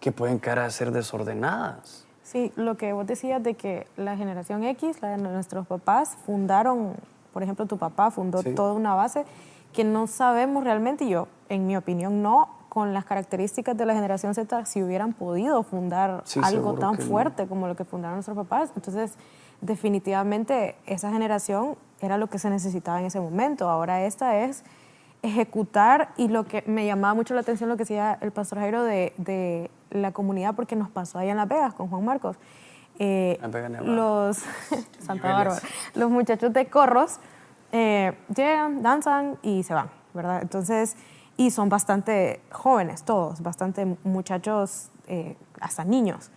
que 0.00 0.12
pueden 0.12 0.38
caer 0.38 0.58
a 0.58 0.68
ser 0.68 0.90
desordenadas. 0.90 2.04
Sí, 2.24 2.52
lo 2.56 2.76
que 2.76 2.92
vos 2.92 3.06
decías 3.06 3.42
de 3.42 3.54
que 3.54 3.86
la 3.96 4.18
generación 4.18 4.64
X, 4.64 5.00
la 5.00 5.16
de 5.16 5.16
nuestros 5.16 5.66
papás, 5.66 6.18
fundaron, 6.26 6.92
por 7.32 7.42
ejemplo, 7.42 7.64
tu 7.64 7.78
papá 7.78 8.10
fundó 8.10 8.42
toda 8.42 8.74
una 8.74 8.94
base 8.94 9.24
que 9.72 9.82
no 9.82 10.08
sabemos 10.08 10.62
realmente, 10.62 11.04
y 11.04 11.08
yo, 11.08 11.26
en 11.48 11.66
mi 11.66 11.74
opinión, 11.74 12.20
no, 12.20 12.60
con 12.72 12.94
las 12.94 13.04
características 13.04 13.76
de 13.76 13.84
la 13.84 13.92
generación 13.92 14.34
Z 14.34 14.64
si 14.64 14.82
hubieran 14.82 15.12
podido 15.12 15.62
fundar 15.62 16.24
algo 16.42 16.72
tan 16.72 16.96
fuerte 16.96 17.46
como 17.46 17.68
lo 17.68 17.76
que 17.76 17.84
fundaron 17.84 18.16
nuestros 18.16 18.34
papás. 18.34 18.70
Entonces, 18.74 19.12
definitivamente 19.60 20.74
esa 20.86 21.12
generación 21.12 21.76
era 22.00 22.16
lo 22.16 22.28
que 22.28 22.38
se 22.38 22.48
necesitaba 22.48 22.98
en 22.98 23.04
ese 23.04 23.20
momento. 23.20 23.68
Ahora 23.68 24.06
esta 24.06 24.38
es 24.38 24.64
ejecutar 25.20 26.14
y 26.16 26.28
lo 26.28 26.44
que 26.44 26.64
me 26.66 26.86
llamaba 26.86 27.12
mucho 27.12 27.34
la 27.34 27.42
atención 27.42 27.68
lo 27.68 27.76
que 27.76 27.82
decía 27.82 28.16
el 28.22 28.32
pastor 28.32 28.60
Jairo 28.60 28.82
de, 28.84 29.12
de 29.18 29.70
la 29.90 30.12
comunidad 30.12 30.54
porque 30.54 30.74
nos 30.74 30.88
pasó 30.88 31.18
allá 31.18 31.32
en 31.32 31.36
Las 31.36 31.48
Vegas 31.48 31.74
con 31.74 31.88
Juan 31.88 32.06
Marcos. 32.06 32.38
Eh, 32.98 33.38
los 33.82 34.38
Santa 34.98 35.30
Bárbara, 35.30 35.60
los 35.94 36.10
muchachos 36.10 36.50
de 36.54 36.70
corros 36.70 37.18
eh, 37.70 38.16
llegan, 38.34 38.82
danzan 38.82 39.36
y 39.42 39.62
se 39.62 39.74
van, 39.74 39.90
¿verdad? 40.14 40.40
Entonces 40.40 40.96
y 41.42 41.50
son 41.50 41.68
bastante 41.68 42.40
jóvenes 42.52 43.02
todos, 43.02 43.40
bastante 43.42 43.96
muchachos, 44.04 44.90
eh, 45.08 45.36
hasta 45.60 45.84
niños. 45.84 46.30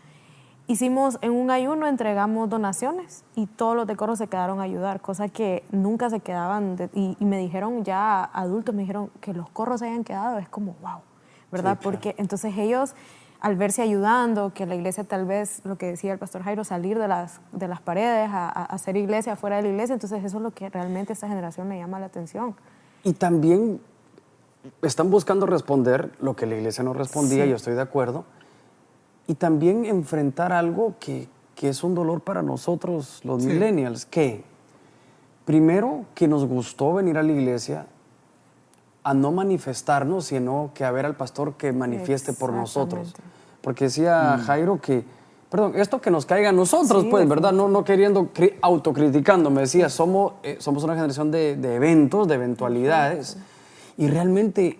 Hicimos 0.65 1.19
en 1.21 1.31
un 1.31 1.51
ayuno, 1.51 1.85
entregamos 1.85 2.49
donaciones 2.49 3.23
y 3.35 3.45
todos 3.45 3.75
los 3.75 3.85
de 3.85 3.95
coro 3.95 4.15
se 4.15 4.25
quedaron 4.25 4.59
a 4.59 4.63
ayudar, 4.63 5.01
cosa 5.01 5.29
que 5.29 5.63
nunca 5.71 6.09
se 6.09 6.21
quedaban. 6.21 6.89
y, 6.95 7.15
me 7.23 7.37
dijeron 7.37 7.83
ya 7.83 8.23
adultos, 8.23 8.73
me 8.73 8.81
dijeron 8.81 9.11
que 9.21 9.33
los 9.33 9.47
corros 9.51 9.81
se 9.81 9.85
hayan 9.85 10.03
quedado, 10.03 10.39
es 10.39 10.49
como 10.49 10.75
wow, 10.81 11.01
¿verdad? 11.51 11.77
Porque 11.79 12.15
entonces 12.17 12.57
ellos, 12.57 12.95
al 13.41 13.57
verse 13.57 13.83
ayudando, 13.83 14.55
que 14.55 14.65
la 14.65 14.73
iglesia 14.73 15.03
tal 15.03 15.25
vez, 15.25 15.61
lo 15.65 15.77
que 15.77 15.85
decía 15.85 16.13
el 16.13 16.17
pastor 16.17 16.41
Jairo, 16.41 16.63
salir 16.63 16.97
de 16.97 17.07
las, 17.07 17.41
de 17.51 17.67
las 17.67 17.79
paredes 17.79 18.31
a, 18.31 18.47
a 18.47 18.63
hacer 18.63 18.97
iglesia 18.97 19.35
fuera 19.35 19.57
de 19.57 19.61
la 19.61 19.67
iglesia, 19.67 19.93
entonces 19.93 20.23
eso 20.23 20.37
es 20.37 20.43
lo 20.43 20.49
que 20.49 20.67
realmente 20.67 21.11
a 21.11 21.13
esta 21.13 21.27
generación 21.27 21.69
le 21.69 21.77
llama 21.77 21.99
la 21.99 22.07
atención. 22.07 22.55
Y 23.03 23.13
también 23.13 23.79
están 24.81 25.09
buscando 25.09 25.45
responder 25.45 26.11
lo 26.19 26.35
que 26.35 26.45
la 26.45 26.55
iglesia 26.55 26.83
no 26.83 26.93
respondía, 26.93 27.45
yo 27.45 27.55
estoy 27.55 27.75
de 27.75 27.81
acuerdo, 27.81 28.25
y 29.27 29.35
también 29.35 29.85
enfrentar 29.85 30.53
algo 30.53 30.95
que, 30.99 31.27
que 31.55 31.69
es 31.69 31.83
un 31.83 31.95
dolor 31.95 32.21
para 32.21 32.41
nosotros, 32.41 33.21
los 33.23 33.43
millennials, 33.43 34.05
que 34.05 34.43
primero 35.45 36.05
que 36.13 36.27
nos 36.27 36.45
gustó 36.45 36.93
venir 36.93 37.17
a 37.17 37.23
la 37.23 37.31
iglesia 37.31 37.87
a 39.03 39.13
no 39.13 39.31
manifestarnos, 39.31 40.25
sino 40.25 40.71
que 40.73 40.83
a 40.83 40.91
ver 40.91 41.05
al 41.05 41.15
pastor 41.15 41.53
que 41.53 41.71
manifieste 41.71 42.33
por 42.33 42.51
nosotros. 42.51 43.13
porque 43.61 43.85
decía 43.85 44.39
Jairo 44.45 44.81
que, 44.81 45.05
perdón, 45.49 45.73
esto 45.75 46.01
que 46.01 46.09
nos 46.09 46.25
caiga 46.25 46.49
a 46.49 46.51
nosotros, 46.51 47.05
pues, 47.09 47.29
¿verdad? 47.29 47.51
No, 47.51 47.67
no 47.67 47.83
queriendo, 47.83 48.29
autocriticando, 48.61 49.51
me 49.51 49.61
decía, 49.61 49.89
somos, 49.89 50.33
eh, 50.41 50.57
somos 50.59 50.83
una 50.83 50.95
generación 50.95 51.29
de, 51.29 51.55
de, 51.55 51.75
eventos, 51.75 52.27
de 52.27 52.33
eventualidades, 52.33 53.37
y 53.97 54.07
realmente, 54.07 54.79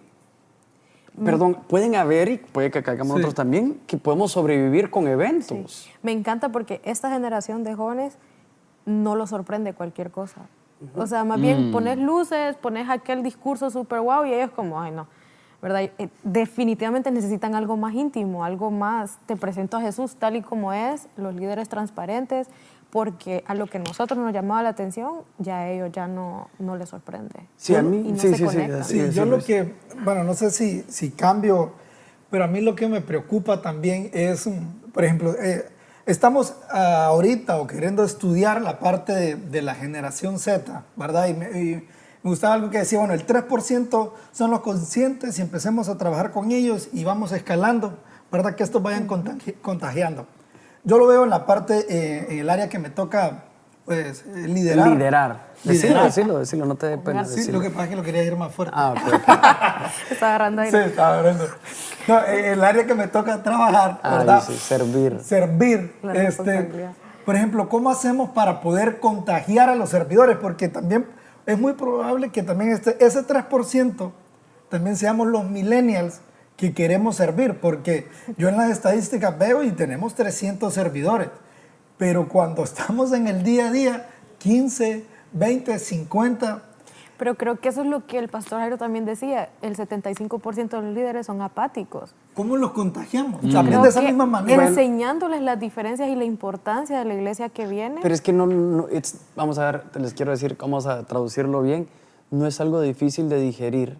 perdón, 1.24 1.58
pueden 1.68 1.96
haber, 1.96 2.30
y 2.30 2.38
puede 2.38 2.72
que 2.72 2.84
caigamos 2.84 3.16
nosotros 3.16 3.36
también, 3.36 3.80
que 3.88 3.98
podemos 3.98 4.32
sobrevivir 4.32 4.90
con 4.90 5.08
eventos. 5.08 5.90
Me 6.04 6.12
encanta 6.12 6.50
porque 6.50 6.82
esta 6.84 7.10
generación 7.12 7.64
de 7.64 7.76
jóvenes 7.76 8.18
no 8.86 9.16
lo 9.16 9.28
sorprende 9.28 9.74
cualquier 9.74 10.12
cosa. 10.12 10.42
O 10.96 11.08
sea, 11.08 11.24
más 11.24 11.40
bien 11.40 11.70
mm. 11.70 11.72
pones 11.72 11.98
luces, 11.98 12.56
pones 12.58 12.90
aquel 12.90 13.24
discurso 13.24 13.70
súper 13.70 14.02
guau 14.02 14.26
y 14.26 14.34
ellos 14.34 14.52
como, 14.52 14.80
ay 14.80 14.92
no, 14.92 15.08
¿verdad? 15.62 15.84
Eh, 15.98 16.10
definitivamente 16.24 17.10
necesitan 17.12 17.56
algo 17.56 17.78
más 17.78 17.94
íntimo, 17.94 18.44
algo 18.44 18.72
más, 18.72 19.18
te 19.26 19.36
presento 19.36 19.78
a 19.78 19.82
Jesús 19.82 20.16
tal 20.16 20.36
y 20.36 20.42
como 20.42 20.74
es, 20.74 21.08
los 21.18 21.34
líderes 21.34 21.70
transparentes, 21.70 22.50
porque 22.96 23.44
a 23.46 23.56
lo 23.56 23.68
que 23.68 23.78
nosotros 23.78 24.18
nos 24.18 24.32
llamaba 24.32 24.64
la 24.64 24.70
atención, 24.70 25.24
ya 25.38 25.58
a 25.58 25.70
ellos 25.70 25.90
ya 25.92 26.08
no, 26.08 26.48
no 26.60 26.78
les 26.78 26.88
sorprende. 26.88 27.46
Sí, 27.58 27.76
a 27.76 27.82
mí, 27.82 28.16
sí, 28.18 28.34
sí, 28.34 28.46
sí, 28.86 29.12
Yo 29.12 29.26
lo 29.26 29.40
que, 29.40 29.74
bueno, 30.06 30.24
no 30.24 30.34
sé 30.34 30.50
si, 30.50 30.82
si 30.88 31.12
cambio, 31.12 31.74
pero 32.32 32.46
a 32.46 32.48
mí 32.48 32.62
lo 32.62 32.74
que 32.74 32.88
me 32.88 33.02
preocupa 33.02 33.62
también 33.62 34.10
es, 34.14 34.50
por 34.94 35.04
ejemplo, 35.04 35.36
eh, 35.38 35.66
Estamos 36.06 36.54
ah, 36.70 37.08
ahorita 37.08 37.60
o 37.60 37.68
queriendo 37.68 38.04
estudiar 38.06 38.62
la 38.62 38.80
parte 38.80 39.36
de, 39.36 39.62
la 39.62 39.76
generación 39.76 40.40
Z, 40.40 40.86
¿verdad? 40.96 41.28
Y 41.28 41.34
me, 41.34 41.84
gustaba 42.24 42.54
algo 42.54 42.70
que 42.70 42.78
decía, 42.78 43.00
bueno, 43.00 43.14
el 43.14 43.28
3% 43.28 44.12
son 44.32 44.52
los 44.52 44.62
conscientes 44.62 45.38
y 45.38 45.42
empecemos 45.42 45.90
a 45.90 45.98
trabajar 45.98 46.32
con 46.32 46.52
ellos 46.52 46.88
y 46.94 47.04
vamos 47.04 47.34
escalando, 47.34 47.98
¿verdad? 48.32 48.56
Que 48.56 48.64
estos 48.64 48.82
vayan 48.82 49.06
contagiando. 49.62 50.28
Yo 50.86 51.00
lo 51.00 51.08
veo 51.08 51.24
en 51.24 51.32
la 51.32 51.46
parte, 51.46 51.86
eh, 51.90 52.28
en 52.30 52.40
el 52.40 52.50
área 52.50 52.70
que 52.70 52.78
me 52.78 52.92
toca, 52.92 53.46
pues, 53.86 54.24
eh, 54.28 54.48
liderar. 54.48 54.88
Liderar. 54.88 55.56
Decirlo, 55.64 56.04
decirlo, 56.04 56.40
decirlo, 56.40 56.66
no 56.66 56.76
te 56.76 56.86
dé 56.88 56.98
pena. 57.00 57.26
Sí, 57.26 57.52
lo 57.52 57.60
que 57.60 57.72
pasa 57.72 57.86
es 57.86 57.90
que 57.90 57.96
lo 57.96 58.04
quería 58.04 58.24
ir 58.24 58.36
más 58.36 58.54
fuerte. 58.54 58.76
Ah, 58.78 58.94
ok. 58.94 59.14
está 60.12 60.28
agarrando 60.28 60.62
ahí. 60.62 60.70
Sí, 60.70 60.78
está 60.78 61.08
agarrando. 61.10 61.48
No, 62.08 62.24
el 62.24 62.64
área 62.64 62.86
que 62.86 62.94
me 62.94 63.08
toca 63.08 63.42
trabajar, 63.42 64.00
¿verdad? 64.04 64.44
Sí, 64.46 64.56
servir. 64.58 65.20
Servir. 65.22 65.96
este, 66.14 66.70
por 67.26 67.36
ejemplo, 67.36 67.68
¿cómo 67.68 67.90
hacemos 67.90 68.30
para 68.30 68.62
poder 68.62 69.00
contagiar 69.00 69.70
a 69.70 69.76
los 69.76 69.90
servidores? 69.90 70.38
Porque 70.40 70.70
también 70.70 71.08
es 71.48 71.60
muy 71.60 71.74
probable 71.74 72.30
que 72.30 72.44
también 72.44 72.72
este, 72.72 73.04
ese 73.04 73.26
3% 73.26 74.12
también 74.70 74.96
seamos 74.98 75.28
los 75.28 75.46
millennials 75.46 76.22
que 76.58 76.74
queremos 76.74 77.18
servir, 77.18 77.60
porque 77.60 78.08
yo 78.38 78.50
en 78.50 78.58
las 78.58 78.72
estadísticas 78.72 79.38
veo 79.38 79.64
y 79.64 79.72
tenemos 79.72 80.16
300 80.16 80.74
servidores, 80.74 81.30
pero 81.98 82.28
cuando 82.30 82.64
estamos 82.64 83.12
en 83.14 83.28
el 83.28 83.44
día 83.44 83.68
a 83.68 83.72
día, 83.72 84.10
15, 84.40 85.06
20, 85.34 85.80
50. 85.80 86.64
Pero 87.18 87.36
creo 87.36 87.58
que 87.60 87.70
eso 87.70 87.82
es 87.82 87.88
lo 87.88 88.06
que 88.06 88.18
el 88.20 88.28
pastor 88.28 88.60
Jairo 88.60 88.78
también 88.78 89.06
decía, 89.06 89.50
el 89.62 89.78
75% 89.78 90.70
de 90.70 90.82
los 90.82 90.94
líderes 90.94 91.26
son 91.26 91.42
apáticos. 91.42 92.14
¿Cómo 92.34 92.58
los 92.58 92.72
contagiamos? 92.72 93.40
También 93.50 93.82
de 93.82 93.90
esa 93.90 94.02
misma 94.02 94.26
manera. 94.26 94.68
Enseñándoles 94.68 95.42
las 95.42 95.58
diferencias 95.58 96.10
y 96.10 96.16
la 96.16 96.26
importancia 96.26 97.00
de 97.00 97.06
la 97.06 97.14
iglesia 97.14 97.48
que 97.50 97.68
viene. 97.68 98.02
Pero 98.02 98.14
es 98.14 98.22
que 98.22 98.34
no, 98.34 98.88
vamos 99.36 99.60
a 99.60 99.72
ver, 99.72 99.84
les 99.96 100.14
quiero 100.14 100.32
decir, 100.32 100.58
vamos 100.60 100.88
a 100.88 101.06
traducirlo 101.06 101.62
bien, 101.62 101.88
no 102.32 102.48
es 102.48 102.60
algo 102.60 102.82
difícil 102.82 103.30
de 103.30 103.40
digerir 103.40 103.98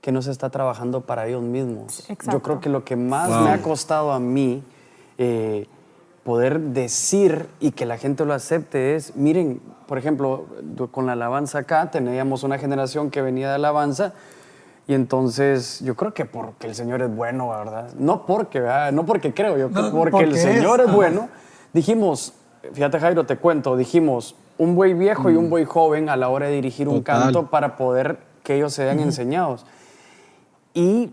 que 0.00 0.12
no 0.12 0.22
se 0.22 0.30
está 0.30 0.50
trabajando 0.50 1.02
para 1.02 1.26
ellos 1.26 1.42
mismos. 1.42 2.06
Yo 2.30 2.42
creo 2.42 2.60
que 2.60 2.68
lo 2.68 2.84
que 2.84 2.96
más 2.96 3.28
me 3.42 3.50
ha 3.50 3.60
costado 3.60 4.12
a 4.12 4.20
mí 4.20 4.62
eh, 5.18 5.66
poder 6.24 6.60
decir 6.60 7.46
y 7.60 7.72
que 7.72 7.86
la 7.86 7.98
gente 7.98 8.24
lo 8.24 8.32
acepte 8.32 8.94
es, 8.96 9.16
miren, 9.16 9.60
por 9.86 9.98
ejemplo, 9.98 10.46
con 10.90 11.06
la 11.06 11.12
alabanza 11.12 11.58
acá 11.58 11.90
teníamos 11.90 12.42
una 12.42 12.58
generación 12.58 13.10
que 13.10 13.20
venía 13.20 13.48
de 13.48 13.54
alabanza 13.56 14.14
y 14.86 14.94
entonces 14.94 15.80
yo 15.84 15.94
creo 15.94 16.14
que 16.14 16.24
porque 16.24 16.66
el 16.66 16.74
Señor 16.74 17.02
es 17.02 17.14
bueno, 17.14 17.48
¿verdad? 17.50 17.90
No 17.98 18.26
porque, 18.26 18.60
no 18.92 19.06
porque 19.06 19.32
creo, 19.32 19.56
yo 19.56 19.70
porque, 19.92 20.24
el 20.24 20.36
Señor 20.36 20.80
es, 20.80 20.92
bueno. 20.92 21.28
Dijimos, 21.72 22.32
fíjate 22.72 22.98
Jairo, 22.98 23.24
te 23.24 23.36
cuento, 23.36 23.76
dijimos 23.76 24.34
un 24.58 24.74
buey 24.74 24.94
viejo 24.94 25.30
y 25.30 25.36
un 25.36 25.46
mm. 25.46 25.50
buey 25.50 25.64
joven 25.64 26.08
a 26.08 26.16
la 26.16 26.28
hora 26.28 26.46
de 26.46 26.52
dirigir 26.52 26.88
un 26.88 27.02
canto 27.02 27.46
para 27.46 27.76
poder 27.76 28.18
que 28.42 28.56
ellos 28.56 28.72
sean 28.74 28.98
enseñados. 29.00 29.64
Y 30.74 31.12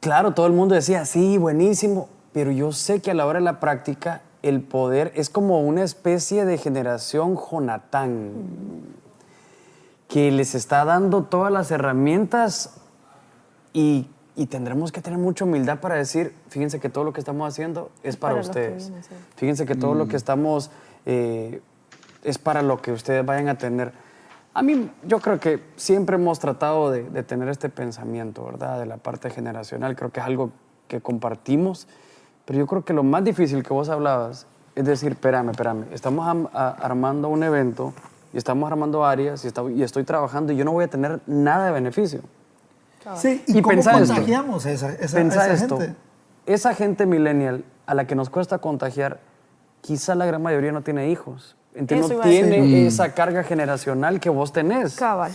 claro, 0.00 0.32
todo 0.34 0.46
el 0.46 0.52
mundo 0.52 0.74
decía, 0.74 1.04
sí, 1.04 1.38
buenísimo, 1.38 2.08
pero 2.32 2.50
yo 2.50 2.72
sé 2.72 3.00
que 3.00 3.10
a 3.10 3.14
la 3.14 3.26
hora 3.26 3.38
de 3.38 3.44
la 3.44 3.60
práctica 3.60 4.22
el 4.42 4.60
poder 4.60 5.12
es 5.16 5.30
como 5.30 5.60
una 5.60 5.82
especie 5.82 6.44
de 6.44 6.58
generación 6.58 7.36
Jonatán, 7.36 8.32
que 10.08 10.30
les 10.30 10.54
está 10.54 10.84
dando 10.84 11.24
todas 11.24 11.52
las 11.52 11.70
herramientas 11.70 12.74
y, 13.72 14.08
tendremos 14.48 14.92
que 14.92 15.00
tener 15.00 15.18
mucha 15.18 15.44
humildad 15.44 15.80
para 15.80 15.96
decir, 15.96 16.34
fíjense 16.48 16.78
que 16.78 16.88
todo 16.88 17.04
lo 17.04 17.12
que 17.12 17.20
estamos 17.20 17.48
haciendo 17.48 17.90
es 18.02 18.16
para, 18.16 18.38
ustedes. 18.38 18.92
Fíjense 19.34 19.66
que 19.66 19.74
todo 19.74 19.94
lo 19.94 20.04
mm. 20.04 20.08
que 20.08 20.16
estamos 20.16 20.70
eh, 21.06 21.60
es 22.22 22.38
para 22.38 22.62
lo 22.62 22.80
que 22.80 22.92
ustedes 22.92 23.24
vayan 23.24 23.48
a 23.48 23.56
tener. 23.56 23.92
A 24.56 24.62
mí, 24.62 24.90
yo 25.06 25.20
creo 25.20 25.38
que 25.38 25.62
siempre 25.76 26.16
hemos 26.16 26.38
tratado 26.38 26.90
de, 26.90 27.04
de 27.04 27.22
tener 27.22 27.48
este 27.48 27.68
pensamiento, 27.68 28.44
¿verdad? 28.44 28.78
De 28.78 28.86
la 28.86 28.96
parte 28.96 29.30
generacional. 29.30 29.94
Creo 29.96 30.10
que 30.10 30.20
es 30.20 30.26
algo 30.26 30.50
que 30.88 31.00
compartimos 31.00 31.86
pero 32.46 32.60
yo 32.60 32.66
creo 32.66 32.84
que 32.84 32.94
lo 32.94 33.02
más 33.02 33.22
difícil 33.24 33.62
que 33.62 33.74
vos 33.74 33.90
hablabas 33.90 34.46
es 34.74 34.84
decir, 34.84 35.12
espérame, 35.12 35.50
espérame, 35.50 35.86
estamos 35.92 36.48
armando 36.54 37.28
un 37.28 37.42
evento 37.42 37.92
y 38.32 38.38
estamos 38.38 38.70
armando 38.70 39.04
áreas 39.04 39.44
y, 39.44 39.48
y, 39.74 39.82
estoy 39.82 40.04
trabajando 40.04 40.52
y 40.52 40.56
yo 40.56 40.64
no 40.64 40.72
voy 40.72 40.84
a 40.84 40.88
tener 40.88 41.20
nada 41.26 41.66
de 41.66 41.72
beneficio. 41.72 42.20
Sí, 43.16 43.42
¿y, 43.46 43.62
cómo 43.62 43.82
contagiamos 43.82 44.66
esa, 44.66 44.92
esa, 44.92 45.20
esa 45.20 45.52
esto, 45.52 45.78
gente? 45.78 45.96
Esa 46.44 46.74
gente 46.74 47.06
millennial 47.06 47.64
a 47.86 47.94
la 47.94 48.06
que 48.06 48.14
nos 48.14 48.28
cuesta 48.28 48.58
contagiar, 48.58 49.18
quizá 49.80 50.14
la 50.14 50.26
gran 50.26 50.42
mayoría 50.42 50.72
no 50.72 50.82
tiene 50.82 51.08
hijos. 51.08 51.56
Entonces 51.76 52.16
no 52.16 52.22
tiene 52.22 52.60
mm. 52.60 52.86
esa 52.86 53.12
carga 53.12 53.42
generacional 53.44 54.18
que 54.18 54.30
vos 54.30 54.52
tenés. 54.52 54.96
Cabal. 54.96 55.32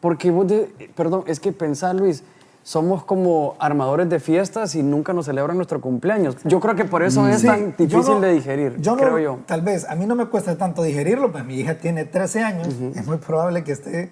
Porque 0.00 0.30
vos, 0.30 0.46
perdón, 0.94 1.24
es 1.26 1.40
que 1.40 1.52
pensá, 1.52 1.92
Luis, 1.94 2.22
somos 2.66 3.04
como 3.04 3.54
armadores 3.60 4.08
de 4.08 4.18
fiestas 4.18 4.74
y 4.74 4.82
nunca 4.82 5.12
nos 5.12 5.26
celebran 5.26 5.56
nuestro 5.56 5.80
cumpleaños. 5.80 6.36
Yo 6.42 6.58
creo 6.58 6.74
que 6.74 6.84
por 6.84 7.04
eso 7.04 7.26
es 7.28 7.44
tan 7.44 7.76
difícil 7.76 8.20
de 8.20 8.32
digerir, 8.32 8.80
yo 8.80 8.96
creo 8.96 9.20
yo. 9.20 9.38
Tal 9.46 9.62
vez, 9.62 9.88
a 9.88 9.94
mí 9.94 10.04
no 10.04 10.16
me 10.16 10.26
cuesta 10.26 10.58
tanto 10.58 10.82
digerirlo, 10.82 11.30
pues 11.30 11.44
mi 11.44 11.54
hija 11.54 11.78
tiene 11.78 12.04
13 12.04 12.42
años, 12.42 12.66
es 12.96 13.06
muy 13.06 13.18
probable 13.18 13.62
que 13.62 13.70
esté 13.70 14.10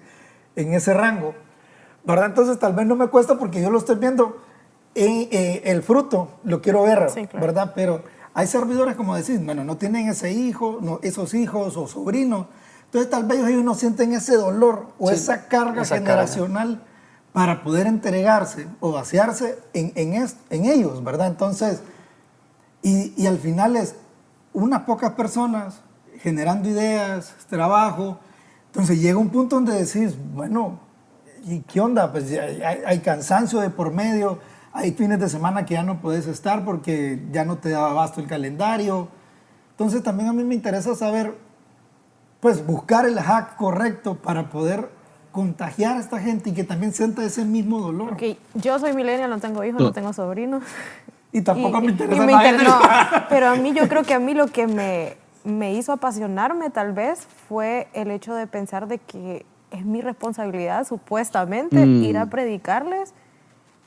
en 0.55 0.73
ese 0.73 0.93
rango, 0.93 1.35
¿verdad? 2.05 2.27
Entonces 2.27 2.57
tal 2.57 2.73
vez 2.73 2.85
no 2.87 2.95
me 2.95 3.07
cuesta 3.07 3.37
porque 3.37 3.61
yo 3.61 3.69
lo 3.69 3.77
estoy 3.77 3.97
viendo 3.97 4.37
en 4.95 5.27
eh, 5.31 5.61
el 5.65 5.83
fruto, 5.83 6.29
lo 6.45 6.61
quiero 6.61 6.83
ver, 6.83 7.09
¿verdad? 7.33 7.73
Pero 7.75 8.03
hay 8.35 8.47
servidores, 8.47 8.95
como 8.95 9.15
decís, 9.15 9.43
bueno, 9.43 9.63
no 9.63 9.77
tienen 9.77 10.09
ese 10.09 10.31
hijo, 10.31 10.79
no, 10.81 10.99
esos 11.01 11.33
hijos 11.33 11.77
o 11.77 11.87
sobrinos, 11.87 12.47
entonces 12.83 13.09
tal 13.09 13.23
vez 13.23 13.39
ellos 13.39 13.63
no 13.63 13.75
sienten 13.75 14.13
ese 14.13 14.35
dolor 14.35 14.87
o 14.99 15.09
esa 15.09 15.47
carga 15.47 15.83
generacional 15.85 16.83
para 17.31 17.63
poder 17.63 17.87
entregarse 17.87 18.67
o 18.81 18.91
vaciarse 18.91 19.57
en, 19.73 19.91
en, 19.95 20.27
en 20.49 20.65
ellos, 20.65 21.03
¿verdad? 21.03 21.27
Entonces, 21.27 21.81
y, 22.81 23.13
y, 23.17 23.25
al 23.25 23.39
final 23.39 23.75
es 23.77 23.95
unas 24.53 24.81
pocas 24.81 25.13
personas 25.13 25.79
generando 26.19 26.69
ideas, 26.69 27.33
trabajo. 27.49 28.19
Entonces 28.67 29.01
llega 29.01 29.17
un 29.17 29.29
punto 29.29 29.55
donde 29.55 29.73
decís, 29.73 30.15
bueno, 30.33 30.79
¿y 31.45 31.61
qué 31.61 31.81
onda? 31.81 32.11
Pues 32.11 32.31
hay, 32.31 32.61
hay, 32.85 32.99
cansancio 32.99 33.59
de 33.59 33.69
por 33.69 33.91
medio, 33.91 34.39
hay 34.75 34.91
fines 34.91 35.19
de 35.19 35.29
semana 35.29 35.65
que 35.65 35.73
ya 35.73 35.83
no 35.83 36.01
puedes 36.01 36.27
estar 36.27 36.65
porque 36.65 37.23
ya 37.31 37.45
no 37.45 37.57
te 37.57 37.69
da 37.69 37.89
abasto 37.89 38.19
el 38.19 38.27
calendario. 38.27 39.07
Entonces 39.71 40.03
también 40.03 40.27
a 40.27 40.33
mí 40.33 40.43
me 40.43 40.53
interesa 40.53 40.93
saber, 40.95 41.33
pues 42.41 42.65
buscar 42.65 43.05
el 43.05 43.17
hack 43.17 43.55
correcto 43.55 44.15
para 44.15 44.49
poder 44.49 44.89
contagiar 45.31 45.95
a 45.95 45.99
esta 46.01 46.19
gente 46.19 46.49
y 46.49 46.53
que 46.53 46.65
también 46.65 46.93
sienta 46.93 47.23
ese 47.23 47.45
mismo 47.45 47.79
dolor. 47.79 48.13
Okay. 48.13 48.37
Yo 48.53 48.77
soy 48.77 48.93
millennial, 48.93 49.29
no 49.29 49.39
tengo 49.39 49.63
hijos, 49.63 49.81
no, 49.81 49.93
tengo 49.93 50.11
sobrinos. 50.11 50.61
Y 51.31 51.41
tampoco 51.41 51.79
me 51.79 51.91
interesa 51.91 53.25
pero 53.29 53.49
a 53.49 53.55
mí 53.55 53.73
yo 53.73 53.87
creo 53.87 54.03
que 54.03 54.13
a 54.13 54.19
mí 54.19 54.33
lo 54.33 54.47
que 54.47 54.67
me, 54.67 55.15
me 55.45 55.73
hizo 55.73 55.93
apasionarme 55.93 56.69
tal 56.69 56.91
vez 56.91 57.27
fue 57.47 57.87
el 57.93 58.11
hecho 58.11 58.33
de 58.33 58.45
pensar 58.45 58.87
de 58.87 58.97
que 58.97 59.45
es 59.71 59.85
mi 59.85 60.01
responsabilidad 60.01 60.85
supuestamente 60.85 61.85
mm. 61.85 62.03
ir 62.03 62.17
a 62.17 62.25
predicarles 62.27 63.13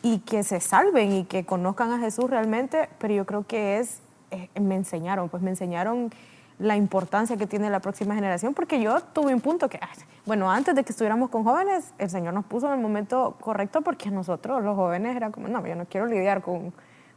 y 0.03 0.21
que 0.21 0.43
se 0.45 0.61
salven 0.61 1.13
y 1.13 1.25
que 1.25 1.45
conozcan 1.45 1.93
a 1.93 1.99
Jesús 1.99 2.31
realmente, 2.31 2.89
pero 2.99 3.15
yo 3.15 3.27
creo 3.27 3.47
que 3.47 3.79
es, 3.79 4.01
eh, 4.31 4.49
me 4.61 4.77
enseñaron, 4.77 5.29
pues 5.29 5.43
me 5.43 5.51
enseñaron 5.51 6.11
la 6.59 6.77
importancia 6.77 7.37
que 7.37 7.47
tiene 7.47 7.71
la 7.71 7.81
próxima 7.81 8.15
generación, 8.15 8.53
porque 8.53 8.81
yo 8.81 9.01
tuve 9.01 9.33
un 9.33 9.41
punto 9.41 9.69
que, 9.69 9.79
bueno, 10.27 10.51
antes 10.51 10.75
de 10.75 10.83
que 10.83 10.93
estuviéramos 10.93 11.31
con 11.31 11.45
jóvenes, 11.45 11.95
el 11.99 12.11
Señor 12.11 12.35
nos 12.35 12.45
puso 12.45 12.67
en 12.67 12.75
el 12.75 12.81
momento 12.81 13.37
correcto 13.41 13.83
porque 13.83 14.11
nosotros, 14.11 14.63
los 14.63 14.77
jóvenes, 14.77 15.17
era 15.17 15.31
como, 15.31 15.49
no, 15.49 15.65
yo 15.67 15.77
no 15.77 15.87
quiero 15.87 16.07
lidiar 16.07 16.43
con, 16.43 16.73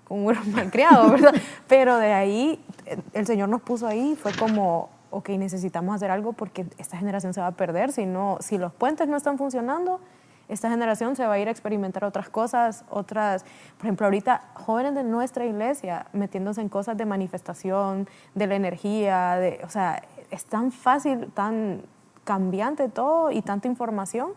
como 0.07 0.27
un 0.27 0.37
malcriado, 0.53 1.09
¿verdad? 1.11 1.33
Pero 1.67 1.97
de 1.97 2.13
ahí, 2.13 2.63
el 3.13 3.25
Señor 3.25 3.49
nos 3.49 3.61
puso 3.61 3.87
ahí, 3.87 4.15
fue 4.15 4.31
como, 4.33 4.89
ok, 5.09 5.29
necesitamos 5.29 5.95
hacer 5.95 6.11
algo 6.11 6.33
porque 6.33 6.65
esta 6.77 6.97
generación 6.97 7.33
se 7.33 7.41
va 7.41 7.47
a 7.47 7.51
perder, 7.51 7.91
si, 7.91 8.05
no, 8.05 8.37
si 8.41 8.57
los 8.57 8.71
puentes 8.73 9.07
no 9.07 9.17
están 9.17 9.37
funcionando, 9.37 9.99
esta 10.51 10.69
generación 10.69 11.15
se 11.15 11.25
va 11.25 11.33
a 11.33 11.39
ir 11.39 11.47
a 11.47 11.51
experimentar 11.51 12.03
otras 12.03 12.29
cosas, 12.29 12.83
otras, 12.89 13.45
por 13.77 13.85
ejemplo, 13.85 14.05
ahorita 14.05 14.41
jóvenes 14.53 14.93
de 14.95 15.03
nuestra 15.03 15.45
iglesia 15.45 16.07
metiéndose 16.11 16.59
en 16.59 16.67
cosas 16.67 16.97
de 16.97 17.05
manifestación, 17.05 18.07
de 18.35 18.47
la 18.47 18.55
energía, 18.55 19.37
de, 19.37 19.61
o 19.63 19.69
sea, 19.69 20.03
es 20.29 20.45
tan 20.45 20.71
fácil, 20.71 21.31
tan 21.33 21.83
cambiante 22.25 22.89
todo 22.89 23.31
y 23.31 23.41
tanta 23.41 23.69
información 23.69 24.31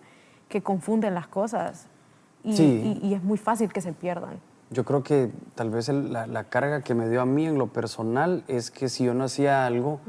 que 0.49 0.62
confunden 0.62 1.15
las 1.15 1.27
cosas 1.27 1.89
y, 2.45 3.01
y, 3.03 3.15
es 3.15 3.23
muy 3.23 3.39
fácil 3.39 3.73
que 3.73 3.81
se 3.81 3.93
pierdan. 3.93 4.39
Yo 4.75 4.85
creo 4.85 5.05
que 5.05 5.31
tal 5.55 5.70
vez 5.70 5.89
la, 5.89 6.27
la, 6.27 6.45
carga 6.45 6.83
que 6.83 6.95
me 6.95 7.09
dio 7.09 7.20
a 7.20 7.27
mí 7.27 7.47
en 7.47 7.59
lo 7.59 7.68
personal 7.68 8.43
es 8.49 8.72
que 8.72 8.89
si 8.89 9.05
yo 9.05 9.14
no 9.14 9.25
hacía 9.25 9.66
algo, 9.66 10.01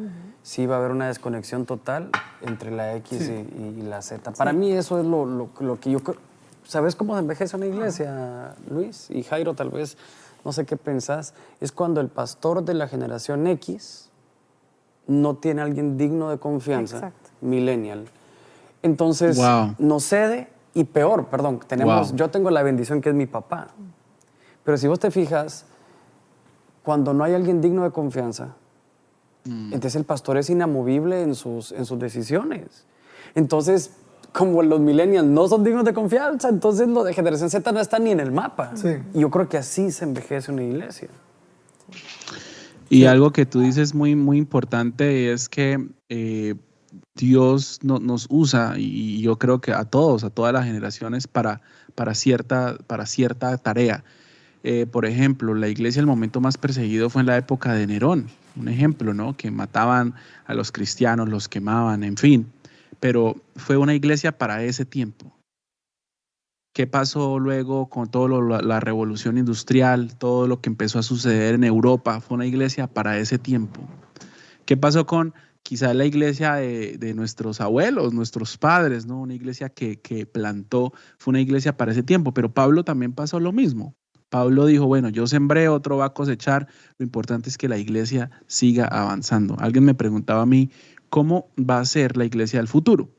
sí 0.41 0.63
iba 0.63 0.75
a 0.75 0.79
haber 0.79 0.89
una 0.89 1.07
desconexión 1.07 1.67
total 1.67 2.09
entre 2.41 2.71
la 2.71 2.95
X 2.95 3.29
y, 3.29 3.81
la 3.83 4.01
Z. 4.01 4.31
Para 4.31 4.53
mí 4.53 4.71
eso 4.71 4.99
es 4.99 5.05
lo, 5.05 5.25
lo, 5.25 5.49
lo, 5.59 5.79
que 5.79 5.91
yo... 5.91 5.99
¿Sabes 6.63 6.95
cómo 6.95 7.15
envejece 7.15 7.55
una 7.55 7.67
iglesia, 7.67 8.55
Luis? 8.71 9.11
Y 9.11 9.21
Jairo, 9.21 9.53
tal 9.53 9.69
vez, 9.69 9.97
no 10.43 10.51
sé 10.51 10.65
qué 10.65 10.77
pensás, 10.77 11.35
es 11.61 11.71
cuando 11.71 12.01
el 12.01 12.07
pastor 12.07 12.65
de 12.65 12.73
la 12.73 12.87
generación 12.87 13.45
X 13.45 14.09
no 15.05 15.35
tiene 15.35 15.61
a 15.61 15.65
alguien 15.65 15.95
digno 15.95 16.31
de 16.31 16.39
confianza, 16.39 17.11
millennial. 17.41 18.07
Entonces, 18.81 19.39
no 19.77 19.99
cede 19.99 20.49
y 20.73 20.85
peor, 20.85 21.27
perdón, 21.27 21.59
tenemos, 21.67 22.15
yo 22.15 22.31
tengo 22.31 22.49
la 22.49 22.63
bendición 22.63 22.99
que 23.01 23.09
es 23.09 23.15
mi 23.15 23.27
papá. 23.27 23.67
Pero 24.65 24.77
si 24.77 24.87
vos 24.87 24.99
te 24.99 25.11
fijas, 25.11 25.65
cuando 26.83 27.13
no 27.13 27.23
hay 27.23 27.33
alguien 27.33 27.61
digno 27.61 27.83
de 27.83 27.91
confianza, 27.91 28.55
mm. 29.45 29.73
entonces 29.73 29.95
el 29.95 30.03
pastor 30.03 30.37
es 30.37 30.49
inamovible 30.49 31.21
en 31.21 31.35
sus, 31.35 31.71
en 31.71 31.85
sus 31.85 31.97
decisiones. 31.99 32.85
Entonces, 33.35 33.91
como 34.33 34.61
los 34.63 34.81
millennials 34.81 35.27
no 35.27 35.47
son 35.47 35.63
dignos 35.63 35.85
de 35.85 35.93
confianza, 35.93 36.49
entonces 36.49 36.89
los 36.89 37.05
de 37.05 37.13
generación 37.13 37.49
Z 37.49 37.71
no 37.71 37.79
están 37.79 38.03
ni 38.03 38.11
en 38.11 38.19
el 38.19 38.31
mapa. 38.31 38.73
Y 39.13 39.19
yo 39.19 39.29
creo 39.29 39.47
que 39.47 39.57
así 39.57 39.91
se 39.91 40.03
envejece 40.03 40.51
una 40.51 40.63
iglesia. 40.63 41.07
Y 42.89 43.05
algo 43.05 43.31
que 43.31 43.45
tú 43.45 43.61
dices 43.61 43.95
muy, 43.95 44.15
muy 44.15 44.37
importante 44.37 45.31
es 45.31 45.47
que 45.47 45.87
eh, 46.09 46.55
Dios 47.15 47.79
nos 47.81 48.27
usa, 48.29 48.73
y 48.77 49.21
yo 49.21 49.37
creo 49.37 49.61
que 49.61 49.71
a 49.71 49.85
todos, 49.85 50.23
a 50.23 50.29
todas 50.29 50.51
las 50.51 50.65
generaciones, 50.65 51.27
para, 51.27 51.61
para, 51.95 52.13
cierta, 52.13 52.77
para 52.87 53.05
cierta 53.05 53.57
tarea. 53.57 54.03
Eh, 54.67 54.87
por 54.87 55.05
ejemplo, 55.05 55.53
la 55.53 55.67
iglesia 55.67 55.99
el 55.99 56.07
momento 56.07 56.41
más 56.41 56.57
perseguido 56.57 57.11
fue 57.11 57.21
en 57.21 57.27
la 57.27 57.37
época 57.37 57.73
de 57.73 57.85
Nerón, 57.85 58.29
un 58.55 58.67
ejemplo, 58.67 59.13
¿no? 59.13 59.37
Que 59.37 59.51
mataban 59.51 60.15
a 60.47 60.55
los 60.55 60.71
cristianos, 60.71 61.29
los 61.29 61.47
quemaban, 61.47 62.03
en 62.03 62.17
fin. 62.17 62.51
Pero 62.99 63.35
fue 63.55 63.77
una 63.77 63.93
iglesia 63.93 64.39
para 64.39 64.63
ese 64.63 64.83
tiempo. 64.83 65.31
¿Qué 66.73 66.87
pasó 66.87 67.37
luego 67.37 67.89
con 67.89 68.09
toda 68.09 68.63
la 68.63 68.79
revolución 68.79 69.37
industrial, 69.37 70.17
todo 70.17 70.47
lo 70.47 70.61
que 70.61 70.69
empezó 70.71 70.97
a 70.97 71.03
suceder 71.03 71.53
en 71.53 71.63
Europa? 71.63 72.19
Fue 72.19 72.33
una 72.33 72.47
iglesia 72.47 72.87
para 72.87 73.19
ese 73.19 73.37
tiempo. 73.37 73.81
¿Qué 74.65 74.75
pasó 74.77 75.05
con 75.05 75.35
quizá 75.61 75.93
la 75.93 76.05
iglesia 76.05 76.55
de, 76.55 77.13
nuestros 77.13 77.61
abuelos, 77.61 78.15
nuestros 78.15 78.57
padres, 78.57 79.05
¿no? 79.05 79.21
Una 79.21 79.35
iglesia 79.35 79.69
que, 79.69 79.99
que 80.01 80.25
plantó, 80.25 80.91
fue 81.19 81.33
una 81.33 81.41
iglesia 81.41 81.77
para 81.77 81.91
ese 81.91 82.01
tiempo, 82.01 82.33
pero 82.33 82.51
Pablo 82.51 82.83
también 82.83 83.13
pasó 83.13 83.39
lo 83.39 83.51
mismo. 83.51 83.95
Pablo 84.35 84.65
dijo, 84.65 84.85
bueno, 84.85 85.07
yo 85.07 85.27
sembré, 85.27 85.69
otro 85.69 85.95
va 85.95 86.07
a 86.07 86.13
cosechar, 86.13 86.67
lo 86.97 87.05
importante 87.05 87.47
es 87.47 87.57
que 87.57 87.69
la 87.69 87.77
iglesia 87.77 88.31
siga 88.47 88.85
avanzando. 88.85 89.55
Alguien 89.59 89.85
me 89.85 89.93
preguntaba 89.93 90.41
a 90.41 90.45
mí, 90.45 90.71
¿cómo 91.07 91.47
va 91.57 91.79
a 91.79 91.85
ser 91.85 92.17
la 92.17 92.25
iglesia 92.25 92.59
del 92.59 92.67
futuro? 92.67 93.09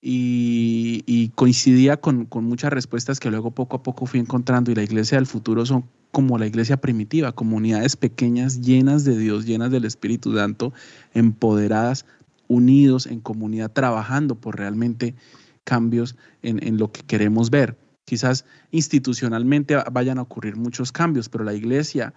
y, 0.00 1.32
coincidía 1.34 1.96
con, 1.96 2.28
muchas 2.30 2.72
respuestas 2.72 3.18
que 3.18 3.28
luego 3.28 3.50
poco 3.50 3.78
a 3.78 3.82
poco 3.82 4.06
fui 4.06 4.20
encontrando 4.20 4.70
y 4.70 4.76
la 4.76 4.84
iglesia 4.84 5.18
del 5.18 5.26
futuro 5.26 5.66
son 5.66 5.86
como 6.12 6.38
la 6.38 6.46
iglesia 6.46 6.76
primitiva, 6.76 7.32
comunidades 7.32 7.96
pequeñas 7.96 8.60
llenas 8.60 9.02
de 9.02 9.18
Dios, 9.18 9.46
llenas 9.46 9.72
del 9.72 9.84
Espíritu 9.84 10.32
Santo, 10.32 10.72
empoderadas, 11.12 12.06
unidos 12.46 13.06
en 13.08 13.18
comunidad, 13.18 13.72
trabajando 13.72 14.36
por 14.36 14.56
realmente 14.56 15.16
cambios 15.64 16.14
en, 16.42 16.78
lo 16.78 16.92
que 16.92 17.02
queremos 17.02 17.50
ver. 17.50 17.76
Quizás 18.06 18.46
institucionalmente 18.70 19.76
vayan 19.92 20.18
a 20.18 20.22
ocurrir 20.22 20.56
muchos 20.56 20.92
cambios, 20.92 21.28
pero 21.28 21.44
la 21.44 21.52
iglesia 21.52 22.14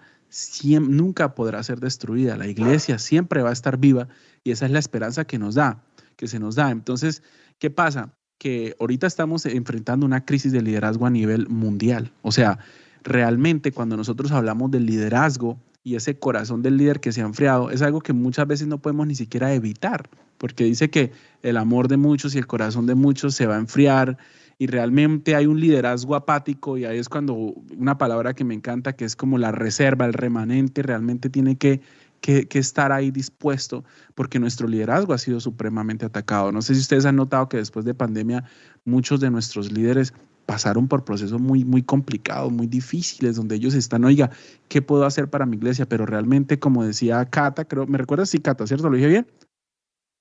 nunca 0.80 1.34
podrá 1.34 1.62
ser 1.62 1.80
destruida. 1.80 2.36
La 2.36 2.46
iglesia 2.46 2.98
siempre 2.98 3.42
va 3.42 3.50
a 3.50 3.52
estar 3.52 3.76
viva 3.76 4.08
y 4.44 4.52
esa 4.52 4.64
es 4.64 4.72
la 4.72 4.78
esperanza 4.78 5.26
que 5.26 5.38
nos 5.38 5.56
da, 5.56 5.82
que 6.16 6.28
se 6.28 6.38
nos 6.38 6.54
da. 6.54 6.70
Entonces, 6.70 7.22
¿Qué 7.60 7.68
pasa? 7.68 8.14
Que 8.38 8.74
ahorita 8.80 9.06
estamos 9.06 9.44
enfrentando 9.44 10.06
una 10.06 10.24
crisis 10.24 10.50
de 10.50 10.62
liderazgo 10.62 11.04
a 11.04 11.10
nivel 11.10 11.46
mundial. 11.50 12.10
O 12.22 12.32
sea, 12.32 12.58
realmente 13.04 13.70
cuando 13.70 13.98
nosotros 13.98 14.32
hablamos 14.32 14.70
del 14.70 14.86
liderazgo 14.86 15.58
y 15.84 15.94
ese 15.96 16.18
corazón 16.18 16.62
del 16.62 16.78
líder 16.78 17.00
que 17.00 17.12
se 17.12 17.20
ha 17.20 17.26
enfriado, 17.26 17.70
es 17.70 17.82
algo 17.82 18.00
que 18.00 18.14
muchas 18.14 18.46
veces 18.46 18.66
no 18.66 18.78
podemos 18.78 19.06
ni 19.06 19.14
siquiera 19.14 19.52
evitar, 19.52 20.08
porque 20.38 20.64
dice 20.64 20.88
que 20.88 21.12
el 21.42 21.58
amor 21.58 21.88
de 21.88 21.98
muchos 21.98 22.34
y 22.34 22.38
el 22.38 22.46
corazón 22.46 22.86
de 22.86 22.94
muchos 22.94 23.34
se 23.34 23.46
va 23.46 23.56
a 23.56 23.58
enfriar 23.58 24.16
y 24.60 24.66
realmente 24.66 25.34
hay 25.34 25.46
un 25.46 25.58
liderazgo 25.58 26.14
apático 26.14 26.76
y 26.76 26.84
ahí 26.84 26.98
es 26.98 27.08
cuando 27.08 27.34
una 27.78 27.96
palabra 27.96 28.34
que 28.34 28.44
me 28.44 28.52
encanta, 28.52 28.92
que 28.92 29.06
es 29.06 29.16
como 29.16 29.38
la 29.38 29.52
reserva, 29.52 30.04
el 30.04 30.12
remanente, 30.12 30.82
realmente 30.82 31.30
tiene 31.30 31.56
que 31.56 31.80
que, 32.20 32.46
estar 32.52 32.92
ahí 32.92 33.10
dispuesto, 33.10 33.84
porque 34.14 34.38
nuestro 34.38 34.68
liderazgo 34.68 35.14
ha 35.14 35.18
sido 35.18 35.40
supremamente 35.40 36.04
atacado. 36.04 36.52
No 36.52 36.60
sé 36.60 36.74
si 36.74 36.80
ustedes 36.80 37.06
han 37.06 37.16
notado 37.16 37.48
que 37.48 37.56
después 37.56 37.86
de 37.86 37.94
pandemia 37.94 38.44
muchos 38.84 39.20
de 39.20 39.30
nuestros 39.30 39.72
líderes 39.72 40.12
pasaron 40.44 40.88
por 40.88 41.04
procesos 41.04 41.40
muy, 41.40 41.64
muy 41.64 41.82
complicados, 41.82 42.52
muy 42.52 42.66
difíciles, 42.66 43.36
donde 43.36 43.54
ellos 43.54 43.72
están, 43.72 44.04
oiga, 44.04 44.30
¿qué 44.68 44.82
puedo 44.82 45.06
hacer 45.06 45.30
para 45.30 45.46
mi 45.46 45.56
iglesia? 45.56 45.86
Pero 45.86 46.04
realmente, 46.04 46.58
como 46.58 46.84
decía 46.84 47.24
Cata, 47.24 47.64
creo, 47.64 47.86
¿me 47.86 47.96
recuerdas? 47.96 48.28
Sí, 48.28 48.40
Cata, 48.40 48.66
¿cierto? 48.66 48.90
¿Lo 48.90 48.96
dije 48.96 49.08
bien? 49.08 49.26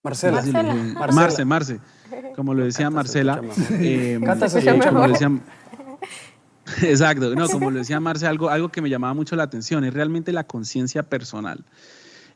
Marcela. 0.04 0.42
Marcela. 0.42 1.12
Marce, 1.12 1.46
Marce. 1.46 1.80
Como 2.36 2.54
lo 2.54 2.64
decía 2.64 2.90
Marcela. 2.90 3.42
Eh, 3.72 4.20
Cata 4.24 4.48
se 4.48 4.60
eh, 4.60 4.80
como 4.88 5.08
decía, 5.08 5.30
Exacto, 6.84 7.36
no, 7.36 7.48
como 7.50 7.72
lo 7.72 7.80
decía 7.80 8.00
Marce, 8.00 8.26
algo, 8.28 8.50
algo 8.50 8.70
que 8.70 8.82
me 8.82 8.90
llamaba 8.90 9.14
mucho 9.14 9.36
la 9.36 9.44
atención 9.44 9.84
es 9.84 9.94
realmente 9.94 10.32
la 10.32 10.46
conciencia 10.46 11.04
personal. 11.04 11.66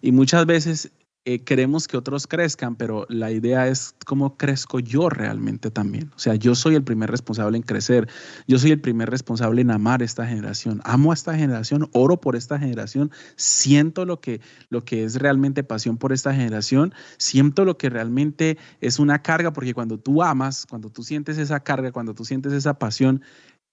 Y 0.01 0.11
muchas 0.11 0.45
veces 0.45 0.91
eh, 1.25 1.39
queremos 1.39 1.87
que 1.87 1.95
otros 1.95 2.27
crezcan, 2.27 2.75
pero 2.75 3.05
la 3.07 3.31
idea 3.31 3.69
es 3.69 3.95
cómo 4.05 4.35
crezco 4.35 4.79
yo 4.79 5.07
realmente 5.09 5.71
también. 5.71 6.11
O 6.17 6.19
sea, 6.19 6.35
yo 6.35 6.53
soy 6.53 6.75
el 6.75 6.83
primer 6.83 7.09
responsable 7.09 7.55
en 7.55 7.63
crecer, 7.63 8.09
yo 8.45 8.59
soy 8.59 8.71
el 8.71 8.81
primer 8.81 9.09
responsable 9.09 9.61
en 9.61 9.71
amar 9.71 10.03
esta 10.03 10.27
generación, 10.27 10.81
amo 10.83 11.11
a 11.11 11.13
esta 11.13 11.33
generación, 11.33 11.89
oro 11.93 12.19
por 12.19 12.35
esta 12.35 12.59
generación, 12.59 13.09
siento 13.37 14.03
lo 14.03 14.19
que, 14.19 14.41
lo 14.67 14.83
que 14.83 15.05
es 15.05 15.15
realmente 15.15 15.63
pasión 15.63 15.97
por 15.97 16.11
esta 16.11 16.33
generación, 16.33 16.93
siento 17.17 17.63
lo 17.63 17.77
que 17.77 17.89
realmente 17.89 18.57
es 18.81 18.99
una 18.99 19.21
carga, 19.21 19.53
porque 19.53 19.73
cuando 19.73 19.97
tú 19.97 20.23
amas, 20.23 20.65
cuando 20.69 20.89
tú 20.89 21.03
sientes 21.03 21.37
esa 21.37 21.61
carga, 21.61 21.93
cuando 21.93 22.13
tú 22.13 22.25
sientes 22.25 22.51
esa 22.51 22.77
pasión, 22.77 23.21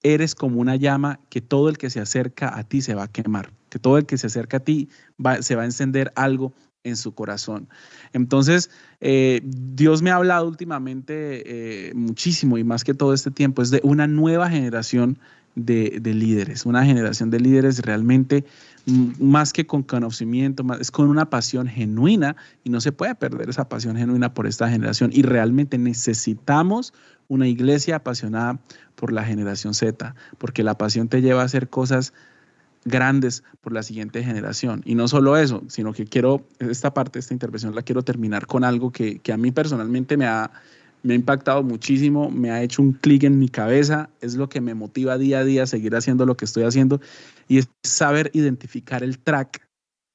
eres 0.03 0.37
como 0.37 0.61
una 0.61 0.77
llama 0.77 1.19
que 1.29 1.41
todo 1.41 1.69
el 1.69 1.79
que 1.79 1.91
se 1.91 1.99
acerca 2.01 2.57
a 2.57 2.63
ti 2.63 2.81
se 2.81 2.95
va 2.95 3.05
a 3.05 3.09
quemar, 3.09 3.53
que 3.69 3.81
todo 3.81 3.99
el 3.99 4.07
que 4.07 4.19
se 4.19 4.29
acerca 4.29 4.59
a 4.59 4.61
ti 4.61 4.89
se 5.41 5.57
va 5.57 5.63
a 5.63 5.67
encender 5.67 6.13
algo 6.15 6.55
en 6.85 6.97
su 6.97 7.15
corazón. 7.15 7.69
Entonces, 8.13 8.71
eh, 9.01 9.41
Dios 9.45 10.03
me 10.03 10.11
ha 10.11 10.17
hablado 10.17 10.47
últimamente 10.49 11.89
eh, 11.89 11.95
muchísimo 11.95 12.59
y 12.59 12.65
más 12.65 12.85
que 12.85 12.95
todo 12.95 13.13
este 13.13 13.31
tiempo, 13.31 13.63
es 13.63 13.71
de 13.71 13.81
una 13.83 14.07
nueva 14.07 14.49
generación 14.49 15.19
de, 15.57 16.01
líderes, 16.03 16.65
una 16.65 16.85
generación 16.85 17.31
de 17.31 17.41
líderes 17.41 17.81
realmente 17.81 18.45
más 19.19 19.53
que 19.53 19.67
con 19.67 19.83
conocimiento, 19.83 20.65
es 20.81 20.91
con 20.91 21.09
una 21.09 21.29
pasión 21.29 21.67
genuina 21.67 22.37
y 22.65 22.71
no 22.71 22.81
se 22.81 22.93
puede 22.93 23.15
perder 23.15 23.51
esa 23.51 23.69
pasión 23.69 23.97
genuina 23.97 24.33
por 24.33 24.47
esta 24.47 24.71
generación 24.71 25.11
y 25.13 25.23
realmente 25.23 25.77
necesitamos 25.77 26.95
una 27.29 27.47
iglesia 27.47 27.97
apasionada 27.97 28.59
por 28.95 29.13
la 29.13 29.25
generación 29.25 29.75
Z, 29.75 30.15
porque 30.39 30.63
la 30.63 30.79
pasión 30.79 31.09
te 31.09 31.21
lleva 31.21 31.43
a 31.43 31.47
hacer 31.47 31.69
cosas 31.69 32.15
grandes 32.85 33.43
por 33.61 33.73
la 33.73 33.83
siguiente 33.83 34.23
generación. 34.23 34.83
Y 34.85 34.95
no 34.95 35.09
solo 35.09 35.37
eso, 35.37 35.63
sino 35.69 35.93
que 35.93 36.05
quiero, 36.05 36.47
esta 36.59 36.95
parte, 36.95 37.19
esta 37.19 37.35
intervención 37.35 37.75
la 37.75 37.83
quiero 37.83 38.03
terminar 38.03 38.47
con 38.47 38.65
algo 38.65 38.91
que, 38.91 39.19
que 39.19 39.33
a 39.33 39.37
mí 39.37 39.51
personalmente 39.51 40.17
me 40.17 40.27
ha, 40.27 40.51
me 41.03 41.15
ha 41.15 41.17
impactado 41.17 41.63
muchísimo, 41.63 42.31
me 42.31 42.51
ha 42.51 42.63
hecho 42.63 42.83
un 42.83 42.93
clic 42.93 43.25
en 43.25 43.39
mi 43.39 43.49
cabeza, 43.49 44.11
es 44.21 44.35
lo 44.35 44.49
que 44.49 44.61
me 44.61 44.75
motiva 44.75 45.19
día 45.19 45.41
a 45.41 45.45
día 45.45 45.63
a 45.65 45.67
seguir 45.67 45.95
haciendo 45.95 46.27
lo 46.27 46.37
que 46.37 46.45
estoy 46.45 46.65
haciendo 46.65 47.01
y 47.49 47.59
es 47.59 47.69
saber 47.83 48.31
identificar 48.35 49.03
el 49.03 49.19
track 49.19 49.67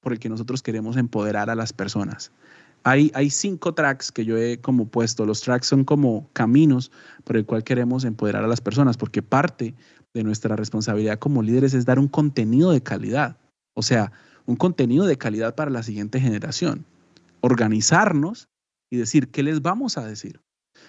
por 0.01 0.13
el 0.13 0.19
que 0.19 0.29
nosotros 0.29 0.61
queremos 0.61 0.97
empoderar 0.97 1.49
a 1.49 1.55
las 1.55 1.73
personas. 1.73 2.31
Hay, 2.83 3.11
hay 3.15 3.31
cinco 3.31 3.73
tracks 3.73 4.11
que 4.11 4.25
yo 4.25 4.37
he 4.37 4.59
como 4.59 4.87
puesto. 4.87 5.25
Los 5.25 5.41
tracks 5.41 5.65
son 5.65 5.83
como 5.83 6.29
caminos 6.33 6.91
por 7.23 7.35
el 7.35 7.43
cual 7.43 7.63
queremos 7.63 8.05
empoderar 8.05 8.43
a 8.43 8.47
las 8.47 8.61
personas, 8.61 8.95
porque 8.95 9.23
parte 9.23 9.73
de 10.15 10.23
nuestra 10.23 10.55
responsabilidad 10.55 11.19
como 11.19 11.43
líderes 11.43 11.73
es 11.73 11.85
dar 11.85 11.99
un 11.99 12.07
contenido 12.07 12.71
de 12.71 12.81
calidad, 12.81 13.37
o 13.73 13.83
sea, 13.83 14.13
un 14.45 14.55
contenido 14.55 15.05
de 15.05 15.17
calidad 15.17 15.55
para 15.55 15.69
la 15.69 15.83
siguiente 15.83 16.21
generación, 16.21 16.85
organizarnos 17.41 18.47
y 18.89 18.95
decir, 18.95 19.27
¿qué 19.27 19.43
les 19.43 19.61
vamos 19.61 19.97
a 19.97 20.05
decir? 20.07 20.39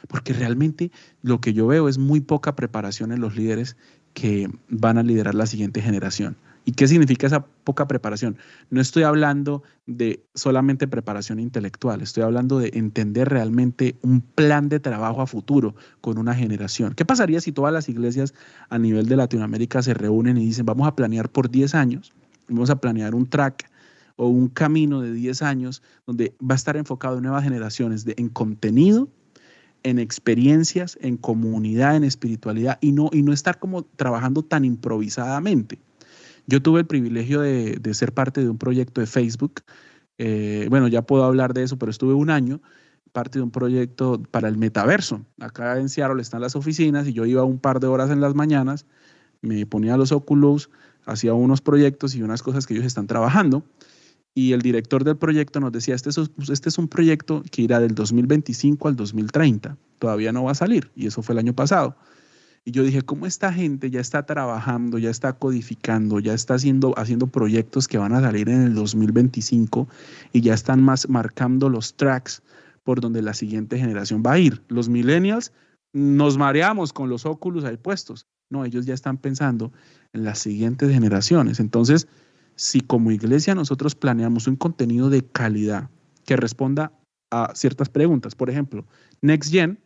Porque 0.06 0.32
realmente 0.32 0.92
lo 1.22 1.40
que 1.40 1.52
yo 1.52 1.66
veo 1.66 1.88
es 1.88 1.98
muy 1.98 2.20
poca 2.20 2.54
preparación 2.54 3.10
en 3.10 3.20
los 3.20 3.36
líderes 3.36 3.76
que 4.14 4.48
van 4.68 4.96
a 4.96 5.02
liderar 5.02 5.34
la 5.34 5.46
siguiente 5.46 5.82
generación. 5.82 6.36
¿Y 6.68 6.72
qué 6.72 6.88
significa 6.88 7.28
esa 7.28 7.46
poca 7.46 7.86
preparación? 7.86 8.36
No 8.70 8.80
estoy 8.80 9.04
hablando 9.04 9.62
de 9.86 10.26
solamente 10.34 10.88
preparación 10.88 11.38
intelectual, 11.38 12.02
estoy 12.02 12.24
hablando 12.24 12.58
de 12.58 12.72
entender 12.74 13.28
realmente 13.28 13.96
un 14.02 14.20
plan 14.20 14.68
de 14.68 14.80
trabajo 14.80 15.22
a 15.22 15.28
futuro 15.28 15.76
con 16.00 16.18
una 16.18 16.34
generación. 16.34 16.94
¿Qué 16.94 17.04
pasaría 17.04 17.40
si 17.40 17.52
todas 17.52 17.72
las 17.72 17.88
iglesias 17.88 18.34
a 18.68 18.80
nivel 18.80 19.06
de 19.06 19.14
Latinoamérica 19.14 19.80
se 19.80 19.94
reúnen 19.94 20.38
y 20.38 20.46
dicen, 20.46 20.66
vamos 20.66 20.88
a 20.88 20.96
planear 20.96 21.28
por 21.28 21.48
10 21.48 21.76
años, 21.76 22.12
vamos 22.48 22.68
a 22.68 22.80
planear 22.80 23.14
un 23.14 23.26
track 23.26 23.70
o 24.16 24.26
un 24.26 24.48
camino 24.48 25.00
de 25.02 25.12
10 25.12 25.42
años 25.42 25.84
donde 26.04 26.34
va 26.42 26.54
a 26.54 26.56
estar 26.56 26.76
enfocado 26.76 27.18
en 27.18 27.22
nuevas 27.22 27.44
generaciones 27.44 28.04
en 28.16 28.28
contenido, 28.28 29.08
en 29.84 30.00
experiencias, 30.00 30.98
en 31.00 31.16
comunidad, 31.16 31.94
en 31.94 32.02
espiritualidad 32.02 32.78
y 32.80 32.90
no, 32.90 33.08
y 33.12 33.22
no 33.22 33.32
estar 33.32 33.60
como 33.60 33.84
trabajando 33.84 34.42
tan 34.42 34.64
improvisadamente? 34.64 35.78
Yo 36.46 36.62
tuve 36.62 36.80
el 36.80 36.86
privilegio 36.86 37.40
de, 37.40 37.94
ser 37.94 38.12
parte 38.12 38.40
de 38.40 38.48
un 38.48 38.58
proyecto 38.58 39.00
de 39.00 39.06
Facebook. 39.06 39.62
Eh, 40.18 40.66
bueno, 40.70 40.88
ya 40.88 41.02
puedo 41.02 41.24
hablar 41.24 41.54
de 41.54 41.64
eso, 41.64 41.78
pero 41.78 41.90
estuve 41.90 42.14
un 42.14 42.30
año 42.30 42.60
parte 43.16 43.38
de 43.38 43.42
un 43.42 43.50
proyecto 43.50 44.22
para 44.30 44.46
el 44.46 44.58
metaverso. 44.58 45.24
Acá 45.40 45.78
en 45.78 45.88
Seattle 45.88 46.20
están 46.20 46.42
las 46.42 46.54
oficinas 46.54 47.08
y 47.08 47.14
yo 47.14 47.24
iba 47.24 47.44
un 47.44 47.58
par 47.58 47.80
de 47.80 47.86
horas 47.86 48.10
en 48.10 48.20
las 48.20 48.34
mañanas, 48.34 48.84
me 49.40 49.64
ponía 49.64 49.96
los 49.96 50.12
óculos, 50.12 50.68
hacía 51.06 51.32
unos 51.32 51.62
proyectos 51.62 52.14
y 52.14 52.22
unas 52.22 52.42
cosas 52.42 52.66
que 52.66 52.74
ellos 52.74 52.84
están 52.84 53.06
trabajando. 53.06 53.64
Y 54.34 54.52
el 54.52 54.60
director 54.60 55.02
del 55.02 55.16
proyecto 55.16 55.60
nos 55.60 55.72
decía, 55.72 55.94
este 55.94 56.10
es, 56.10 56.18
este 56.50 56.68
es 56.68 56.76
un 56.76 56.88
proyecto 56.88 57.42
que 57.50 57.62
irá 57.62 57.80
del 57.80 57.94
2025 57.94 58.86
al 58.86 58.96
2030, 58.96 59.78
todavía 59.98 60.30
no 60.30 60.44
va 60.44 60.50
a 60.50 60.54
salir. 60.54 60.90
Y 60.94 61.06
eso 61.06 61.22
fue 61.22 61.32
el 61.32 61.38
año 61.38 61.54
pasado. 61.54 61.96
Y 62.68 62.72
yo 62.72 62.82
dije, 62.82 63.02
¿cómo 63.02 63.26
esta 63.26 63.52
gente 63.52 63.90
ya 63.92 64.00
está 64.00 64.26
trabajando, 64.26 64.98
ya 64.98 65.08
está 65.08 65.34
codificando, 65.34 66.18
ya 66.18 66.34
está 66.34 66.54
haciendo, 66.54 66.94
haciendo 66.98 67.28
proyectos 67.28 67.86
que 67.86 67.96
van 67.96 68.12
a 68.12 68.20
salir 68.20 68.48
en 68.48 68.62
el 68.62 68.74
2025 68.74 69.86
y 70.32 70.40
ya 70.40 70.52
están 70.52 70.82
más 70.82 71.08
marcando 71.08 71.68
los 71.68 71.94
tracks 71.94 72.42
por 72.82 73.00
donde 73.00 73.22
la 73.22 73.34
siguiente 73.34 73.78
generación 73.78 74.20
va 74.26 74.32
a 74.32 74.40
ir? 74.40 74.64
Los 74.66 74.88
millennials 74.88 75.52
nos 75.92 76.38
mareamos 76.38 76.92
con 76.92 77.08
los 77.08 77.24
óculos 77.24 77.62
ahí 77.62 77.76
puestos. 77.76 78.26
No, 78.50 78.64
ellos 78.64 78.84
ya 78.84 78.94
están 78.94 79.18
pensando 79.18 79.72
en 80.12 80.24
las 80.24 80.40
siguientes 80.40 80.90
generaciones. 80.90 81.60
Entonces, 81.60 82.08
si 82.56 82.80
como 82.80 83.12
iglesia 83.12 83.54
nosotros 83.54 83.94
planeamos 83.94 84.48
un 84.48 84.56
contenido 84.56 85.08
de 85.08 85.24
calidad 85.24 85.88
que 86.24 86.34
responda 86.34 86.92
a 87.30 87.54
ciertas 87.54 87.90
preguntas, 87.90 88.34
por 88.34 88.50
ejemplo, 88.50 88.84
Next 89.22 89.52
Gen 89.52 89.78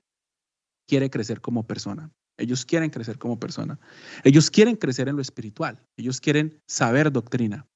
quiere 0.89 1.11
crecer 1.11 1.43
como 1.43 1.66
persona. 1.66 2.11
Ellos 2.41 2.64
quieren 2.64 2.91
crecer 2.91 3.18
como 3.18 3.38
persona. 3.38 3.78
Ellos 4.24 4.51
quieren 4.51 4.76
crecer 4.76 5.09
en 5.09 5.16
lo 5.16 5.22
espiritual. 5.22 5.80
Ellos 5.97 6.20
quieren 6.20 6.61
saber 6.66 7.12
doctrina. 7.12 7.66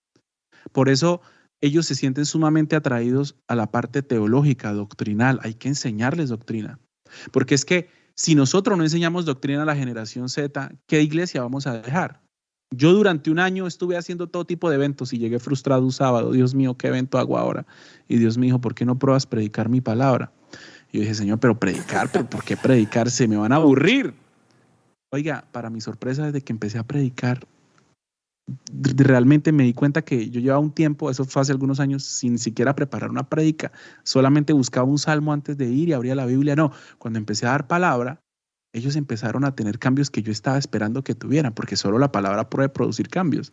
Por 0.73 0.89
eso 0.89 1.21
ellos 1.61 1.87
se 1.87 1.95
sienten 1.95 2.27
sumamente 2.27 2.77
atraídos 2.77 3.37
a 3.49 3.55
la 3.55 3.71
parte 3.71 4.03
teológica, 4.03 4.73
doctrinal. 4.73 5.41
Hay 5.43 5.55
que 5.55 5.69
enseñarles 5.69 6.29
doctrina. 6.29 6.79
Porque 7.33 7.55
es 7.55 7.65
que 7.65 7.89
si 8.15 8.35
nosotros 8.35 8.77
no 8.77 8.85
enseñamos 8.85 9.25
doctrina 9.25 9.63
a 9.63 9.67
la 9.67 9.77
generación 9.77 10.29
Z, 10.29 10.73
¿qué 10.87 11.03
iglesia 11.03 11.43
vamos 11.43 11.67
a 11.67 11.81
dejar? 11.81 12.23
Yo 12.71 12.93
durante 12.93 13.31
un 13.31 13.39
año 13.39 13.67
estuve 13.67 13.97
haciendo 13.97 14.29
todo 14.29 14.45
tipo 14.45 14.69
de 14.69 14.77
eventos 14.77 15.13
y 15.13 15.19
llegué 15.19 15.39
frustrado 15.39 15.85
un 15.85 15.93
sábado. 15.93 16.33
Dios 16.33 16.55
mío, 16.55 16.77
¿qué 16.77 16.89
evento 16.89 17.19
hago 17.19 17.39
ahora? 17.39 17.67
Y 18.09 18.17
Dios 18.19 18.37
me 18.37 18.47
dijo, 18.47 18.61
¿por 18.61 18.75
qué 18.75 18.85
no 18.85 18.99
pruebas 18.99 19.27
predicar 19.27 19.69
mi 19.69 19.81
palabra? 19.81 20.33
Y 20.93 20.99
yo 20.99 21.01
dije, 21.03 21.15
Señor, 21.15 21.39
pero 21.39 21.59
predicar, 21.59 22.11
¿por 22.11 22.45
qué 22.45 22.57
predicar? 22.57 23.11
Se 23.11 23.29
me 23.29 23.37
van 23.37 23.53
a 23.53 23.57
aburrir. 23.57 24.15
Oiga, 25.15 25.47
para 25.53 25.71
mi 25.71 25.81
sorpresa, 25.81 26.27
desde 26.27 26.41
que 26.41 26.53
empecé 26.53 26.77
a 26.77 26.83
predicar, 26.83 27.47
realmente 28.73 29.53
me 29.53 29.63
di 29.63 29.73
cuenta 29.73 30.03
que 30.03 30.29
yo 30.29 30.41
llevaba 30.41 30.59
un 30.59 30.73
tiempo, 30.73 31.09
eso 31.09 31.25
fue 31.25 31.41
hace 31.41 31.53
algunos 31.53 31.79
años, 31.79 32.03
sin 32.03 32.37
siquiera 32.37 32.75
preparar 32.75 33.11
una 33.11 33.29
prédica, 33.29 33.71
solamente 34.03 34.53
buscaba 34.53 34.89
un 34.89 34.99
salmo 34.99 35.33
antes 35.33 35.57
de 35.57 35.67
ir 35.67 35.89
y 35.89 35.93
abría 35.93 36.17
la 36.17 36.27
Biblia. 36.27 36.57
No, 36.57 36.73
cuando 36.99 37.21
empecé 37.21 37.47
a 37.47 37.51
dar 37.51 37.69
palabra, 37.69 38.25
ellos 38.73 38.97
empezaron 38.97 39.45
a 39.45 39.55
tener 39.55 39.79
cambios 39.79 40.11
que 40.11 40.21
yo 40.21 40.33
estaba 40.33 40.59
esperando 40.59 41.05
que 41.05 41.15
tuvieran, 41.15 41.55
porque 41.55 41.77
solo 41.77 42.01
la 42.01 42.11
palabra 42.11 42.51
puede 42.51 42.69
producir 42.69 43.09
cambios. 43.09 43.53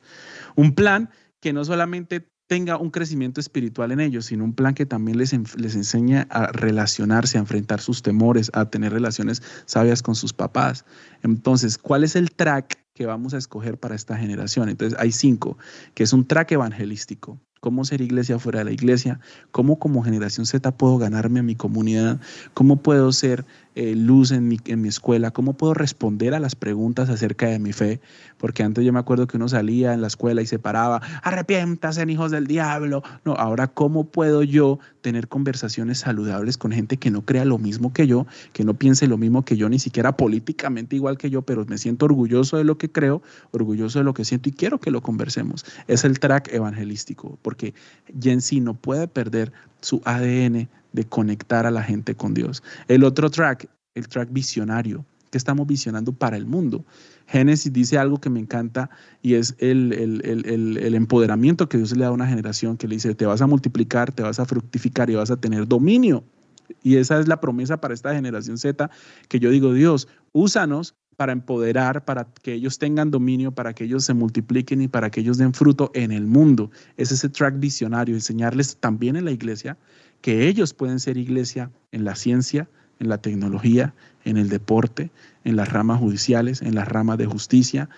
Un 0.55 0.73
plan 0.73 1.11
que 1.41 1.53
no 1.53 1.63
solamente 1.63 2.27
tenga 2.51 2.75
un 2.75 2.89
crecimiento 2.89 3.39
espiritual 3.39 3.93
en 3.93 4.01
ellos, 4.01 4.25
sino 4.25 4.43
un 4.43 4.51
plan 4.51 4.73
que 4.73 4.85
también 4.85 5.17
les, 5.17 5.31
les 5.55 5.73
enseña 5.73 6.27
a 6.29 6.47
relacionarse, 6.47 7.37
a 7.37 7.39
enfrentar 7.39 7.79
sus 7.79 8.01
temores, 8.01 8.51
a 8.53 8.69
tener 8.69 8.91
relaciones 8.91 9.41
sabias 9.65 10.01
con 10.01 10.15
sus 10.15 10.33
papás. 10.33 10.83
Entonces, 11.23 11.77
¿cuál 11.77 12.03
es 12.03 12.17
el 12.17 12.31
track 12.31 12.77
que 12.93 13.05
vamos 13.05 13.33
a 13.33 13.37
escoger 13.37 13.77
para 13.77 13.95
esta 13.95 14.17
generación? 14.17 14.67
Entonces, 14.67 14.99
hay 14.99 15.13
cinco, 15.13 15.57
que 15.93 16.03
es 16.03 16.11
un 16.11 16.27
track 16.27 16.51
evangelístico 16.51 17.39
cómo 17.61 17.85
ser 17.85 18.01
iglesia 18.01 18.39
fuera 18.39 18.59
de 18.59 18.65
la 18.65 18.71
iglesia, 18.71 19.19
cómo 19.51 19.79
como 19.79 20.03
generación 20.03 20.45
Z 20.45 20.71
puedo 20.71 20.97
ganarme 20.97 21.39
a 21.39 21.43
mi 21.43 21.55
comunidad, 21.55 22.19
cómo 22.55 22.81
puedo 22.81 23.11
ser 23.11 23.45
eh, 23.75 23.95
luz 23.95 24.31
en 24.31 24.47
mi, 24.47 24.59
en 24.65 24.81
mi 24.81 24.89
escuela, 24.89 25.31
cómo 25.31 25.53
puedo 25.53 25.73
responder 25.73 26.33
a 26.33 26.39
las 26.39 26.55
preguntas 26.55 27.09
acerca 27.09 27.47
de 27.47 27.59
mi 27.59 27.71
fe, 27.73 28.01
porque 28.37 28.63
antes 28.63 28.83
yo 28.83 28.91
me 28.91 28.99
acuerdo 28.99 29.27
que 29.27 29.37
uno 29.37 29.47
salía 29.47 29.93
en 29.93 30.01
la 30.01 30.07
escuela 30.07 30.41
y 30.41 30.45
se 30.45 30.59
paraba, 30.59 31.01
arrepiéntase, 31.23 32.03
hijos 32.11 32.31
del 32.31 32.47
diablo. 32.47 33.03
No, 33.23 33.33
ahora 33.33 33.67
cómo 33.67 34.05
puedo 34.05 34.43
yo 34.43 34.79
tener 35.01 35.27
conversaciones 35.27 35.99
saludables 35.99 36.57
con 36.57 36.71
gente 36.71 36.97
que 36.97 37.11
no 37.11 37.23
crea 37.23 37.45
lo 37.45 37.57
mismo 37.57 37.93
que 37.93 38.07
yo, 38.07 38.27
que 38.53 38.63
no 38.63 38.73
piense 38.73 39.07
lo 39.07 39.17
mismo 39.17 39.45
que 39.45 39.57
yo, 39.57 39.69
ni 39.69 39.79
siquiera 39.79 40.17
políticamente 40.17 40.95
igual 40.95 41.17
que 41.17 41.29
yo, 41.29 41.41
pero 41.41 41.65
me 41.65 41.77
siento 41.77 42.05
orgulloso 42.05 42.57
de 42.57 42.63
lo 42.63 42.77
que 42.77 42.91
creo, 42.91 43.21
orgulloso 43.51 43.99
de 43.99 44.05
lo 44.05 44.13
que 44.13 44.25
siento 44.25 44.49
y 44.49 44.51
quiero 44.51 44.79
que 44.79 44.91
lo 44.91 45.01
conversemos. 45.01 45.65
Es 45.87 46.03
el 46.03 46.19
track 46.19 46.53
evangelístico, 46.53 47.37
porque 47.41 47.73
Gen 48.19 48.41
no 48.63 48.73
puede 48.73 49.07
perder 49.07 49.51
su 49.81 50.01
ADN 50.05 50.67
de 50.93 51.05
conectar 51.05 51.65
a 51.65 51.71
la 51.71 51.83
gente 51.83 52.15
con 52.15 52.33
Dios. 52.33 52.63
El 52.87 53.03
otro 53.03 53.29
track, 53.29 53.67
el 53.95 54.07
track 54.07 54.31
visionario, 54.31 55.05
que 55.31 55.37
estamos 55.37 55.65
visionando 55.65 56.11
para 56.11 56.37
el 56.37 56.45
mundo. 56.45 56.85
Génesis 57.27 57.71
dice 57.71 57.97
algo 57.97 58.19
que 58.19 58.29
me 58.29 58.39
encanta 58.39 58.89
y 59.21 59.35
es 59.35 59.55
el, 59.59 59.93
el, 59.93 60.95
empoderamiento 60.95 61.69
que 61.69 61.77
Dios 61.77 61.95
le 61.95 62.03
da 62.03 62.09
a 62.09 62.11
una 62.11 62.27
generación 62.27 62.77
que 62.77 62.87
le 62.87 62.95
dice, 62.95 63.15
te 63.15 63.25
vas 63.25 63.41
a 63.41 63.47
multiplicar, 63.47 64.11
te 64.11 64.23
vas 64.23 64.39
a 64.39 64.45
fructificar 64.45 65.09
y 65.09 65.15
vas 65.15 65.31
a 65.31 65.37
tener 65.37 65.67
dominio. 65.67 66.23
Y 66.83 66.97
esa 66.97 67.19
es 67.19 67.27
la 67.27 67.39
promesa 67.39 67.79
para 67.79 67.93
esta 67.93 68.13
generación 68.13 68.57
Z, 68.57 68.89
que 69.29 69.39
yo 69.39 69.49
digo, 69.49 69.73
Dios, 69.73 70.07
úsanos 70.33 70.95
para 71.15 71.33
empoderar, 71.33 72.03
para 72.03 72.27
que 72.41 72.53
ellos 72.53 72.79
tengan 72.79 73.11
dominio, 73.11 73.51
para 73.51 73.73
que 73.73 73.83
ellos 73.83 74.03
se 74.03 74.13
multipliquen 74.13 74.81
y 74.81 74.87
para 74.87 75.11
que 75.11 75.21
ellos 75.21 75.37
den 75.37 75.53
fruto 75.53 75.91
en 75.93 76.11
el 76.11 76.25
mundo. 76.25 76.71
Es 76.97 77.11
ese 77.11 77.29
track 77.29 77.59
visionario, 77.59 78.15
enseñarles 78.15 78.77
también 78.77 79.15
en 79.15 79.25
la 79.25 79.31
iglesia 79.31 79.77
que 80.21 80.47
ellos 80.47 80.73
pueden 80.73 80.99
ser 80.99 81.17
iglesia 81.17 81.71
en 81.91 82.05
la 82.05 82.15
ciencia, 82.15 82.69
en 82.99 83.09
la 83.09 83.17
tecnología, 83.17 83.93
en 84.23 84.37
el 84.37 84.49
deporte, 84.49 85.11
en 85.43 85.55
las 85.55 85.69
ramas 85.69 85.99
judiciales, 85.99 86.61
en 86.61 86.75
las 86.75 86.87
ramas 86.87 87.17
de 87.17 87.25
justicia, 87.25 87.89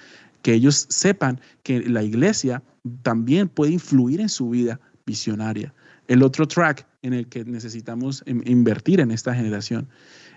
que 0.42 0.54
ellos 0.54 0.86
sepan 0.90 1.40
que 1.64 1.82
la 1.82 2.04
iglesia 2.04 2.64
también 3.02 3.50
puede 3.50 3.74
influir 3.74 4.22
en 4.22 4.30
su 4.30 4.50
vida 4.50 4.80
visionaria. 5.06 5.74
El 6.08 6.24
otro 6.24 6.48
track 6.48 6.86
en 7.02 7.14
el 7.14 7.28
que 7.28 7.46
necesitamos 7.46 8.24
invertir 8.26 9.00
en 9.00 9.12
esta 9.12 9.34
generación 9.34 9.88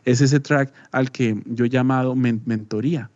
es 0.04 0.20
ese 0.20 0.40
track 0.40 0.72
al 0.92 1.10
que 1.10 1.42
yo 1.46 1.64
he 1.64 1.68
llamado 1.68 2.14
mentoría, 2.14 3.10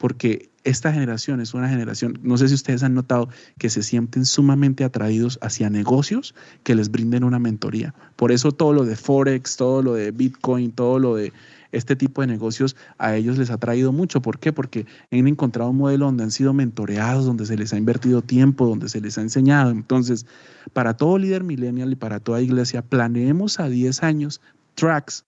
porque 0.00 0.48
esta 0.64 0.94
generación 0.94 1.42
es 1.42 1.52
una 1.52 1.68
generación, 1.68 2.18
no 2.22 2.38
sé 2.38 2.48
si 2.48 2.54
ustedes 2.54 2.82
han 2.82 2.94
notado, 2.94 3.28
que 3.58 3.68
se 3.68 3.82
sienten 3.82 4.24
sumamente 4.24 4.82
atraídos 4.82 5.38
hacia 5.42 5.68
negocios 5.68 6.34
que 6.62 6.74
les 6.74 6.90
brinden 6.90 7.22
una 7.22 7.38
mentoría. 7.38 7.94
Por 8.16 8.32
eso 8.32 8.50
todo 8.50 8.72
lo 8.72 8.86
de 8.86 8.96
Forex, 8.96 9.58
todo 9.58 9.82
lo 9.82 9.92
de 9.92 10.10
Bitcoin, 10.10 10.72
todo 10.72 10.98
lo 10.98 11.16
de 11.16 11.34
este 11.70 11.96
tipo 11.96 12.22
de 12.22 12.28
negocios 12.28 12.76
a 12.96 13.14
ellos 13.14 13.36
les 13.36 13.50
ha 13.50 13.58
traído 13.58 13.92
mucho. 13.92 14.22
¿Por 14.22 14.38
qué? 14.38 14.54
Porque 14.54 14.86
han 15.12 15.28
encontrado 15.28 15.68
un 15.68 15.76
modelo 15.76 16.06
donde 16.06 16.24
han 16.24 16.30
sido 16.30 16.54
mentoreados, 16.54 17.26
donde 17.26 17.44
se 17.44 17.58
les 17.58 17.74
ha 17.74 17.76
invertido 17.76 18.22
tiempo, 18.22 18.66
donde 18.66 18.88
se 18.88 19.02
les 19.02 19.18
ha 19.18 19.20
enseñado. 19.20 19.70
Entonces, 19.70 20.24
para 20.72 20.96
todo 20.96 21.18
líder 21.18 21.44
millennial 21.44 21.92
y 21.92 21.96
para 21.96 22.20
toda 22.20 22.40
iglesia, 22.40 22.80
planeemos 22.80 23.60
a 23.60 23.68
10 23.68 24.02
años 24.02 24.40
tracks 24.76 25.26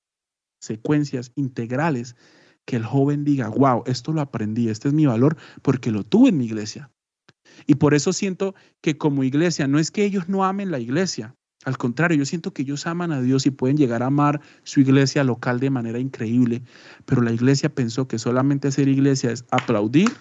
secuencias 0.60 1.30
integrales 1.34 2.16
que 2.64 2.76
el 2.76 2.84
joven 2.84 3.24
diga, 3.24 3.48
wow, 3.48 3.82
esto 3.86 4.12
lo 4.12 4.20
aprendí, 4.20 4.68
este 4.68 4.88
es 4.88 4.94
mi 4.94 5.06
valor 5.06 5.36
porque 5.62 5.90
lo 5.90 6.04
tuve 6.04 6.30
en 6.30 6.38
mi 6.38 6.46
iglesia. 6.46 6.90
Y 7.66 7.76
por 7.76 7.94
eso 7.94 8.12
siento 8.12 8.54
que 8.80 8.96
como 8.96 9.24
iglesia, 9.24 9.66
no 9.66 9.78
es 9.78 9.90
que 9.90 10.04
ellos 10.04 10.28
no 10.28 10.44
amen 10.44 10.70
la 10.70 10.78
iglesia, 10.78 11.34
al 11.64 11.78
contrario, 11.78 12.18
yo 12.18 12.26
siento 12.26 12.52
que 12.52 12.62
ellos 12.62 12.86
aman 12.86 13.12
a 13.12 13.20
Dios 13.20 13.46
y 13.46 13.50
pueden 13.50 13.76
llegar 13.76 14.02
a 14.02 14.06
amar 14.06 14.40
su 14.64 14.80
iglesia 14.80 15.22
local 15.22 15.60
de 15.60 15.70
manera 15.70 15.98
increíble, 15.98 16.62
pero 17.04 17.22
la 17.22 17.32
iglesia 17.32 17.72
pensó 17.72 18.08
que 18.08 18.18
solamente 18.18 18.72
ser 18.72 18.88
iglesia 18.88 19.30
es 19.30 19.44
aplaudir, 19.50 20.20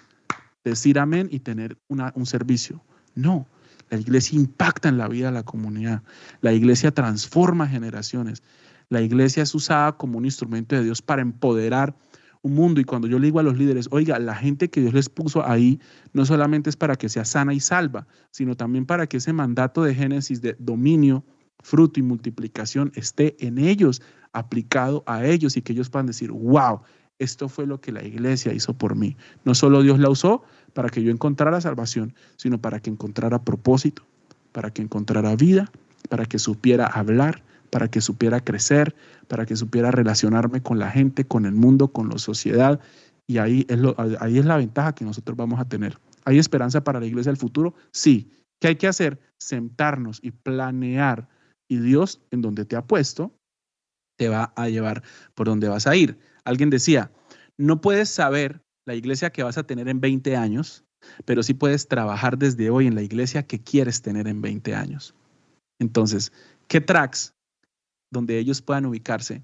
decir 0.64 1.00
amén 1.00 1.28
y 1.32 1.40
tener 1.40 1.78
un 1.88 2.26
servicio. 2.26 2.84
No, 3.16 3.48
la 3.90 3.98
iglesia 3.98 4.38
impacta 4.38 4.88
en 4.88 4.98
la 4.98 5.08
vida 5.08 5.26
de 5.26 5.32
la 5.32 5.42
comunidad. 5.42 6.02
La 6.40 6.52
iglesia 6.52 6.92
transforma 6.92 7.66
generaciones. 7.66 8.42
La 8.88 9.02
iglesia 9.02 9.42
es 9.42 9.54
usada 9.54 9.96
como 9.96 10.18
un 10.18 10.24
instrumento 10.24 10.76
de 10.76 10.84
Dios 10.84 11.02
para 11.02 11.22
empoderar 11.22 11.96
un 12.42 12.54
mundo. 12.54 12.80
Y 12.80 12.84
cuando 12.84 13.08
yo 13.08 13.18
le 13.18 13.26
digo 13.26 13.40
a 13.40 13.42
los 13.42 13.56
líderes, 13.56 13.88
oiga, 13.90 14.18
la 14.18 14.34
gente 14.34 14.68
que 14.68 14.80
Dios 14.80 14.94
les 14.94 15.08
puso 15.08 15.46
ahí 15.46 15.80
no 16.12 16.26
solamente 16.26 16.70
es 16.70 16.76
para 16.76 16.96
que 16.96 17.08
sea 17.08 17.24
sana 17.24 17.54
y 17.54 17.60
salva, 17.60 18.06
sino 18.30 18.56
también 18.56 18.86
para 18.86 19.06
que 19.06 19.16
ese 19.16 19.32
mandato 19.32 19.82
de 19.82 19.94
Génesis 19.94 20.42
de 20.42 20.56
dominio, 20.58 21.24
fruto 21.60 22.00
y 22.00 22.02
multiplicación 22.02 22.92
esté 22.94 23.36
en 23.44 23.58
ellos, 23.58 24.02
aplicado 24.32 25.04
a 25.06 25.24
ellos 25.24 25.56
y 25.56 25.62
que 25.62 25.72
ellos 25.72 25.90
puedan 25.90 26.06
decir, 26.06 26.30
wow, 26.32 26.80
esto 27.18 27.48
fue 27.48 27.66
lo 27.66 27.80
que 27.80 27.92
la 27.92 28.02
iglesia 28.02 28.52
hizo 28.52 28.74
por 28.74 28.96
mí. 28.96 29.16
No 29.44 29.54
solo 29.54 29.82
Dios 29.82 29.98
la 29.98 30.10
usó 30.10 30.42
para 30.72 30.88
que 30.88 31.02
yo 31.02 31.10
encontrara 31.10 31.60
salvación, 31.60 32.14
sino 32.36 32.58
para 32.60 32.80
que 32.80 32.90
encontrara 32.90 33.44
propósito, 33.44 34.02
para 34.50 34.70
que 34.70 34.82
encontrara 34.82 35.36
vida, 35.36 35.70
para 36.08 36.26
que 36.26 36.38
supiera 36.38 36.86
hablar, 36.86 37.42
para 37.72 37.88
que 37.88 38.02
supiera 38.02 38.44
crecer, 38.44 38.94
para 39.28 39.46
que 39.46 39.56
supiera 39.56 39.90
relacionarme 39.90 40.62
con 40.62 40.78
la 40.78 40.90
gente, 40.90 41.24
con 41.24 41.46
el 41.46 41.54
mundo, 41.54 41.88
con 41.88 42.10
la 42.10 42.18
sociedad. 42.18 42.78
Y 43.26 43.38
ahí 43.38 43.66
es, 43.66 43.78
la 44.44 44.56
ventaja 44.58 44.94
que 44.94 45.06
nosotros 45.06 45.38
vamos 45.38 45.58
a 45.58 45.64
tener. 45.64 45.98
¿Hay 46.26 46.38
esperanza 46.38 46.84
para 46.84 47.00
la 47.00 47.06
iglesia 47.06 47.32
del 47.32 47.38
futuro? 47.38 47.74
Sí. 47.90 48.30
¿Qué 48.60 48.68
hay 48.68 48.76
que 48.76 48.88
hacer? 48.88 49.18
Sentarnos 49.40 50.20
y 50.22 50.32
planear. 50.32 51.30
Y 51.66 51.78
Dios, 51.78 52.20
en 52.30 52.42
donde 52.42 52.66
te 52.66 52.76
ha 52.76 52.82
puesto, 52.82 53.34
te 54.18 54.28
va 54.28 54.52
a 54.54 54.68
llevar 54.68 55.02
por 55.34 55.46
donde 55.46 55.68
vas 55.70 55.86
a 55.86 55.96
ir. 55.96 56.18
Alguien 56.44 56.68
decía, 56.68 57.10
no 57.56 57.80
puedes 57.80 58.10
saber 58.10 58.60
la 58.86 58.94
iglesia 58.94 59.30
que 59.30 59.44
vas 59.44 59.56
a 59.56 59.62
tener 59.62 59.88
en 59.88 59.98
20 59.98 60.36
años, 60.36 60.84
pero 61.24 61.42
sí 61.42 61.54
puedes 61.54 61.88
trabajar 61.88 62.36
desde 62.36 62.68
hoy 62.68 62.86
en 62.86 62.96
la 62.96 63.02
iglesia 63.02 63.46
que 63.46 63.62
quieres 63.62 64.02
tener 64.02 64.28
en 64.28 64.42
20 64.42 64.74
años. 64.74 65.14
Entonces, 65.80 66.32
¿qué 66.68 66.82
tracks 66.82 67.32
donde 68.12 68.38
ellos 68.38 68.62
puedan 68.62 68.86
ubicarse 68.86 69.42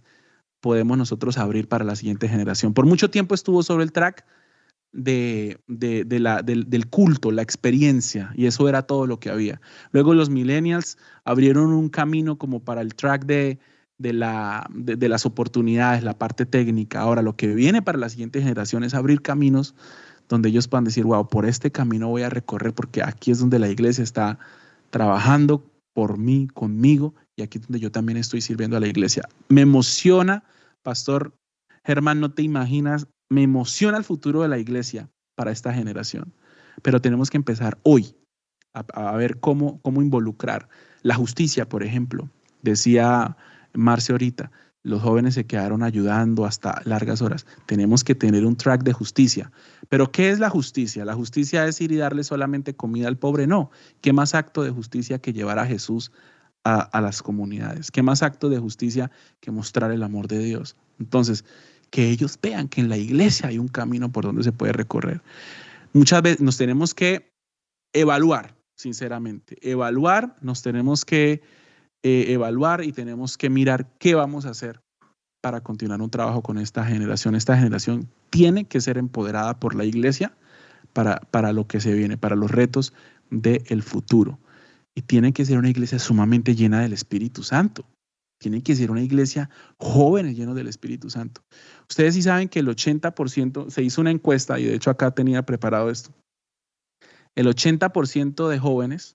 podemos 0.61 0.99
nosotros 0.99 1.39
abrir 1.39 1.69
para 1.69 1.85
la 1.85 1.97
siguiente 1.97 2.29
generación? 2.29 2.75
Por 2.75 2.87
mucho 2.87 3.11
tiempo 3.11 3.35
estuvo 3.35 3.63
sobre 3.63 3.85
el 3.85 3.93
track 3.93 4.25
de, 4.93 5.59
la, 5.67 6.43
del, 6.43 6.87
culto, 6.89 7.31
la 7.31 7.43
experiencia, 7.43 8.33
y 8.35 8.47
eso 8.47 8.69
era 8.69 8.83
todo 8.83 9.07
lo 9.07 9.21
que 9.21 9.31
había. 9.31 9.61
Luego 9.93 10.15
los 10.15 10.31
millennials 10.31 10.99
abrieron 11.25 11.73
un 11.73 11.89
camino 11.89 12.39
como 12.39 12.61
para 12.61 12.81
el 12.81 12.95
track 12.95 13.25
de, 13.27 13.59
de, 13.99 14.13
la, 14.13 14.67
de, 14.71 15.09
las 15.09 15.27
oportunidades, 15.27 16.03
la 16.03 16.19
parte 16.19 16.47
técnica. 16.47 17.01
Ahora, 17.01 17.23
lo 17.23 17.37
que 17.37 17.49
viene 17.55 17.83
para 17.83 17.99
la 17.99 18.09
siguiente 18.09 18.41
generación 18.41 18.85
es 18.85 18.95
abrir 18.95 19.23
caminos 19.23 19.75
donde 20.29 20.51
ellos 20.51 20.69
puedan 20.69 20.85
decir, 20.85 21.05
wow, 21.05 21.27
por 21.29 21.47
este 21.47 21.71
camino 21.71 22.09
voy 22.09 22.23
a 22.23 22.31
recorrer 22.31 22.75
porque 22.75 23.03
aquí 23.03 23.31
es 23.31 23.39
donde 23.39 23.59
la 23.59 23.69
iglesia 23.69 24.05
está 24.05 24.39
trabajando 24.91 25.65
por 25.95 26.19
mí, 26.19 26.49
conmigo, 26.53 27.15
y 27.39 27.43
aquí 27.43 27.59
es 27.59 27.69
donde 27.69 27.79
yo 27.79 27.93
también 27.93 28.19
estoy 28.19 28.41
sirviendo 28.41 28.77
a 28.77 28.81
la 28.81 28.89
iglesia. 28.89 29.29
Me 29.49 29.61
emociona, 29.61 30.43
Pastor 30.83 31.33
Germán, 31.85 32.21
no 32.21 32.33
te 32.33 32.43
imaginas, 32.43 33.07
me 33.31 33.45
emociona 33.45 33.97
el 33.97 34.05
futuro 34.05 34.43
de 34.43 34.49
la 34.49 34.59
iglesia 34.59 35.09
para 35.37 35.53
esta 35.53 35.73
generación, 35.73 36.35
pero 36.83 37.01
tenemos 37.01 37.31
que 37.31 37.37
empezar 37.37 37.79
hoy 37.85 38.17
a, 38.75 38.81
a 38.93 39.17
ver 39.17 39.39
cómo, 39.39 39.81
cómo 39.83 40.03
involucrar 40.03 40.69
la 41.03 41.15
justicia, 41.15 41.69
por 41.69 41.85
ejemplo. 41.85 42.29
Decía 42.63 43.37
Marce 43.73 44.11
ahorita, 44.11 44.51
los 44.83 45.01
jóvenes 45.01 45.35
se 45.35 45.47
quedaron 45.47 45.85
ayudando 45.85 46.45
hasta 46.45 46.83
largas 46.87 47.23
horas. 47.23 47.47
Tenemos 47.67 48.03
que 48.03 48.17
tener 48.17 48.45
un 48.47 48.57
track 48.57 48.83
de 48.83 48.93
justicia. 48.93 49.53
Pero 49.89 50.11
¿qué 50.11 50.31
es 50.31 50.41
la 50.41 50.51
justicia? 50.51 51.05
La 51.05 51.15
justicia 51.15 51.67
es 51.67 51.81
ir 51.81 51.93
y 51.93 51.97
darle 51.97 52.25
solamente 52.25 52.75
comida 52.75 53.07
al 53.07 53.17
pobre. 53.17 53.47
No. 53.47 53.71
¿Qué 54.01 54.13
más 54.13 54.35
acto 54.35 54.65
de 54.65 54.71
justicia 54.71 55.21
que 55.21 55.33
llevar 55.33 55.61
a 55.61 55.67
Jesús 55.67 56.11
a, 56.69 57.01
las 57.01 57.23
comunidades? 57.23 57.91
¿Qué 57.91 58.03
más 58.03 58.23
acto 58.23 58.49
de 58.49 58.59
justicia 58.59 59.11
que 59.41 59.51
mostrar 59.51 59.91
el 59.91 60.03
amor 60.03 60.29
de 60.29 60.39
Dios? 60.39 60.77
Entonces, 60.99 61.45
que 61.91 62.11
ellos 62.11 62.39
vean 62.41 62.69
que 62.69 62.81
en 62.81 62.89
la 62.89 62.97
iglesia 62.97 63.49
hay 63.49 63.59
un 63.59 63.69
camino 63.69 64.13
por 64.13 64.25
donde 64.25 64.43
se 64.43 64.53
puede 64.53 64.73
recorrer. 64.73 65.23
Muchas 65.93 66.23
veces 66.23 66.41
nos 66.41 66.59
tenemos 66.59 66.95
que 66.95 67.33
evaluar, 67.93 68.55
sinceramente. 68.77 69.57
Evaluar, 69.63 70.37
nos 70.43 70.63
tenemos 70.63 71.05
que 71.05 71.41
eh, 72.03 72.27
evaluar 72.29 72.85
y 72.85 72.93
tenemos 72.93 73.39
que 73.39 73.49
mirar 73.49 73.91
qué 73.99 74.15
vamos 74.15 74.45
a 74.45 74.51
hacer 74.51 74.81
para 75.41 75.63
continuar 75.63 76.03
un 76.03 76.11
trabajo 76.11 76.43
con 76.43 76.59
esta 76.59 76.85
generación. 76.85 77.35
Esta 77.35 77.57
generación 77.57 78.09
tiene 78.31 78.67
que 78.67 78.81
ser 78.81 78.99
empoderada 78.99 79.59
por 79.59 79.75
la 79.75 79.85
iglesia 79.85 80.37
para, 80.93 81.21
para 81.31 81.53
lo 81.53 81.67
que 81.67 81.81
se 81.81 81.95
viene, 81.95 82.19
para 82.19 82.37
los 82.37 82.51
retos 82.51 82.93
del 83.31 83.83
futuro. 83.83 84.39
Y 84.99 85.03
tiene 85.03 85.33
que 85.33 85.45
ser 85.45 85.59
una 85.59 85.71
iglesia 85.71 86.01
sumamente 86.01 86.57
llena 86.57 86.81
del 86.81 86.93
Espíritu 86.93 87.45
Santo. 87.45 87.87
Tiene 88.41 88.65
que 88.65 88.75
ser 88.75 88.91
una 88.91 89.01
iglesia 89.01 89.49
joven 89.79 90.35
llena 90.35 90.55
del 90.55 90.67
Espíritu 90.67 91.09
Santo. 91.09 91.41
Ustedes 91.89 92.15
sí 92.15 92.23
saben 92.23 92.49
que 92.49 92.59
el 92.59 92.67
80%, 92.67 93.71
se 93.71 93.83
hizo 93.85 94.01
una 94.01 94.11
encuesta 94.11 94.59
y 94.59 94.65
de 94.65 94.75
hecho 94.75 94.91
acá 94.91 95.13
tenía 95.13 95.47
preparado 95.47 95.89
esto. 95.89 96.11
El 97.37 97.47
80% 97.47 98.49
de 98.49 98.59
jóvenes 98.59 99.15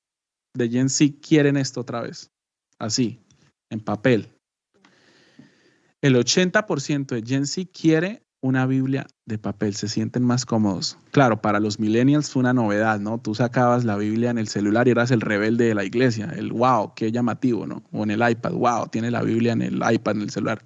de 0.55 0.69
Gen 0.69 0.87
Z 0.87 1.15
quieren 1.21 1.57
esto 1.57 1.81
otra 1.81 1.99
vez 1.99 2.31
así, 2.79 3.19
en 3.69 3.81
papel. 3.81 4.31
El 6.01 6.15
80% 6.15 7.07
de 7.07 7.23
Gen 7.23 7.45
Z 7.45 7.69
quiere 7.73 8.22
una 8.43 8.65
Biblia 8.65 9.07
de 9.25 9.37
papel, 9.37 9.73
se 9.73 9.87
sienten 9.87 10.21
más 10.25 10.45
cómodos. 10.45 10.97
Claro, 11.11 11.41
para 11.41 11.61
los 11.61 11.79
millennials 11.79 12.29
fue 12.29 12.41
una 12.41 12.51
novedad, 12.51 12.99
¿no? 12.99 13.17
Tú 13.17 13.33
sacabas 13.33 13.85
la 13.85 13.95
Biblia 13.95 14.31
en 14.31 14.37
el 14.37 14.49
celular 14.49 14.85
y 14.85 14.91
eras 14.91 15.11
el 15.11 15.21
rebelde 15.21 15.63
de 15.63 15.73
la 15.73 15.85
iglesia, 15.85 16.29
el 16.35 16.51
wow, 16.51 16.91
qué 16.93 17.09
llamativo, 17.13 17.65
¿no? 17.65 17.83
O 17.93 18.03
en 18.03 18.11
el 18.11 18.29
iPad, 18.29 18.51
wow, 18.51 18.87
tiene 18.87 19.11
la 19.11 19.21
Biblia 19.21 19.53
en 19.53 19.61
el 19.61 19.75
iPad, 19.75 20.17
en 20.17 20.21
el 20.23 20.29
celular. 20.29 20.61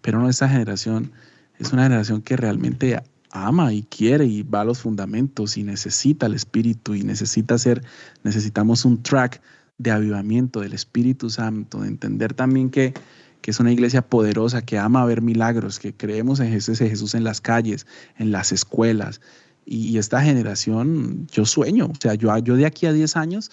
Pero 0.00 0.20
no, 0.20 0.30
esta 0.30 0.48
generación 0.48 1.12
es 1.58 1.70
una 1.74 1.82
generación 1.82 2.22
que 2.22 2.34
realmente 2.34 3.02
ama 3.30 3.74
y 3.74 3.82
quiere 3.82 4.24
y 4.24 4.42
va 4.42 4.62
a 4.62 4.64
los 4.64 4.80
fundamentos 4.80 5.58
y 5.58 5.64
necesita 5.64 6.24
el 6.24 6.32
espíritu 6.32 6.94
y 6.94 7.02
necesita 7.02 7.58
ser, 7.58 7.84
necesitamos 8.24 8.86
un 8.86 9.02
track 9.02 9.42
de 9.76 9.90
avivamiento 9.90 10.60
del 10.60 10.72
Espíritu 10.72 11.28
Santo, 11.28 11.82
de 11.82 11.88
entender 11.88 12.32
también 12.32 12.70
que, 12.70 12.94
que 13.42 13.50
es 13.50 13.60
una 13.60 13.72
iglesia 13.72 14.02
poderosa, 14.02 14.62
que 14.62 14.78
ama 14.78 15.04
ver 15.04 15.20
milagros, 15.20 15.78
que 15.78 15.94
creemos 15.94 16.40
en 16.40 16.50
Jesús, 16.50 16.80
en 16.80 16.88
Jesús 16.88 17.14
en 17.14 17.24
las 17.24 17.40
calles, 17.40 17.86
en 18.16 18.32
las 18.32 18.52
escuelas. 18.52 19.20
Y, 19.64 19.98
esta 19.98 20.22
generación, 20.22 21.26
yo 21.30 21.44
sueño, 21.44 21.86
o 21.86 21.94
sea, 22.00 22.14
yo, 22.14 22.36
yo 22.38 22.56
de 22.56 22.66
aquí 22.66 22.86
a 22.86 22.92
10 22.92 23.16
años, 23.16 23.50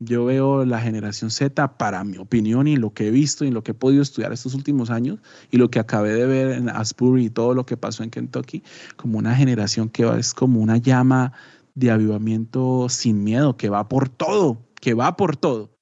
yo 0.00 0.24
veo 0.24 0.64
la 0.64 0.80
generación 0.80 1.30
Z, 1.30 1.76
para 1.78 2.02
mi 2.04 2.18
opinión 2.18 2.66
y 2.66 2.76
lo 2.76 2.92
que 2.92 3.08
he 3.08 3.10
visto 3.10 3.44
y 3.44 3.50
lo 3.50 3.62
que 3.62 3.72
he 3.72 3.74
podido 3.74 4.02
estudiar 4.02 4.32
estos 4.32 4.54
últimos 4.54 4.90
años 4.90 5.20
y 5.50 5.56
lo 5.56 5.70
que 5.70 5.78
acabé 5.78 6.12
de 6.12 6.26
ver 6.26 6.52
en 6.52 6.68
Asbury 6.68 7.26
y 7.26 7.30
todo 7.30 7.54
lo 7.54 7.66
que 7.66 7.76
pasó 7.76 8.02
en 8.02 8.10
Kentucky, 8.10 8.62
como 8.96 9.18
una 9.18 9.34
generación 9.34 9.88
que 9.88 10.08
es 10.18 10.34
como 10.34 10.60
una 10.60 10.78
llama 10.78 11.32
de 11.74 11.90
avivamiento 11.90 12.88
sin 12.88 13.24
miedo, 13.24 13.56
que 13.56 13.68
va 13.68 13.88
por 13.88 14.08
todo, 14.08 14.58
que 14.80 14.94
va 14.94 15.16
por 15.16 15.36
todo. 15.36 15.74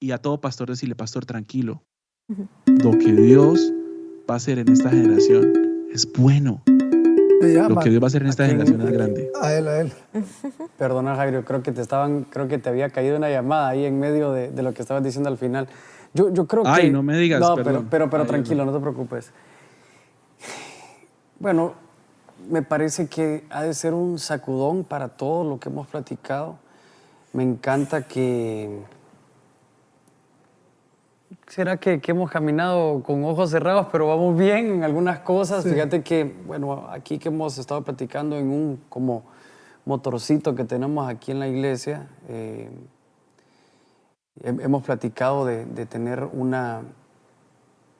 Y 0.00 0.10
a 0.10 0.18
todo 0.18 0.40
pastor 0.40 0.68
decirle, 0.68 0.94
pastor, 0.94 1.24
tranquilo. 1.24 1.85
Lo 2.28 2.90
que 2.92 3.12
Dios 3.12 3.72
va 4.28 4.34
a 4.34 4.36
hacer 4.36 4.58
en 4.58 4.68
esta 4.70 4.90
generación 4.90 5.86
es 5.92 6.10
bueno. 6.12 6.62
Lo 6.66 7.80
que 7.80 7.90
Dios 7.90 8.02
va 8.02 8.06
a 8.06 8.08
hacer 8.08 8.22
en 8.22 8.28
esta 8.28 8.46
generación 8.46 8.80
es 8.80 8.90
grande. 8.90 9.30
A 9.40 9.52
él, 9.54 9.68
a 9.68 9.80
él. 9.80 9.92
Perdona, 10.78 11.14
Jairo, 11.14 11.44
creo 11.44 11.62
que 11.62 11.72
te 11.72 11.80
estaban, 11.80 12.24
creo 12.24 12.48
que 12.48 12.58
te 12.58 12.68
había 12.68 12.90
caído 12.90 13.16
una 13.16 13.30
llamada 13.30 13.68
ahí 13.68 13.84
en 13.84 14.00
medio 14.00 14.32
de, 14.32 14.50
lo 14.62 14.74
que 14.74 14.82
estabas 14.82 15.04
diciendo 15.04 15.28
al 15.28 15.38
final. 15.38 15.68
Yo, 16.14 16.32
yo 16.32 16.46
creo 16.46 16.64
que. 16.64 16.70
Ay, 16.70 16.90
no 16.90 17.02
me 17.02 17.16
digas. 17.16 17.40
No, 17.40 17.54
pero, 17.56 17.84
pero, 17.88 18.10
pero 18.10 18.26
tranquilo, 18.26 18.64
no 18.64 18.72
te 18.72 18.80
preocupes. 18.80 19.30
Bueno, 21.38 21.74
me 22.50 22.62
parece 22.62 23.06
que 23.06 23.44
ha 23.50 23.62
de 23.62 23.74
ser 23.74 23.94
un 23.94 24.18
sacudón 24.18 24.84
para 24.84 25.08
todo 25.08 25.44
lo 25.48 25.60
que 25.60 25.68
hemos 25.68 25.86
platicado 25.86 26.58
me 27.36 27.42
encanta 27.42 28.08
que... 28.08 28.80
¿Será 31.48 31.76
que, 31.76 32.00
hemos 32.06 32.28
caminado 32.28 33.02
con 33.04 33.24
ojos 33.24 33.50
cerrados, 33.50 33.86
pero 33.92 34.08
vamos 34.08 34.36
bien 34.36 34.66
en 34.66 34.84
algunas 34.84 35.20
cosas? 35.20 35.62
Fíjate 35.62 36.02
que, 36.02 36.34
bueno, 36.44 36.88
aquí 36.90 37.18
que 37.18 37.28
hemos 37.28 37.56
estado 37.58 37.82
platicando 37.82 38.36
en 38.36 38.48
un 38.48 38.80
como 38.88 39.22
motorcito 39.84 40.56
que 40.56 40.64
tenemos 40.64 41.08
aquí 41.08 41.30
en 41.30 41.38
la 41.38 41.46
iglesia, 41.46 42.08
eh, 42.28 42.68
hemos 44.42 44.82
platicado 44.82 45.44
de, 45.44 45.64
tener 45.86 46.24
una... 46.32 46.82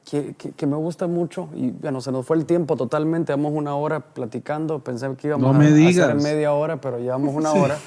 Que, 0.03 0.35
me 0.65 0.75
gusta 0.75 1.07
mucho 1.07 1.49
y 1.53 1.71
bueno, 1.71 1.99
se 1.99 2.11
nos 2.11 2.25
fue 2.25 2.37
el 2.37 2.45
tiempo 2.45 2.75
totalmente, 2.75 3.31
llevamos 3.31 3.53
una 3.53 3.75
hora 3.75 3.99
platicando, 3.99 4.79
pensé 4.79 5.13
que 5.15 5.27
íbamos 5.27 5.55
a, 5.55 5.59
hacer 5.59 6.15
media 6.15 6.53
hora, 6.53 6.79
pero 6.79 6.99
llevamos 6.99 7.33
una 7.33 7.51
hora. 7.53 7.77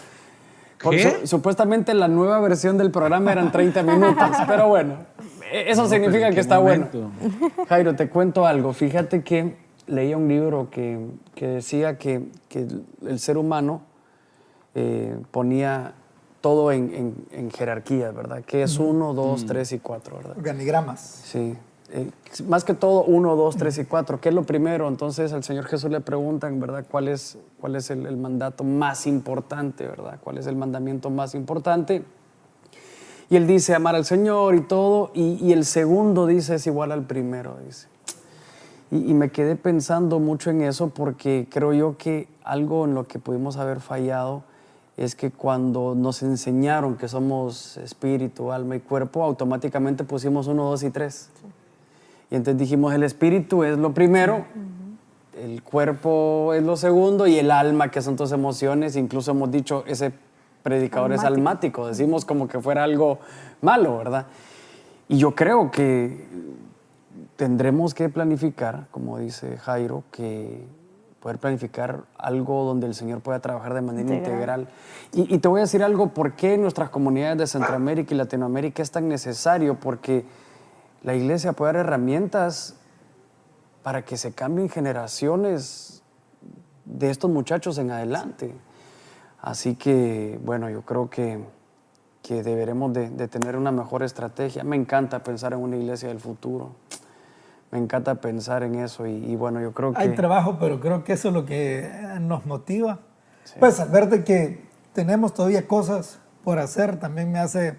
Supuestamente 1.25 1.93
la 1.93 2.09
nueva 2.09 2.41
versión 2.41 2.79
del 2.79 2.91
programa 2.91 3.33
eran 3.33 3.53
30 3.53 3.83
minutos, 3.83 4.31
pero 4.47 4.69
bueno, 4.69 4.97
e, 5.53 5.71
eso 5.71 5.89
significa 5.89 6.31
que 6.31 6.41
está 6.41 6.59
bueno. 6.59 6.89
Jairo, 7.69 7.97
te 7.97 8.09
cuento 8.09 8.47
algo. 8.47 8.73
Fíjate 8.73 9.23
que 9.23 9.57
leía 9.87 10.17
un 10.17 10.29
libro 10.29 10.71
que, 10.71 10.99
que 11.35 11.47
decía 11.47 11.99
que, 11.99 12.23
que, 12.49 12.67
el 13.07 13.19
ser 13.19 13.37
humano 13.37 13.83
eh, 14.75 15.17
ponía 15.31 15.95
todo 16.41 16.73
en, 16.73 17.27
en, 17.33 17.51
jerarquía, 17.51 18.13
¿verdad? 18.13 18.43
Que 18.45 18.63
es 18.63 18.79
uno, 18.79 19.13
dos, 19.13 19.45
tres 19.45 19.73
y 19.73 19.79
cuatro, 19.79 20.17
¿verdad? 20.17 20.39
Organigramas. 20.39 21.01
Sí. 21.01 21.57
Eh, 21.93 22.11
más 22.47 22.65
que 22.65 22.73
todo, 22.73 23.03
uno, 23.03 23.35
dos, 23.37 23.57
tres 23.57 23.77
y 23.79 23.85
cuatro. 23.85 24.21
¿Qué 24.21 24.29
es 24.29 24.35
lo 24.35 24.45
primero? 24.45 24.89
Entonces 24.89 25.33
al 25.33 25.43
Señor 25.43 25.67
Jesús 25.67 25.91
le 25.91 26.01
preguntan, 26.01 26.61
¿verdad? 26.61 26.85
¿Cuál 26.89 27.09
es, 27.09 27.37
cuál 27.61 27.77
es 27.77 27.91
el, 27.91 28.17
mandato 28.17 28.65
más 28.65 29.07
importante, 29.07 29.87
¿verdad? 29.87 30.19
¿Cuál 30.23 30.39
es 30.39 30.47
el 30.47 30.57
mandamiento 30.57 31.11
más 31.11 31.35
importante? 31.35 32.05
Y 33.31 33.37
él 33.37 33.47
dice, 33.47 33.77
amar 33.77 33.95
al 33.95 34.05
Señor 34.05 34.57
y 34.57 34.61
todo. 34.61 35.13
Y, 35.15 35.53
el 35.53 35.65
segundo 35.65 36.27
dice, 36.27 36.57
es 36.57 36.67
igual 36.67 36.91
al 36.91 37.05
primero, 37.05 37.57
dice. 37.65 37.87
Y, 38.91 39.15
me 39.15 39.31
quedé 39.31 39.55
pensando 39.55 40.19
mucho 40.19 40.51
en 40.51 40.63
eso 40.63 40.89
porque 40.89 41.47
creo 41.49 41.73
yo 41.73 41.97
que 41.97 42.27
algo 42.43 42.85
en 42.85 42.95
lo 42.95 43.07
que 43.07 43.21
pudimos 43.21 43.57
haber 43.57 43.79
fallado 43.79 44.43
es 44.97 45.15
que 45.15 45.31
cuando 45.31 45.95
nos 45.95 46.25
enseñaron 46.25 46.97
que 46.97 47.07
somos 47.07 47.77
espíritu, 47.77 48.51
alma 48.51 48.75
y 48.75 48.81
cuerpo, 48.81 49.23
automáticamente 49.23 50.03
pusimos 50.03 50.49
uno, 50.49 50.69
dos 50.69 50.83
y 50.83 50.91
tres. 50.91 51.31
Y 52.33 52.35
entonces 52.35 52.59
dijimos, 52.59 52.93
el 52.95 53.05
espíritu 53.05 53.63
es 53.63 53.79
lo 53.79 53.95
primero, 53.95 54.45
el 55.41 55.63
cuerpo 55.63 56.53
es 56.53 56.65
lo 56.65 56.77
segundo 56.77 57.29
y 57.29 57.39
el 57.39 57.53
alma, 57.53 57.93
que 57.93 58.03
son 58.03 58.17
tus 58.17 58.33
emociones. 58.33 58.97
Incluso 58.97 59.31
hemos 59.31 59.53
dicho, 59.53 59.85
ese 59.87 60.13
predicador 60.63 61.13
es 61.13 61.25
almático. 61.25 61.87
Decimos 61.87 62.25
como 62.25 62.49
que 62.49 62.61
fuera 62.61 62.85
algo 62.85 63.19
malo, 63.61 63.99
¿verdad? 63.99 64.27
Y 65.09 65.19
yo 65.19 65.35
creo 65.35 65.71
que 65.71 66.29
tendremos 67.37 67.95
que 67.95 68.09
planificar, 68.09 68.87
como 68.91 69.19
dice 69.19 69.57
Jairo, 69.57 70.05
que 70.11 70.67
poder 71.21 71.39
planificar 71.39 72.05
algo 72.17 72.65
donde 72.65 72.87
el 72.87 72.95
Señor 72.95 73.21
pueda 73.21 73.41
trabajar 73.41 73.75
de 73.75 73.83
manera 73.83 74.15
integral. 74.15 74.69
Y, 75.13 75.35
y, 75.35 75.39
te 75.39 75.49
voy 75.49 75.61
a 75.61 75.63
decir 75.63 75.83
algo, 75.83 76.09
¿por 76.15 76.35
qué 76.35 76.55
en 76.55 76.63
nuestras 76.63 76.91
comunidades 76.91 77.39
de 77.39 77.47
Centroamérica 77.47 78.15
y 78.15 78.17
Latinoamérica 78.17 78.83
es 78.83 78.91
tan 78.91 79.09
necesario? 79.09 79.79
Porque 79.79 80.25
la 81.03 81.15
iglesia 81.15 81.53
puede 81.53 81.75
dar 81.75 81.87
herramientas 81.87 82.77
para 83.83 84.03
que 84.03 84.17
se 84.17 84.33
cambien 84.33 84.69
generaciones 84.69 86.03
de 86.85 87.11
estos 87.11 87.31
muchachos 87.31 87.79
en 87.79 87.91
adelante. 87.91 88.55
Así 89.43 89.75
que, 89.75 90.39
bueno, 90.45 90.69
yo 90.69 90.83
creo 90.83 91.09
que, 91.09 91.43
que 92.23 92.43
deberemos 92.43 92.93
de, 92.93 93.29
tener 93.29 93.57
una 93.57 93.73
mejor 93.73 94.03
estrategia. 94.03 94.65
Me 94.65 94.77
encanta 94.77 95.23
pensar 95.23 95.53
en 95.53 95.61
una 95.61 95.77
iglesia 95.77 96.09
del 96.09 96.21
futuro. 96.21 96.75
Me 97.71 97.79
encanta 97.79 98.17
pensar 98.17 98.63
en 98.65 98.75
eso 98.75 99.07
y, 99.07 99.37
bueno, 99.37 99.61
yo 99.61 99.73
creo 99.73 99.93
que... 99.93 100.01
Hay 100.01 100.15
trabajo, 100.15 100.59
pero 100.59 100.81
creo 100.81 101.05
que 101.05 101.13
eso 101.13 101.29
es 101.29 101.35
lo 101.35 101.47
que 101.47 101.89
nos 102.21 102.45
motiva. 102.45 102.99
Pues 103.59 103.81
al 103.81 103.89
ver 103.89 104.09
de 104.09 104.25
que 104.25 104.69
tenemos 104.93 105.33
todavía 105.33 105.67
cosas 105.67 106.19
por 106.45 106.59
hacer, 106.59 106.99
también 106.99 107.31
me 107.33 107.39
hace 107.39 107.79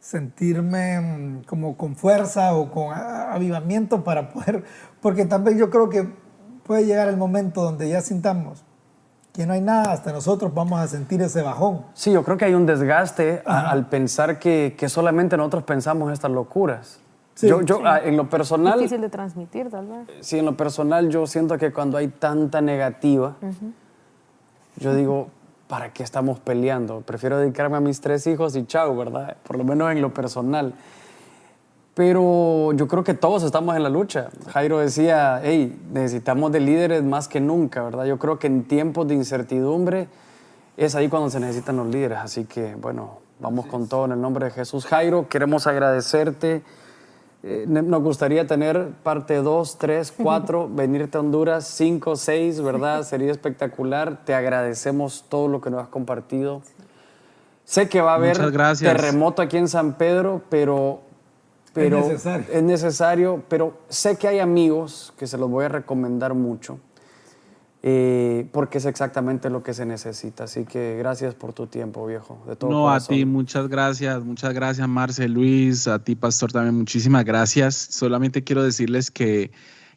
sentirme 0.00 1.00
mm, 1.00 1.42
como 1.44 1.76
con 1.76 1.96
fuerza 1.96 2.54
o 2.54 2.70
con 2.70 2.92
avivamiento 2.94 4.02
para 4.02 4.30
poder, 4.30 4.64
porque 5.02 5.26
también 5.26 5.58
yo 5.58 5.68
creo 5.68 5.90
que 5.90 6.08
puede 6.64 6.86
llegar 6.86 7.08
el 7.08 7.18
momento 7.18 7.62
donde 7.62 7.88
ya 7.90 8.00
sintamos 8.00 8.64
que 9.40 9.46
no 9.46 9.54
hay 9.54 9.62
nada, 9.62 9.92
hasta 9.92 10.12
nosotros 10.12 10.52
vamos 10.52 10.78
a 10.78 10.86
sentir 10.86 11.22
ese 11.22 11.40
bajón. 11.40 11.80
Sí, 11.94 12.12
yo 12.12 12.22
creo 12.22 12.36
que 12.36 12.44
hay 12.44 12.52
un 12.52 12.66
desgaste 12.66 13.40
al 13.46 13.86
pensar 13.88 14.38
que, 14.38 14.74
que, 14.76 14.90
solamente 14.90 15.34
nosotros 15.34 15.62
pensamos 15.62 16.12
estas 16.12 16.30
locuras. 16.30 17.00
yo, 17.40 17.62
yo 17.62 17.80
ah, 17.86 18.00
en 18.04 18.18
lo 18.18 18.28
personal... 18.28 18.78
Difícil 18.78 19.00
de 19.00 19.08
transmitir, 19.08 19.70
tal 19.70 19.86
vez. 19.86 20.08
Sí, 20.20 20.38
en 20.38 20.44
lo 20.44 20.58
personal 20.58 21.08
yo 21.08 21.26
siento 21.26 21.56
que 21.56 21.72
cuando 21.72 21.96
hay 21.96 22.08
tanta 22.08 22.60
negativa, 22.60 23.36
yo 24.76 24.94
digo, 24.94 25.28
¿para 25.68 25.90
qué 25.90 26.02
estamos 26.02 26.38
peleando? 26.38 27.00
Prefiero 27.00 27.38
dedicarme 27.38 27.78
a 27.78 27.80
mis 27.80 28.02
tres 28.02 28.26
hijos 28.26 28.54
y 28.56 28.66
chao, 28.66 28.94
¿verdad? 28.94 29.38
Por 29.42 29.56
lo 29.56 29.64
menos 29.64 29.90
en 29.90 30.02
lo 30.02 30.12
personal. 30.12 30.74
Pero 32.00 32.72
yo 32.72 32.88
creo 32.88 33.04
que 33.04 33.12
todos 33.12 33.42
estamos 33.42 33.76
en 33.76 33.82
la 33.82 33.90
lucha. 33.90 34.30
Jairo 34.54 34.78
decía, 34.78 35.42
hey, 35.44 35.78
necesitamos 35.92 36.50
de 36.50 36.58
líderes 36.60 37.04
más 37.04 37.28
que 37.28 37.42
nunca, 37.42 37.82
¿verdad? 37.82 38.06
Yo 38.06 38.18
creo 38.18 38.38
que 38.38 38.46
en 38.46 38.64
tiempos 38.64 39.06
de 39.06 39.12
incertidumbre 39.16 40.08
es 40.78 40.94
ahí 40.94 41.10
cuando 41.10 41.28
se 41.28 41.38
necesitan 41.40 41.76
los 41.76 41.88
líderes. 41.88 42.16
Así 42.16 42.46
que, 42.46 42.74
bueno, 42.74 43.18
vamos 43.38 43.66
con 43.66 43.86
todo 43.86 44.06
en 44.06 44.12
el 44.12 44.20
nombre 44.22 44.46
de 44.46 44.50
Jesús. 44.50 44.86
Jairo, 44.86 45.28
queremos 45.28 45.66
agradecerte 45.66 46.62
eh, 47.42 47.66
nos 47.68 48.02
gustaría 48.02 48.46
tener 48.46 48.92
parte 49.02 49.36
2, 49.36 49.76
3, 49.76 50.14
4, 50.22 50.70
venirte 50.72 51.18
a 51.18 51.20
Honduras, 51.20 51.66
5, 51.66 52.16
6, 52.16 52.62
¿verdad? 52.62 53.02
Sería 53.02 53.30
espectacular. 53.30 54.24
Te 54.24 54.32
agradecemos 54.32 55.26
todo 55.28 55.48
lo 55.48 55.60
que 55.60 55.68
nos 55.68 55.82
has 55.82 55.88
compartido. 55.88 56.62
Sé 57.66 57.90
que 57.90 58.00
va 58.00 58.12
a 58.12 58.14
haber 58.14 58.38
terremoto 58.78 59.42
aquí 59.42 59.58
en 59.58 59.68
San 59.68 59.98
Pedro, 59.98 60.40
pero, 60.48 61.02
pero 61.72 61.98
es, 61.98 62.06
necesario. 62.06 62.46
es 62.52 62.62
necesario. 62.62 63.44
Pero 63.48 63.78
sé 63.88 64.16
que 64.16 64.28
hay 64.28 64.38
amigos 64.38 65.12
que 65.18 65.26
se 65.26 65.38
los 65.38 65.50
voy 65.50 65.64
a 65.64 65.68
recomendar 65.68 66.34
mucho 66.34 66.78
eh, 67.82 68.46
porque 68.52 68.76
es 68.76 68.84
exactamente 68.84 69.48
lo 69.48 69.62
que 69.62 69.72
se 69.72 69.86
necesita. 69.86 70.44
Así 70.44 70.64
que 70.64 70.96
gracias 70.98 71.34
por 71.34 71.54
tu 71.54 71.66
tiempo, 71.66 72.06
viejo. 72.06 72.42
De 72.46 72.56
todo 72.56 72.70
no, 72.70 72.90
a 72.90 73.00
ti, 73.00 73.24
muchas 73.24 73.68
gracias, 73.68 74.22
muchas 74.22 74.52
gracias, 74.52 74.86
Marce, 74.86 75.28
Luis, 75.28 75.88
a 75.88 75.98
ti, 75.98 76.14
Pastor, 76.14 76.52
también 76.52 76.74
muchísimas 76.74 77.24
gracias. 77.24 77.74
Solamente 77.74 78.44
quiero 78.44 78.62
decirles 78.62 79.10
que, 79.10 79.50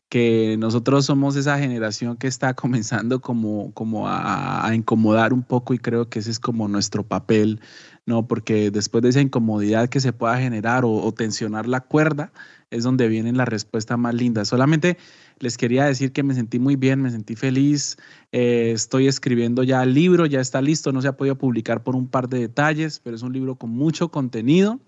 que 0.10 0.58
nosotros 0.58 1.06
somos 1.06 1.36
esa 1.36 1.58
generación 1.58 2.18
que 2.18 2.28
está 2.28 2.54
comenzando 2.56 3.22
como, 3.22 3.74
como 3.74 4.08
a, 4.08 4.70
incomodar 4.74 5.34
un 5.34 5.44
poco 5.44 5.74
y 5.74 5.80
creo 5.80 6.10
que 6.10 6.20
ese 6.20 6.32
es 6.32 6.40
como 6.40 6.68
nuestro 6.68 7.04
papel, 7.04 7.60
¿no? 8.06 8.28
Porque 8.28 8.70
después 8.72 9.02
de 9.02 9.10
esa 9.10 9.22
incomodidad 9.22 9.90
que 9.90 10.00
se 10.00 10.14
pueda 10.14 10.38
generar 10.38 10.84
o, 10.86 11.12
tensionar 11.14 11.68
la 11.68 11.82
cuerda, 11.82 12.32
es 12.70 12.84
donde 12.84 13.08
viene 13.08 13.32
la 13.34 13.46
respuesta 13.46 13.98
más 13.98 14.16
linda. 14.16 14.46
Solamente 14.46 14.98
les 15.40 15.58
quería 15.58 15.86
decir 15.86 16.12
que 16.12 16.24
me 16.24 16.34
sentí 16.34 16.60
muy 16.60 16.76
bien, 16.76 17.02
me 17.02 17.12
sentí 17.12 17.36
feliz. 17.36 17.98
Eh, 18.32 18.72
estoy 18.74 19.08
escribiendo 19.08 19.64
ya 19.64 19.84
el 19.84 19.94
libro, 19.94 20.26
ya 20.26 20.42
está 20.42 20.62
listo, 20.62 20.92
no 20.92 21.02
se 21.02 21.08
ha 21.08 21.18
podido 21.18 21.38
publicar 21.38 21.84
por 21.84 21.96
un 21.96 22.08
par 22.08 22.30
de 22.30 22.40
detalles, 22.40 23.00
pero 23.00 23.16
es 23.16 23.22
un 23.22 23.34
libro 23.34 23.56
con 23.56 23.70
mucho 23.70 24.10
contenido. 24.10 24.80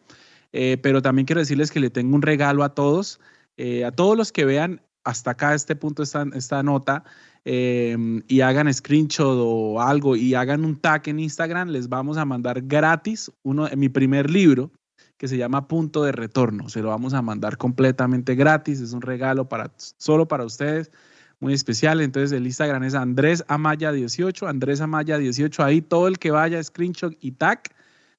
Eh, 0.57 0.77
pero 0.81 1.01
también 1.01 1.25
quiero 1.25 1.41
decirles 1.41 1.69
que 1.69 1.81
le 1.81 1.89
tengo 1.89 2.15
un 2.15 2.21
regalo 2.21 2.63
a 2.63 2.73
todos, 2.73 3.19
eh, 3.57 3.83
a 3.83 3.91
todos 3.91 4.15
los 4.15 4.31
que 4.31 4.45
vean 4.45 4.81
hasta 5.05 5.31
acá 5.31 5.53
este 5.53 5.75
punto, 5.75 6.03
esta, 6.03 6.25
esta 6.33 6.61
nota, 6.63 7.03
y 7.45 8.41
hagan 8.41 8.73
screenshot 8.73 9.37
o 9.39 9.79
algo 9.79 10.15
y 10.15 10.33
hagan 10.33 10.65
un 10.65 10.81
tag 10.81 11.07
en 11.07 11.19
Instagram, 11.19 11.69
les 11.69 11.87
vamos 11.87 12.17
a 12.17 12.25
mandar 12.25 12.61
gratis 12.63 13.31
uno, 13.43 13.69
mi 13.77 13.87
primer 13.87 14.31
libro 14.31 14.71
que 15.17 15.27
se 15.27 15.37
llama 15.37 15.67
Punto 15.67 16.03
de 16.03 16.11
Retorno. 16.11 16.69
Se 16.69 16.81
lo 16.81 16.89
vamos 16.89 17.13
a 17.13 17.21
mandar 17.21 17.57
completamente 17.57 18.35
gratis, 18.35 18.81
es 18.81 18.93
un 18.93 19.01
regalo 19.01 19.47
para, 19.47 19.71
solo 19.77 20.27
para 20.27 20.43
ustedes, 20.43 20.91
muy 21.39 21.53
especial. 21.53 22.01
Entonces 22.01 22.31
el 22.31 22.45
Instagram 22.45 22.83
es 22.83 22.95
Andrés 22.95 23.45
Amaya 23.47 23.91
18, 23.91 24.47
Andrés 24.47 24.81
Amaya 24.81 25.19
18, 25.19 25.63
ahí 25.63 25.81
todo 25.81 26.07
el 26.07 26.17
que 26.17 26.31
vaya, 26.31 26.61
screenshot 26.61 27.15
y 27.21 27.33
tag, 27.33 27.61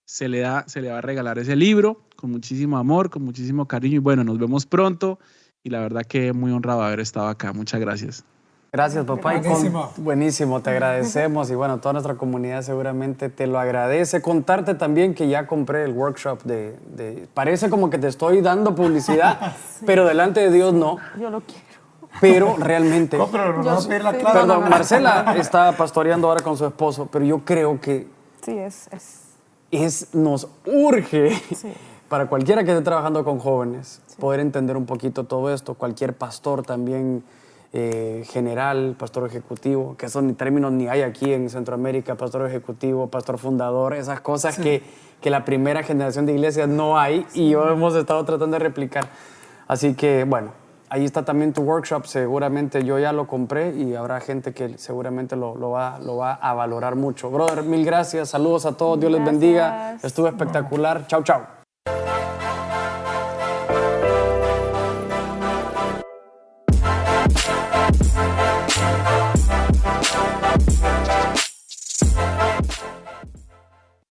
se 0.04 0.28
le, 0.28 0.40
da, 0.40 0.64
se 0.68 0.80
le 0.80 0.90
va 0.90 0.98
a 0.98 1.02
regalar 1.02 1.38
ese 1.38 1.56
libro 1.56 2.06
con 2.14 2.30
muchísimo 2.30 2.78
amor, 2.78 3.10
con 3.10 3.24
muchísimo 3.24 3.66
cariño 3.66 3.96
y 3.96 3.98
bueno, 3.98 4.22
nos 4.22 4.38
vemos 4.38 4.64
pronto 4.64 5.18
y 5.66 5.70
la 5.70 5.80
verdad 5.80 6.02
que 6.02 6.32
muy 6.32 6.52
honrado 6.52 6.80
haber 6.80 7.00
estado 7.00 7.26
acá. 7.26 7.52
Muchas 7.52 7.80
gracias. 7.80 8.24
Gracias, 8.70 9.04
papá. 9.04 9.32
Buenísimo. 9.40 9.92
buenísimo, 9.96 10.62
te 10.62 10.70
agradecemos 10.70 11.50
y 11.50 11.56
bueno, 11.56 11.78
toda 11.78 11.94
nuestra 11.94 12.14
comunidad 12.14 12.62
seguramente 12.62 13.30
te 13.30 13.48
lo 13.48 13.58
agradece. 13.58 14.22
Contarte 14.22 14.74
también 14.74 15.12
que 15.12 15.26
ya 15.26 15.48
compré 15.48 15.82
el 15.82 15.90
workshop 15.90 16.44
de... 16.44 17.26
parece 17.34 17.68
como 17.68 17.90
que 17.90 17.98
te 17.98 18.06
estoy 18.06 18.42
dando 18.42 18.76
publicidad, 18.76 19.56
pero 19.86 20.06
delante 20.06 20.38
de 20.38 20.52
Dios 20.52 20.72
no. 20.72 20.98
Yo 21.18 21.30
lo 21.30 21.40
quiero. 21.40 21.64
Pero 22.20 22.56
realmente... 22.58 23.18
No, 23.18 23.26
pero 23.26 23.60
no 23.60 23.80
la 23.88 24.12
Perdón, 24.12 24.68
Marcela 24.70 25.34
está 25.36 25.72
pastoreando 25.72 26.28
ahora 26.28 26.44
con 26.44 26.56
su 26.56 26.64
esposo, 26.64 27.08
pero 27.10 27.24
yo 27.24 27.44
creo 27.44 27.80
que... 27.80 28.06
Sí, 28.40 28.56
es... 28.56 28.88
es... 28.92 29.20
es 29.72 30.14
nos 30.14 30.46
urge... 30.64 31.32
Para 32.08 32.26
cualquiera 32.26 32.62
que 32.62 32.70
esté 32.70 32.84
trabajando 32.84 33.24
con 33.24 33.40
jóvenes, 33.40 34.00
poder 34.20 34.38
entender 34.38 34.76
un 34.76 34.86
poquito 34.86 35.24
todo 35.24 35.52
esto, 35.52 35.74
cualquier 35.74 36.14
pastor 36.14 36.62
también 36.62 37.24
eh, 37.72 38.22
general, 38.28 38.94
pastor 38.96 39.26
ejecutivo, 39.26 39.96
que 39.96 40.08
son 40.08 40.36
términos 40.36 40.70
ni 40.70 40.86
hay 40.86 41.02
aquí 41.02 41.32
en 41.32 41.50
Centroamérica, 41.50 42.14
pastor 42.14 42.46
ejecutivo, 42.46 43.08
pastor 43.08 43.38
fundador, 43.38 43.92
esas 43.92 44.20
cosas 44.20 44.56
que, 44.56 44.82
que, 45.20 45.30
la 45.30 45.44
primera 45.44 45.82
generación 45.82 46.26
de 46.26 46.34
iglesias 46.34 46.68
no 46.68 46.96
hay 46.96 47.26
y 47.34 47.50
yo 47.50 47.68
hemos 47.68 47.96
estado 47.96 48.24
tratando 48.24 48.54
de 48.54 48.60
replicar. 48.60 49.08
Así 49.66 49.94
que 49.94 50.22
bueno, 50.22 50.52
ahí 50.88 51.04
está 51.04 51.24
también 51.24 51.52
tu 51.52 51.62
workshop, 51.62 52.06
seguramente 52.06 52.84
yo 52.84 53.00
ya 53.00 53.12
lo 53.12 53.26
compré 53.26 53.74
y 53.74 53.96
habrá 53.96 54.20
gente 54.20 54.54
que 54.54 54.78
seguramente 54.78 55.34
lo, 55.34 55.56
lo, 55.56 55.70
va, 55.70 55.98
lo 55.98 56.18
va 56.18 56.34
a 56.34 56.54
valorar 56.54 56.94
mucho. 56.94 57.30
Brother, 57.30 57.64
mil 57.64 57.84
gracias, 57.84 58.28
saludos 58.28 58.64
a 58.64 58.76
todos, 58.76 59.00
Dios 59.00 59.10
les 59.10 59.24
bendiga, 59.24 59.98
estuvo 60.04 60.28
espectacular, 60.28 61.08
chao, 61.08 61.24
chao. 61.24 61.65
Música 61.86 62.25